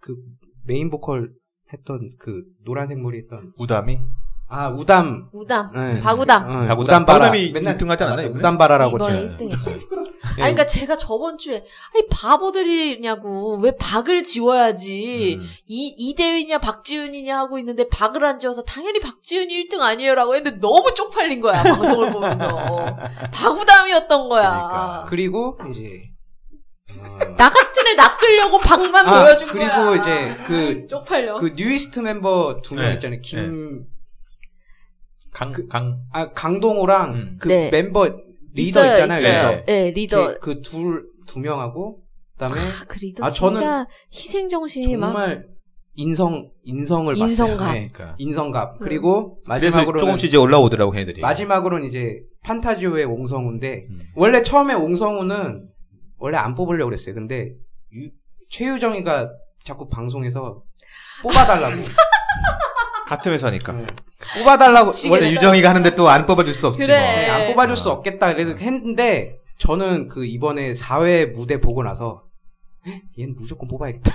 그 0.02 0.16
메인 0.66 0.90
보컬 0.90 1.32
했던 1.74 2.12
그 2.18 2.44
노란색 2.66 3.00
머리 3.00 3.18
했던 3.20 3.54
우담이? 3.58 4.00
아 4.50 4.70
우담 4.70 5.28
우담, 5.34 5.72
네. 5.74 6.00
바구담. 6.00 6.44
어, 6.44 6.68
바구담. 6.68 6.80
우담바라 6.80 7.20
바구담이 7.26 7.52
맨날 7.52 7.76
1등 7.76 7.88
하지 7.88 8.04
않았나요? 8.06 8.30
우담바라라고 8.30 8.96
이번에 8.96 9.16
제가 9.22 9.36
1등 9.36 9.52
했죠. 9.52 9.72
예. 9.72 10.44
아니, 10.44 10.54
그러니까 10.54 10.66
제가 10.66 10.96
저번 10.98 11.38
주에, 11.38 11.64
아니, 11.96 12.08
바보들이냐고, 12.10 13.58
왜 13.58 13.76
박을 13.76 14.24
지워야지. 14.24 15.40
음. 15.40 15.50
이, 15.68 15.96
이대휘냐, 15.98 16.60
박지훈이냐 16.60 17.38
하고 17.38 17.58
있는데, 17.60 17.88
박을 17.90 18.24
안 18.24 18.40
지워서 18.40 18.62
당연히 18.64 19.00
박지훈이 19.00 19.68
1등 19.68 19.80
아니에요라고 19.82 20.36
했는데, 20.36 20.60
너무 20.60 20.94
쪽팔린 20.94 21.42
거야, 21.42 21.64
방송을 21.64 22.12
보면서. 22.12 22.46
바구담이었던 23.34 24.30
거야. 24.30 24.50
그러니까. 24.52 25.06
그리고 25.08 25.58
이제 25.72 26.04
어, 26.12 26.17
나같전에 27.38 27.96
낚으려고 27.96 28.60
박만 28.60 29.06
아, 29.06 29.24
보여준 29.24 29.48
그리고 29.50 29.68
거야. 29.72 29.96
이제 29.98 30.36
그- 30.46 30.88
쪽팔려. 30.88 31.36
그 31.36 31.54
뉴이스트 31.56 32.00
멤버 32.00 32.60
두명 32.64 32.86
네. 32.86 32.94
있잖아요. 32.94 33.20
김 33.22 33.86
강, 35.34 35.54
강, 35.70 36.00
아, 36.14 36.32
강동호랑 36.32 37.14
음. 37.14 37.38
그 37.40 37.48
네. 37.50 37.70
멤버 37.72 38.06
리더 38.06 38.80
있어요, 38.82 38.92
있잖아요. 38.94 39.22
있어요. 39.22 39.50
리더. 39.58 39.66
네, 39.66 39.92
리더. 39.92 40.40
그둘두 40.40 41.40
명하고 41.42 41.98
그 41.98 42.40
다음에 42.40 42.56
아, 42.56 42.86
그 42.88 43.00
리더 43.00 43.26
아, 43.26 43.30
저는 43.30 43.56
진짜 43.58 43.88
희생정신이 44.14 44.98
막. 44.98 45.08
정말 45.12 45.46
인성 45.96 46.50
인성을 46.64 47.18
인성갑. 47.18 47.58
봤어요. 47.60 47.74
네. 47.74 47.88
그러니까. 47.92 48.16
인성갑. 48.20 48.80
그리고 48.80 49.40
그래서 49.46 49.50
마지막으로는 49.50 50.00
조금씩 50.06 50.30
이제 50.30 50.38
올라오더라고, 50.38 50.92
걔네들이. 50.92 51.22
마지막으로는 51.22 51.86
이제 51.88 52.22
판타지오의 52.44 53.06
옹성우인데 53.06 53.84
음. 53.90 54.00
원래 54.16 54.42
처음에 54.42 54.74
옹성우는 54.74 55.70
원래 56.18 56.38
안 56.38 56.56
뽑으려고 56.56 56.90
그랬어요. 56.90 57.16
근데 57.16 57.54
유- 57.94 58.10
최유정이가 58.50 59.30
자꾸 59.64 59.88
방송에서 59.90 60.64
뽑아달라고 61.22 61.76
같은 63.08 63.32
회사니까. 63.32 63.74
네. 63.74 63.88
뽑아달라고. 64.40 64.92
원래 65.10 65.32
유정이가 65.32 65.70
하는데 65.70 65.96
또 65.96 66.08
안 66.10 66.26
뽑아줄 66.26 66.54
수 66.54 66.68
없지. 66.68 66.80
그래. 66.80 67.00
네, 67.00 67.30
안 67.30 67.48
뽑아줄 67.54 67.76
수 67.76 67.90
어. 67.90 67.94
없겠다 67.94 68.34
그래도 68.34 68.58
했는데 68.60 69.38
저는 69.60 70.08
그 70.08 70.26
이번에 70.26 70.74
4회 70.74 71.32
무대 71.32 71.60
보고 71.60 71.84
나서 71.84 72.20
"헉, 72.86 72.94
얘는 73.18 73.36
무조건 73.36 73.68
뽑아야겠다. 73.70 74.12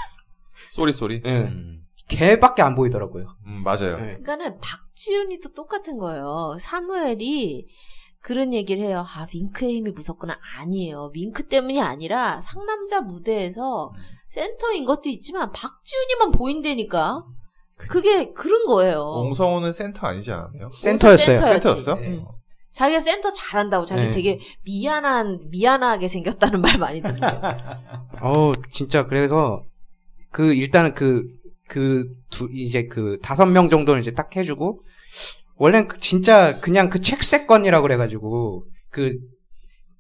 sorry 0.71 0.93
sorry. 0.93 1.23
네. 1.23 1.39
뭐. 1.41 1.49
음. 1.49 1.79
걔밖에 2.09 2.61
안 2.63 2.75
보이더라고요. 2.75 3.27
음, 3.47 3.63
맞아요. 3.65 3.97
네. 3.97 4.19
그러니까는 4.19 4.59
박지훈이도 4.61 5.55
똑같은 5.55 5.97
거예요. 5.99 6.57
사무엘이 6.61 7.67
그런 8.23 8.55
얘기를 8.55 8.83
해요. 8.83 9.05
아, 9.07 9.27
윙크의 9.35 9.75
힘이 9.77 9.91
무섭구나. 9.91 10.39
아니에요. 10.59 11.11
윙크 11.15 11.49
때문이 11.49 11.83
아니라 11.83 12.41
상남자 12.41 13.01
무대에서 13.01 13.93
센터인 14.31 14.85
것도 14.85 15.11
있지만 15.11 15.51
박지훈이만 15.53 16.31
보인다니까. 16.31 17.25
그게 17.77 18.33
그런 18.33 18.67
거예요. 18.67 19.01
옹성우는 19.03 19.73
센터 19.73 20.07
아니지 20.07 20.31
않았나요? 20.31 20.71
센터였어요. 20.71 21.39
센터였어? 21.39 21.95
네. 21.97 22.19
어. 22.25 22.33
자기가 22.73 23.01
센터 23.01 23.33
잘한다고 23.33 23.85
자기 23.85 24.03
네. 24.03 24.11
되게 24.11 24.39
미안한 24.65 25.51
미안하게 25.51 26.07
생겼다는 26.09 26.61
말 26.63 26.79
많이 26.79 27.03
듣는데. 27.03 27.27
어우, 28.23 28.55
진짜, 28.71 29.05
그래서, 29.05 29.65
그, 30.31 30.55
일단은 30.55 30.95
그, 30.95 31.27
그, 31.69 32.09
두, 32.31 32.49
이제 32.53 32.85
그, 32.85 33.19
다섯 33.21 33.47
명 33.47 33.69
정도는 33.69 34.01
이제 34.01 34.13
딱 34.13 34.35
해주고, 34.35 34.85
원래는 35.57 35.89
그 35.89 35.99
진짜 35.99 36.59
그냥 36.61 36.89
그 36.91 37.01
책세권이라고 37.01 37.83
그래가지고, 37.83 38.65
그, 38.91 39.17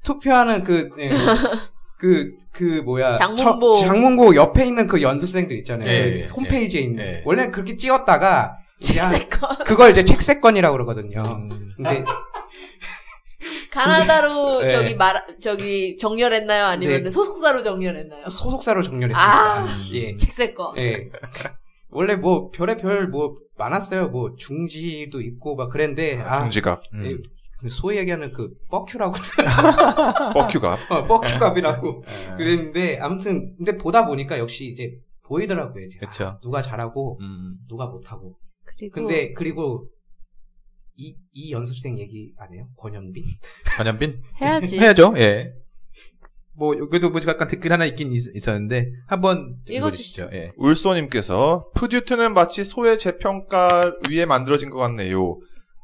투표하는 0.05 0.65
그, 0.65 0.89
예, 0.99 1.11
그, 1.99 2.33
그, 2.53 2.65
뭐야. 2.85 3.15
장문고. 3.15 3.75
저- 3.75 3.87
장문고 3.87 4.35
옆에 4.35 4.67
있는 4.67 4.87
그 4.87 5.01
연습생들 5.03 5.57
있잖아요. 5.59 5.89
예, 5.89 6.11
그 6.13 6.19
예, 6.21 6.25
홈페이지에 6.27 6.81
있는. 6.81 7.05
예. 7.05 7.23
원래 7.25 7.45
는 7.45 7.53
그렇게 7.53 7.77
찍었다가, 7.77 8.57
책세권. 8.81 9.65
그걸 9.65 9.91
이제 9.93 10.03
책세권이라고 10.03 10.73
그러거든요. 10.73 11.23
음. 11.23 11.71
근데, 11.77 12.05
가나다로 13.71 14.63
네. 14.63 14.69
저기 14.69 14.95
말 14.95 15.23
저기 15.41 15.97
정렬했나요? 15.97 16.67
아니면 16.67 17.05
네. 17.05 17.11
소속사로 17.11 17.63
정렬했나요? 17.63 18.29
소속사로 18.29 18.83
정렬했습니다. 18.83 19.21
아, 19.21 19.67
예. 19.93 20.15
책세권. 20.15 20.77
예. 20.79 21.09
원래 21.93 22.17
뭐 22.17 22.51
별의 22.51 22.77
별 22.79 23.09
뭐 23.09 23.35
많았어요. 23.57 24.09
뭐 24.09 24.35
중지도 24.37 25.21
있고 25.21 25.55
막 25.57 25.69
그랬는데 25.71 26.17
아, 26.21 26.43
중지갑, 26.43 26.83
음. 26.95 27.05
예, 27.05 27.17
그 27.61 27.69
소위 27.69 27.99
얘기하는 27.99 28.33
그 28.33 28.51
뻑큐라고 28.71 29.15
뻑큐갑. 30.35 30.91
어, 30.91 31.07
뻑큐갑이라고 31.07 32.05
예. 32.33 32.37
그랬는데 32.37 32.99
아무튼 32.99 33.55
근데 33.57 33.77
보다 33.77 34.07
보니까 34.07 34.39
역시 34.39 34.67
이제 34.67 34.99
보이더라고요. 35.25 35.85
이제. 35.85 35.99
그쵸. 35.99 36.25
아, 36.25 36.39
누가 36.43 36.61
잘하고 36.63 37.19
음. 37.21 37.57
누가 37.69 37.87
못하고. 37.87 38.37
그리고 38.65 38.95
근데 38.95 39.33
그리고 39.33 39.89
이, 40.97 41.17
이 41.33 41.53
연습생 41.53 41.99
얘기 41.99 42.33
안 42.39 42.53
해요? 42.53 42.69
권현빈? 42.77 43.25
관현빈? 43.77 44.23
해야지. 44.41 44.79
해야죠, 44.79 45.15
예. 45.17 45.53
뭐, 46.63 46.79
여기도 46.79 47.11
뭐 47.11 47.21
약간 47.27 47.49
댓글 47.49 47.73
하나 47.73 47.85
있긴 47.87 48.13
있, 48.13 48.49
었는데 48.49 48.93
한번 49.09 49.57
읽어주시죠. 49.69 50.31
예. 50.33 50.53
울소님께서 50.57 51.71
푸듀트는 51.75 52.35
마치 52.35 52.65
소의 52.65 53.01
재평가 53.01 53.93
위에 54.09 54.27
만들어진 54.27 54.71
것 54.71 54.79
같네요. 54.79 55.39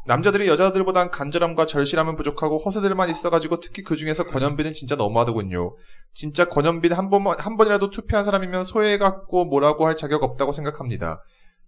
남자들이 0.07 0.47
여자들보단 0.47 1.11
간절함과 1.11 1.67
절실함은 1.67 2.15
부족하고 2.15 2.59
허세들만 2.59 3.11
있어가지고 3.11 3.59
특히 3.59 3.83
그 3.83 3.97
중에서 3.97 4.23
권현빈은 4.27 4.73
진짜 4.73 4.95
너무하더군요. 4.95 5.75
진짜 6.15 6.45
권현빈 6.45 6.93
한 6.93 7.11
번만 7.11 7.35
한 7.41 7.57
번이라도 7.57 7.91
투표한 7.91 8.25
사람이면 8.25 8.65
소외 8.65 8.99
갖고 8.99 9.47
뭐라고 9.47 9.85
할 9.85 9.97
자격 9.97 10.23
없다고 10.23 10.53
생각합니다. 10.53 11.21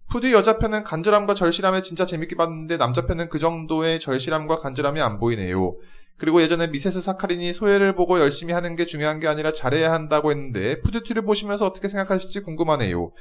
프듀 0.09 0.31
여자 0.31 0.57
편은 0.57 0.85
간절함과 0.85 1.33
절실함에 1.33 1.81
진짜 1.81 2.05
재밌게 2.05 2.37
봤는데 2.37 2.77
남자 2.77 3.05
편은 3.05 3.27
그 3.27 3.39
정도의 3.39 3.99
절실함과 3.99 4.59
간절함이 4.59 5.01
안 5.01 5.19
보이네요. 5.19 5.75
그리고 6.21 6.39
예전에 6.39 6.67
미세스 6.67 7.01
사카린이 7.01 7.51
소혜를 7.51 7.95
보고 7.95 8.19
열심히 8.19 8.53
하는 8.53 8.75
게 8.75 8.85
중요한 8.85 9.19
게 9.19 9.27
아니라 9.27 9.51
잘해야 9.51 9.91
한다고 9.91 10.29
했는데 10.29 10.79
프듀2를 10.83 11.23
보시면서 11.23 11.65
어떻게 11.65 11.87
생각하실지 11.87 12.41
궁금하네요. 12.41 13.11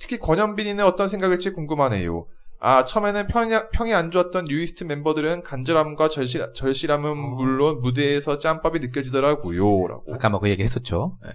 특히 0.00 0.18
권현빈이는 0.18 0.84
어떤 0.84 1.06
생각일지 1.06 1.52
궁금하네요. 1.52 2.26
아, 2.58 2.84
처음에는 2.84 3.28
평이, 3.28 3.54
평이 3.72 3.94
안 3.94 4.10
좋았던 4.10 4.46
뉴이스트 4.46 4.82
멤버들은 4.82 5.44
간절함과 5.44 6.08
절실, 6.08 6.44
절실함은 6.52 7.16
물론 7.16 7.82
무대에서 7.82 8.38
짬밥이 8.38 8.80
느껴지더라고요. 8.80 9.86
라고. 9.86 10.12
아까 10.12 10.28
뭐 10.28 10.40
그 10.40 10.48
얘기 10.48 10.64
했었죠. 10.64 11.18
예. 11.26 11.30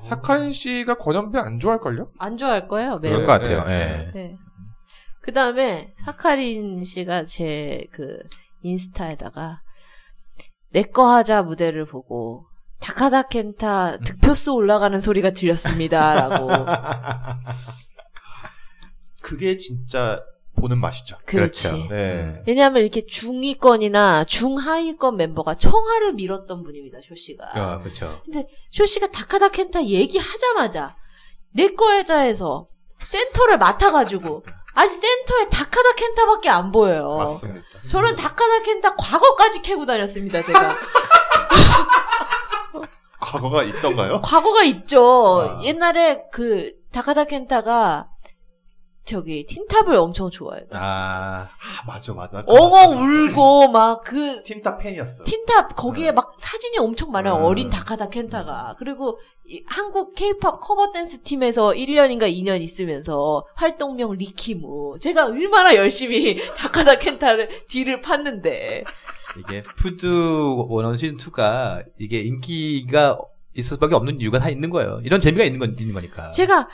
사카린 0.00 0.50
씨가 0.52 0.94
권현빈 0.94 1.38
안 1.40 1.60
좋아할걸요? 1.60 2.08
안 2.18 2.38
좋아할 2.38 2.68
거예요. 2.68 2.98
매우. 3.00 3.12
그럴 3.12 3.26
것 3.26 3.32
같아요. 3.32 3.64
네, 3.66 4.12
예. 4.16 4.18
네. 4.18 4.36
그 5.20 5.34
다음에 5.34 5.92
사카린 6.06 6.82
씨가 6.84 7.24
제 7.24 7.86
그 7.92 8.16
인스타에다가 8.62 9.58
내꺼 10.74 11.06
하자 11.06 11.44
무대를 11.44 11.86
보고 11.86 12.46
다카다 12.80 13.22
켄타 13.22 13.98
득표수 13.98 14.52
올라가는 14.52 14.98
소리가 15.00 15.30
들렸습니다라고. 15.30 16.50
그게 19.22 19.56
진짜 19.56 20.20
보는 20.56 20.78
맛이죠. 20.78 21.16
그렇지. 21.24 21.68
그렇죠. 21.68 21.88
네. 21.88 22.42
왜냐하면 22.46 22.82
이렇게 22.82 23.06
중위권이나 23.06 24.24
중하위권 24.24 25.16
멤버가 25.16 25.54
청하를 25.54 26.14
밀었던 26.14 26.64
분입니다, 26.64 26.98
쇼 27.02 27.14
씨가. 27.14 27.50
아, 27.52 27.78
그렇죠. 27.78 28.20
근데 28.24 28.46
쇼 28.70 28.84
씨가 28.84 29.12
다카다 29.12 29.50
켄타 29.50 29.84
얘기하자마자 29.84 30.96
내꺼 31.52 31.92
해자에서 31.92 32.66
센터를 32.98 33.58
맡아가지고 33.58 34.42
아니 34.74 34.90
센터에 34.90 35.48
다카다 35.50 35.92
켄타밖에 35.96 36.48
안 36.48 36.72
보여요. 36.72 37.08
맞습니다. 37.16 37.64
저는 37.88 38.16
다카다 38.16 38.62
켄타 38.62 38.96
과거까지 38.96 39.62
캐고 39.62 39.86
다녔습니다, 39.86 40.42
제가. 40.42 40.76
과거가 43.20 43.62
있던가요? 43.62 44.20
과거가 44.20 44.64
있죠. 44.64 45.58
아. 45.58 45.62
옛날에 45.62 46.24
그 46.30 46.72
다카다 46.92 47.24
켄타가 47.24 48.08
저기 49.04 49.44
틴탑을 49.44 49.94
엄청 49.96 50.30
좋아해요. 50.30 50.64
아, 50.72 50.78
아, 50.80 51.48
맞아, 51.86 52.14
맞아. 52.14 52.42
엉엉 52.46 52.92
울고 52.94 53.68
막그 53.68 54.42
틴탑 54.42 54.78
팬이었어. 54.78 55.24
틴탑 55.24 55.76
거기에 55.76 56.12
막 56.12 56.32
사진이 56.38 56.78
엄청 56.78 57.10
많아요. 57.12 57.36
음. 57.36 57.44
어린 57.44 57.68
다카다 57.68 58.08
켄타가. 58.08 58.76
그리고 58.78 59.18
이 59.46 59.62
한국 59.66 60.14
케이팝 60.14 60.60
커버 60.60 60.90
댄스 60.90 61.20
팀에서 61.22 61.72
1년인가 61.72 62.32
2년 62.32 62.62
있으면서 62.62 63.44
활동명 63.56 64.12
리키무. 64.12 64.96
제가 65.00 65.26
얼마나 65.26 65.74
열심히 65.76 66.36
다카다 66.56 66.98
켄타를 66.98 67.66
뒤를 67.68 68.00
팠는데. 68.00 68.84
이게 69.38 69.62
프듀 69.76 70.06
원오원 70.68 70.96
시즌 70.96 71.18
2가 71.18 71.84
이게 71.98 72.20
인기가 72.20 73.18
있을 73.54 73.74
수밖에 73.74 73.94
없는 73.94 74.20
이유가 74.22 74.38
다 74.38 74.48
있는 74.48 74.70
거예요. 74.70 75.00
이런 75.04 75.20
재미가 75.20 75.44
있는 75.44 75.60
건 75.60 75.76
있는 75.78 75.92
거니까. 75.92 76.30
제가 76.30 76.66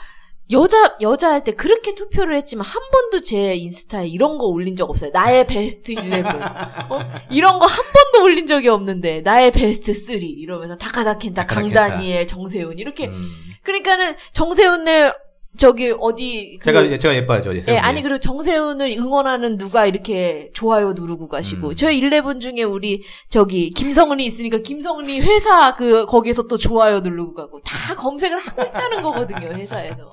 여자 0.51 0.95
여자 1.01 1.29
할 1.31 1.43
때 1.43 1.53
그렇게 1.53 1.95
투표를 1.95 2.35
했지만 2.35 2.65
한 2.65 2.81
번도 2.91 3.21
제 3.21 3.53
인스타에 3.53 4.07
이런 4.07 4.37
거 4.37 4.45
올린 4.45 4.75
적 4.75 4.89
없어요. 4.89 5.11
나의 5.13 5.47
베스트 5.47 5.93
11. 5.93 6.25
어? 6.25 6.89
이런 7.31 7.57
거 7.59 7.65
한 7.65 7.77
번도 7.93 8.25
올린 8.25 8.45
적이 8.47 8.67
없는데 8.69 9.21
나의 9.21 9.51
베스트 9.51 9.93
3 9.93 10.19
이러면서 10.21 10.75
다카다 10.77 11.17
켄타, 11.19 11.45
다카다 11.45 11.61
강다니엘, 11.61 12.27
정세훈 12.27 12.79
이렇게 12.79 13.07
음. 13.07 13.29
그러니까는 13.63 14.15
정세훈을 14.33 15.13
저기 15.57 15.93
어디 15.99 16.57
그 16.61 16.65
제가 16.71 16.97
제가 16.97 17.13
예뻐하죠. 17.15 17.53
예, 17.67 17.77
아니 17.77 18.01
그리고 18.01 18.17
정세훈을 18.19 18.89
응원하는 18.97 19.57
누가 19.57 19.85
이렇게 19.85 20.49
좋아요 20.53 20.93
누르고 20.93 21.27
가시고 21.27 21.69
음. 21.69 21.75
저희 21.75 21.99
11 22.01 22.39
중에 22.39 22.63
우리 22.63 23.03
저기 23.29 23.69
김성은이 23.69 24.25
있으니까 24.25 24.59
김성은이 24.59 25.19
회사 25.19 25.73
그 25.75 26.05
거기에서 26.05 26.43
또 26.43 26.55
좋아요 26.57 27.01
누르고 27.01 27.33
가고 27.33 27.59
다 27.61 27.95
검색을 27.95 28.37
하고 28.37 28.61
있다는 28.63 29.01
거거든요 29.01 29.47
회사에서. 29.53 30.11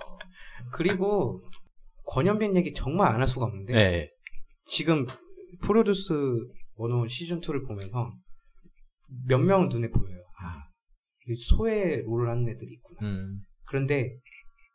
그리고 0.73 1.43
권현빈 2.07 2.57
얘기 2.57 2.73
정말 2.73 3.13
안 3.13 3.21
할 3.21 3.29
수가 3.29 3.47
없는데 3.47 3.73
네. 3.73 4.11
지금 4.67 5.07
프로듀스 5.63 6.13
101 6.79 7.09
시즌 7.09 7.41
2를 7.41 7.67
보면서 7.67 8.13
몇 9.27 9.39
명은 9.39 9.69
눈에 9.69 9.89
보여요. 9.91 10.23
아, 10.41 10.63
이 11.27 11.35
소외 11.35 12.03
롤을 12.03 12.29
하는 12.29 12.49
애들이 12.49 12.73
있구나. 12.75 13.09
음. 13.09 13.41
그런데 13.65 14.17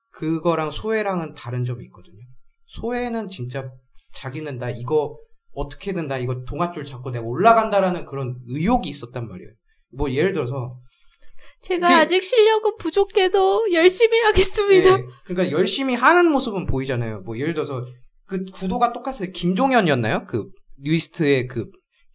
그거랑 0.10 0.72
소외랑은 0.72 1.34
다른 1.34 1.64
점이 1.64 1.84
있거든요. 1.86 2.20
소외는 2.66 3.28
진짜 3.30 3.70
자기는 4.14 4.58
나 4.58 4.70
이거 4.70 5.18
어떻게든 5.54 6.08
나 6.08 6.18
이거 6.18 6.44
동아줄 6.46 6.84
잡고 6.84 7.12
내가 7.12 7.26
올라간다라는 7.26 8.06
그런 8.06 8.36
의욕이 8.48 8.88
있었단 8.90 9.28
말이에요. 9.28 9.50
뭐 9.96 10.12
예를 10.12 10.34
들어서 10.34 10.80
제가 11.64 11.88
그게- 11.88 12.00
아직 12.00 12.24
실력은 12.24 12.78
부족해도 12.78 13.72
열심히 13.74 14.20
하겠습니다. 14.20 15.00
예, 15.00 15.04
그러니까 15.26 15.58
열심히 15.58 15.96
하는 15.96 16.30
모습은 16.32 16.66
보이잖아요. 16.66 17.22
뭐 17.22 17.38
예를 17.40 17.54
들어서 17.54 17.84
그 18.26 18.44
구도가 18.46 18.94
똑같아요. 18.94 19.32
김종현이었나요? 19.32 20.26
그 20.28 20.46
뉴이스트의 20.84 21.48
그 21.48 21.66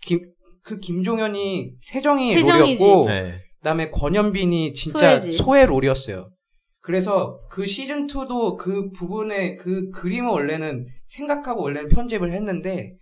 김 0.01 0.21
그 0.63 0.77
김종현이 0.77 1.73
세정이 1.81 2.35
세정이지. 2.35 2.83
롤이었고 2.85 3.07
네. 3.09 3.35
그다음에 3.61 3.89
권현빈이 3.91 4.75
진짜. 4.75 5.19
소외 5.19 5.65
롤이었어요. 5.65 6.29
그래서 6.83 7.41
그 7.51 7.67
시즌 7.67 8.07
2도 8.07 8.57
그 8.59 8.91
부분에 8.91 9.57
그 9.57 9.89
그림을 9.91 10.29
원래는 10.31 10.85
생각하고 11.07 11.63
원래는 11.63 11.89
편집을 11.89 12.33
했는데 12.33 12.93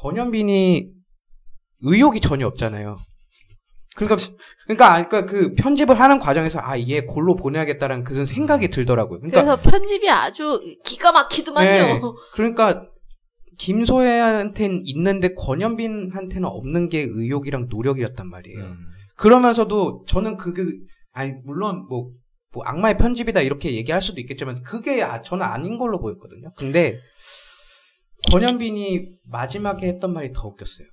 권현빈이 0.00 0.90
의욕이 1.82 2.20
전혀 2.20 2.46
없잖아요. 2.48 2.96
그러니까 4.06 4.16
그러니까 4.64 4.94
아, 4.94 5.06
그러니까 5.06 5.26
그 5.26 5.54
편집을 5.54 5.98
하는 5.98 6.18
과정에서 6.18 6.60
아얘 6.62 7.02
골로 7.02 7.36
보내야겠다라는 7.36 8.04
그런 8.04 8.24
생각이 8.24 8.68
들더라고요. 8.68 9.20
그러니까 9.20 9.42
그래서 9.42 9.60
편집이 9.60 10.08
아주 10.10 10.60
기가 10.84 11.12
막히더만요. 11.12 11.70
네. 11.70 12.00
그러니까 12.32 12.86
김소혜한테는 13.58 14.80
있는데 14.84 15.34
권현빈한테는 15.34 16.48
없는 16.48 16.88
게 16.88 17.06
의욕이랑 17.08 17.66
노력이었단 17.68 18.28
말이에요. 18.28 18.58
음. 18.58 18.88
그러면서도 19.16 20.04
저는 20.08 20.38
그게 20.38 20.62
아니 21.12 21.34
물론 21.44 21.86
뭐, 21.88 22.10
뭐 22.52 22.64
악마의 22.64 22.96
편집이다 22.96 23.42
이렇게 23.42 23.74
얘기할 23.74 24.00
수도 24.00 24.20
있겠지만 24.20 24.62
그게 24.62 25.02
아, 25.02 25.20
저는 25.20 25.44
아닌 25.44 25.76
걸로 25.76 26.00
보였거든요. 26.00 26.48
근데 26.56 26.98
권현빈이 28.30 29.06
마지막에 29.28 29.86
했던 29.88 30.14
말이 30.14 30.32
더 30.32 30.48
웃겼어요. 30.48 30.86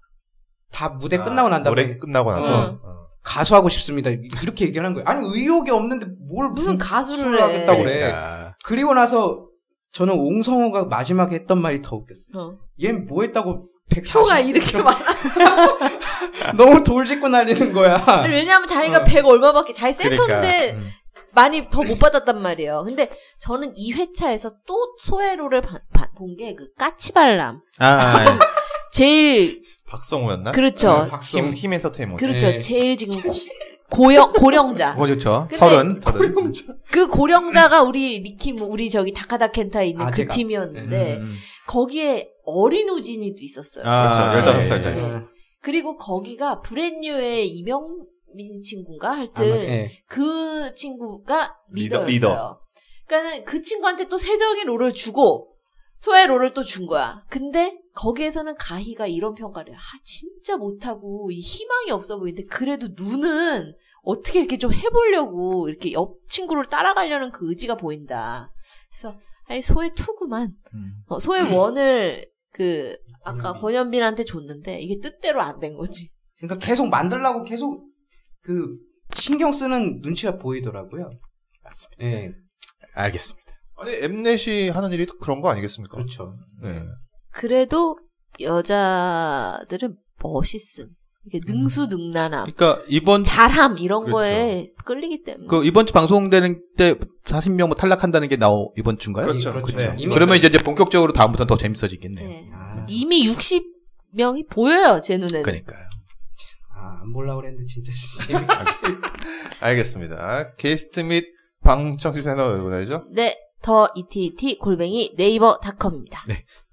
다 0.71 0.89
무대 0.89 1.17
끝나고 1.17 1.49
난 1.49 1.63
다음에 1.63 1.83
노래 1.83 1.97
끝나고 1.97 2.31
나서. 2.31 2.69
응. 2.69 2.79
어. 2.83 2.96
가수하고 3.28 3.67
싶습니다. 3.69 4.09
이렇게 4.41 4.65
얘기를 4.65 4.86
한 4.86 4.93
거예요. 4.93 5.05
아니 5.07 5.21
의욕이 5.25 5.69
없는데 5.69 6.07
뭘 6.30 6.49
무슨 6.49 6.78
가수를 6.78 7.38
가수를 7.38 7.39
해. 7.39 7.43
하겠다고 7.43 7.84
그래. 7.84 7.95
그러니까. 7.99 8.55
그리고 8.65 8.93
나서 8.93 9.45
저는 9.91 10.13
옹성우가 10.13 10.86
마지막에 10.86 11.36
했던 11.36 11.61
말이 11.61 11.82
더 11.82 11.95
웃겼어요. 11.97 12.34
어. 12.36 12.57
얘는 12.84 13.05
뭐 13.05 13.23
했다고 13.23 13.65
140 13.89 14.13
표가 14.13 14.39
이렇게 14.39 14.78
많아. 14.78 14.97
너무 16.57 16.84
돌직구 16.84 17.30
날리는 17.30 17.73
거야. 17.73 18.01
아니, 18.05 18.34
왜냐하면 18.34 18.67
자기가 18.67 18.99
어. 18.99 19.03
100 19.03 19.25
얼마밖에 19.25 19.73
자기 19.73 19.93
센터인데 19.93 20.25
그러니까, 20.71 20.78
음. 20.78 20.89
많이 21.34 21.69
더 21.69 21.84
못 21.84 21.99
받았단 21.99 22.41
말이에요. 22.41 22.84
근데 22.86 23.09
저는 23.39 23.73
이 23.75 23.91
회차에서 23.93 24.51
또 24.65 24.95
소외로를 25.01 25.61
본 25.61 26.36
게 26.38 26.55
그 26.55 26.73
까치발람. 26.80 27.61
아, 27.80 28.09
지금 28.09 28.39
제일 28.91 29.61
박성우였나? 29.88 30.51
그렇죠. 30.51 31.03
네, 31.03 31.09
박성. 31.09 31.47
힘, 31.47 31.55
힘 31.55 31.73
엔터테인먼트. 31.73 32.25
그렇죠. 32.25 32.47
네. 32.47 32.59
제일 32.59 32.97
지금 32.97 33.21
고, 33.21 33.33
고령 33.89 34.33
고령자. 34.33 34.95
좋죠. 35.07 35.47
근데 35.49 35.57
서른, 35.57 35.99
서른. 36.01 36.51
그 36.91 37.07
고령자가 37.07 37.83
우리 37.83 38.19
리킴 38.19 38.59
우리 38.61 38.89
저기 38.89 39.13
다카다 39.13 39.47
켄타에 39.47 39.88
있는 39.88 40.05
아, 40.05 40.11
그 40.11 40.17
제가. 40.17 40.33
팀이었는데 40.33 41.17
음. 41.17 41.35
거기에 41.67 42.29
어린 42.45 42.89
우진이도 42.89 43.38
있었어요. 43.39 43.85
아, 43.85 44.31
그렇죠. 44.31 44.51
네. 44.51 44.61
15살짜리. 44.69 44.95
네. 44.95 45.21
그리고 45.61 45.97
거기가 45.97 46.61
브랜뉴의 46.61 47.47
이명민 47.49 48.61
친구인가 48.61 49.11
하여튼 49.17 49.45
예. 49.45 49.91
그 50.07 50.73
친구가 50.75 51.55
리더, 51.73 52.03
리더였어요. 52.05 52.07
리더. 52.07 52.59
그러니까는 53.07 53.45
그 53.45 53.61
친구한테 53.61 54.07
또 54.09 54.17
세정의 54.17 54.65
롤을 54.65 54.93
주고 54.93 55.53
소의 55.97 56.27
롤을 56.27 56.51
또 56.51 56.63
준 56.63 56.85
거야. 56.88 57.23
근데 57.29 57.77
거기에서는 57.97 58.55
가희가 58.55 59.07
이런 59.07 59.33
평가를 59.33 59.73
해. 59.73 59.77
아 59.77 59.81
진짜 60.03 60.55
못하고 60.57 61.29
이 61.31 61.39
희망이 61.39 61.91
없어 61.91 62.17
보이는데 62.19 62.47
그래도 62.47 62.87
눈은 62.95 63.73
어떻게 64.03 64.39
이렇게 64.39 64.57
좀 64.57 64.71
해보려고 64.71 65.67
이렇게 65.67 65.91
옆 65.93 66.15
친구를 66.27 66.65
따라가려는 66.65 67.31
그 67.31 67.49
의지가 67.49 67.75
보인다. 67.77 68.53
그래서 68.91 69.17
아니 69.45 69.61
소의 69.61 69.91
투구만 69.95 70.53
음. 70.73 70.93
어, 71.07 71.19
소의 71.19 71.53
원을 71.53 72.25
그 72.53 72.95
아까 73.25 73.53
권현빈. 73.53 73.61
권현빈한테 73.61 74.23
줬는데 74.23 74.79
이게 74.79 74.99
뜻대로 75.01 75.41
안 75.41 75.59
된 75.59 75.75
거지. 75.75 76.09
그러니까 76.37 76.65
계속 76.65 76.87
만들라고 76.89 77.43
계속 77.43 77.83
그 78.43 78.77
신경 79.15 79.51
쓰는 79.51 80.01
눈치가 80.01 80.37
보이더라고요. 80.37 81.09
맞습니다. 81.63 82.05
예. 82.05 82.31
알겠습니다. 82.93 83.53
아니, 83.79 83.91
엠넷이 84.03 84.69
하는 84.69 84.91
일이 84.91 85.05
그런 85.21 85.41
거 85.41 85.49
아니겠습니까? 85.49 85.97
그렇죠. 85.97 86.35
네. 86.61 86.79
그래도 87.38 87.97
여자들은 88.41 89.95
멋있음. 90.23 90.89
이게 91.27 91.41
능수능란함, 91.45 92.47
그러니까 92.55 92.81
이번 92.88 93.23
잘함 93.23 93.77
이런 93.79 94.03
그렇죠. 94.03 94.15
거에 94.15 94.69
끌리기 94.85 95.23
때문에. 95.23 95.47
그 95.47 95.65
이번 95.65 95.85
주 95.85 95.91
방송되는 95.93 96.61
때 96.77 96.95
40명 97.25 97.67
뭐 97.67 97.75
탈락한다는 97.75 98.29
게 98.29 98.38
나오 98.38 98.73
이번 98.77 98.97
주인가요? 98.97 99.27
그렇죠. 99.27 99.51
그렇죠. 99.61 99.75
네. 99.75 99.93
이미 99.97 100.13
그러면 100.13 100.38
이제, 100.38 100.47
이제 100.47 100.57
본격적으로 100.63 101.11
다음부터는 101.11 101.47
더 101.47 101.57
재밌어지겠네요. 101.57 102.27
네. 102.27 102.49
아, 102.53 102.85
이미 102.88 103.27
60명이 103.27 104.49
보여요 104.49 105.01
제 105.03 105.17
눈에는. 105.17 105.43
그러니까요. 105.43 105.85
아, 106.73 106.99
안 107.01 107.11
보려고 107.11 107.41
그랬는데 107.41 107.65
진짜 107.65 107.91
재밌겠지. 108.27 108.85
알겠습니다. 109.59 110.55
게스트 110.55 111.01
및 111.01 111.25
방청시 111.61 112.23
패널 112.23 112.61
보내죠? 112.61 113.05
네, 113.11 113.35
더 113.61 113.87
이티이티 113.95 114.59
골뱅이 114.59 115.13
네이버닷컴입니다. 115.17 116.21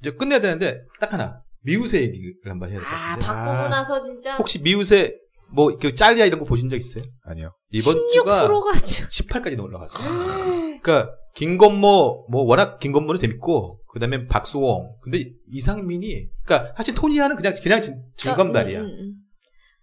이제 0.00 0.10
끝내야 0.12 0.40
되는데 0.40 0.82
딱 1.00 1.12
하나 1.12 1.42
미우새 1.62 2.02
얘기를 2.02 2.34
한번 2.46 2.70
해야 2.70 2.78
될 2.78 2.86
것 2.86 2.94
아 2.94 3.16
같은데. 3.16 3.26
바꾸고 3.26 3.50
아. 3.50 3.68
나서 3.68 4.00
진짜 4.00 4.36
혹시 4.36 4.60
미우새 4.62 5.16
뭐 5.52 5.70
이렇게 5.70 5.94
짤이야 5.94 6.24
이런 6.26 6.38
거 6.40 6.44
보신 6.44 6.68
적 6.68 6.76
있어요? 6.76 7.04
아니요. 7.24 7.54
이번 7.70 7.94
주가 8.12 8.46
16%가 8.48 8.72
지금 8.78 9.08
18까지 9.08 9.60
올라갔어요. 9.62 10.78
그러니까 10.82 11.10
김건모 11.34 12.26
뭐 12.30 12.42
워낙 12.44 12.78
김건모는 12.78 13.20
재밌고 13.20 13.80
그다음에 13.92 14.26
박수홍 14.26 14.98
근데 15.02 15.24
이상민이 15.46 16.28
그러니까 16.44 16.74
사실 16.76 16.94
토니아는 16.94 17.36
그냥 17.36 17.54
그냥 17.62 17.80
진- 17.80 18.02
즐검달이야. 18.16 18.80
음, 18.80 18.84
음, 18.84 18.90
음. 19.00 19.14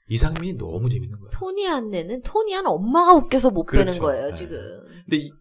이상민이 0.10 0.58
너무 0.58 0.90
재밌는 0.90 1.20
거야. 1.20 1.30
토니 1.32 1.68
안내는 1.68 2.22
토니 2.22 2.56
안 2.56 2.68
엄마가 2.68 3.14
웃겨서 3.16 3.50
못 3.52 3.64
그렇죠. 3.66 3.86
빼는 3.86 4.00
거예요 4.00 4.28
네. 4.28 4.34
지금. 4.34 4.58
근데 5.06 5.18
이, 5.18 5.32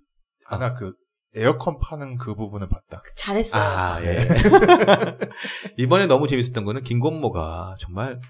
아나 0.46 0.74
그 0.74 0.92
에어컨 1.36 1.78
파는 1.78 2.18
그 2.18 2.34
부분을 2.34 2.68
봤다. 2.68 3.02
잘했어요. 3.16 3.62
아 3.62 4.02
예. 4.04 4.18
이번에 5.78 6.06
너무 6.06 6.26
재밌었던 6.26 6.64
거는 6.64 6.82
김건모가 6.82 7.76
정말 7.78 8.20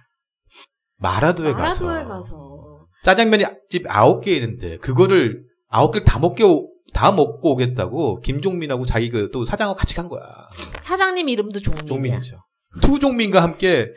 마라도에 0.98 1.52
가서, 1.52 1.84
마라도에 1.86 2.04
가서 2.08 2.86
짜장면이 3.02 3.44
집 3.70 3.84
아홉 3.88 4.20
개 4.22 4.32
있는데 4.34 4.76
그거를 4.78 5.42
아홉 5.68 5.92
개를 5.92 6.04
다 6.04 6.18
먹고 6.18 6.74
다 6.92 7.12
먹고 7.12 7.52
오겠다고 7.52 8.20
김종민하고 8.20 8.84
자기 8.84 9.08
그 9.08 9.30
또 9.30 9.44
사장하고 9.44 9.78
같이 9.78 9.94
간 9.94 10.08
거야. 10.08 10.22
사장님 10.80 11.28
이름도 11.28 11.60
종민이야. 11.60 11.86
종민이죠. 11.86 12.36
two 12.82 12.98
종민과 12.98 13.42
함께 13.42 13.90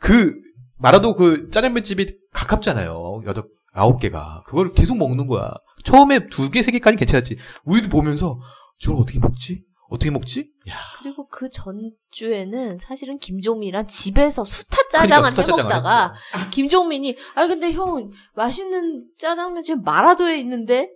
그 0.00 0.34
마라도 0.78 1.14
그 1.14 1.50
짜장면 1.50 1.82
집이 1.84 2.06
가깝잖아요. 2.32 3.22
여덟 3.26 3.44
아홉 3.72 4.00
개가 4.00 4.42
그걸 4.46 4.72
계속 4.72 4.96
먹는 4.96 5.26
거야. 5.26 5.52
처음에 5.84 6.28
두 6.28 6.50
개 6.50 6.62
세 6.62 6.70
개까지 6.72 6.96
괜찮았지. 6.96 7.36
우리도 7.64 7.88
보면서 7.88 8.38
저걸 8.80 9.02
어떻게 9.02 9.18
먹지? 9.18 9.64
어떻게 9.88 10.10
먹지? 10.10 10.50
야, 10.68 10.74
그리고 11.02 11.26
그 11.28 11.48
전주에는 11.50 12.78
사실은 12.78 13.18
김종민이랑 13.18 13.86
집에서 13.88 14.44
수타 14.44 14.76
그러니까 14.88 14.98
짜장을 15.16 15.30
수타 15.30 15.42
짜장을 15.42 15.58
해먹다가 15.60 16.14
김종민이 16.50 17.16
아 17.34 17.46
근데 17.48 17.72
형 17.72 18.10
맛있는 18.34 19.08
짜장면 19.18 19.62
지금 19.64 19.82
마라도에 19.82 20.38
있는데 20.38 20.90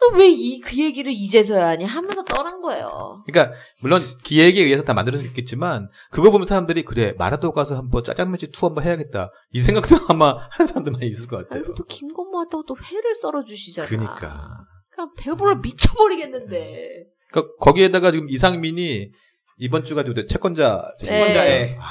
너왜이그 0.00 0.78
얘기를 0.78 1.10
이제서야 1.12 1.68
하니 1.68 1.84
하면서 1.84 2.22
떠난 2.24 2.60
거예요. 2.60 3.20
그러니까 3.26 3.56
물론 3.80 4.02
기획에 4.22 4.62
의해서 4.62 4.82
다 4.82 4.94
만들어서 4.94 5.24
있겠지만 5.24 5.88
그거 6.10 6.30
보면 6.30 6.46
사람들이 6.46 6.82
그래 6.84 7.14
마라도 7.18 7.52
가서 7.52 7.76
한번 7.76 8.04
짜장면집 8.04 8.52
투어 8.52 8.68
한번 8.68 8.84
해야겠다 8.84 9.30
이 9.52 9.60
생각도 9.60 9.96
아마 10.08 10.36
하는 10.50 10.66
사람들 10.66 10.92
많이 10.92 11.06
있을 11.06 11.26
것 11.28 11.38
같아요. 11.38 11.60
아이고 11.60 11.74
또 11.74 11.84
김건모 11.84 12.36
왔다고 12.38 12.64
또 12.66 12.76
회를 12.76 13.14
썰어 13.14 13.44
주시잖아. 13.44 13.88
그러니까. 13.88 14.48
그냥 14.90 15.10
배불러 15.18 15.56
미쳐버리겠는데. 15.56 17.04
그러니까 17.30 17.54
거기에다가 17.60 18.10
지금 18.10 18.28
이상민이 18.28 19.10
이번 19.58 19.84
주가 19.84 20.02
또 20.02 20.14
채권자 20.14 20.92
네. 21.04 21.76
아 21.80 21.84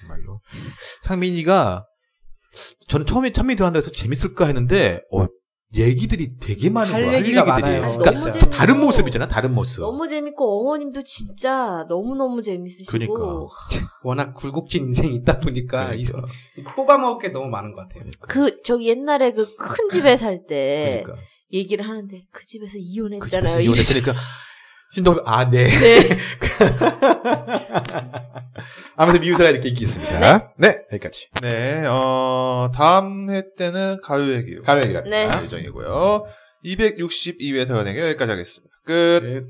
정말로 0.00 0.40
상민이가 1.02 1.86
저는 2.88 3.06
처음에 3.06 3.30
참미 3.30 3.56
들어간다 3.56 3.78
해서 3.78 3.90
재밌을까 3.90 4.46
했는데 4.46 5.00
어 5.12 5.26
얘기들이 5.74 6.38
되게 6.40 6.70
많은 6.70 6.92
할 6.94 7.02
거야. 7.02 7.14
얘기가 7.18 7.40
얘기들이. 7.42 7.44
많아요. 7.46 7.80
그러니까 7.98 8.10
너무 8.12 8.22
진짜. 8.24 8.38
재밌고 8.38 8.50
다른 8.56 8.80
모습이잖아. 8.80 9.28
다른 9.28 9.54
모습. 9.54 9.80
너무 9.80 10.06
재밌고 10.06 10.60
어머님도 10.62 11.02
진짜 11.02 11.84
너무 11.88 12.14
너무 12.14 12.40
재밌으시고. 12.40 12.92
그러니까. 12.92 13.46
워낙 14.04 14.32
굴곡진 14.34 14.86
인생이 14.86 15.14
있다 15.16 15.38
보니까 15.38 15.92
이- 15.94 16.04
그러니까. 16.04 16.32
뽑아 16.76 16.98
먹을 16.98 17.18
게 17.20 17.28
너무 17.32 17.48
많은 17.48 17.72
것 17.74 17.88
같아요. 17.88 18.08
그 18.20 18.62
저기 18.62 18.88
옛날에 18.88 19.32
그 19.32 19.56
큰 19.56 19.88
집에 19.90 20.16
살 20.16 20.46
때 20.46 21.02
그러니까. 21.04 21.22
얘기를 21.52 21.84
하는데 21.86 22.20
그 22.30 22.46
집에서 22.46 22.72
그 22.74 22.78
이혼했잖아요. 22.78 23.48
집에서 23.48 23.60
이혼했으니까 23.60 24.14
신동엽 24.96 25.22
아 25.26 25.50
네. 25.50 25.68
네. 25.68 26.08
아무튼 28.96 29.20
미우사가 29.20 29.50
이렇게 29.50 29.68
인기 29.68 29.84
있습니다. 29.84 30.54
네. 30.56 30.78
여기까지. 30.90 31.28
네, 31.42 31.84
어, 31.86 32.70
다음 32.74 33.28
회 33.28 33.42
때는 33.58 33.98
가요 34.02 34.32
얘기로 34.32 34.62
가요 34.62 34.82
얘기라. 34.84 35.02
네. 35.02 35.26
할 35.26 35.44
예정이고요. 35.44 36.24
262회 36.64 37.68
더 37.68 37.78
연예계 37.78 38.00
여기까지 38.08 38.30
하겠습니다. 38.30 38.74
끝. 38.86 39.20
끝. 39.20 39.46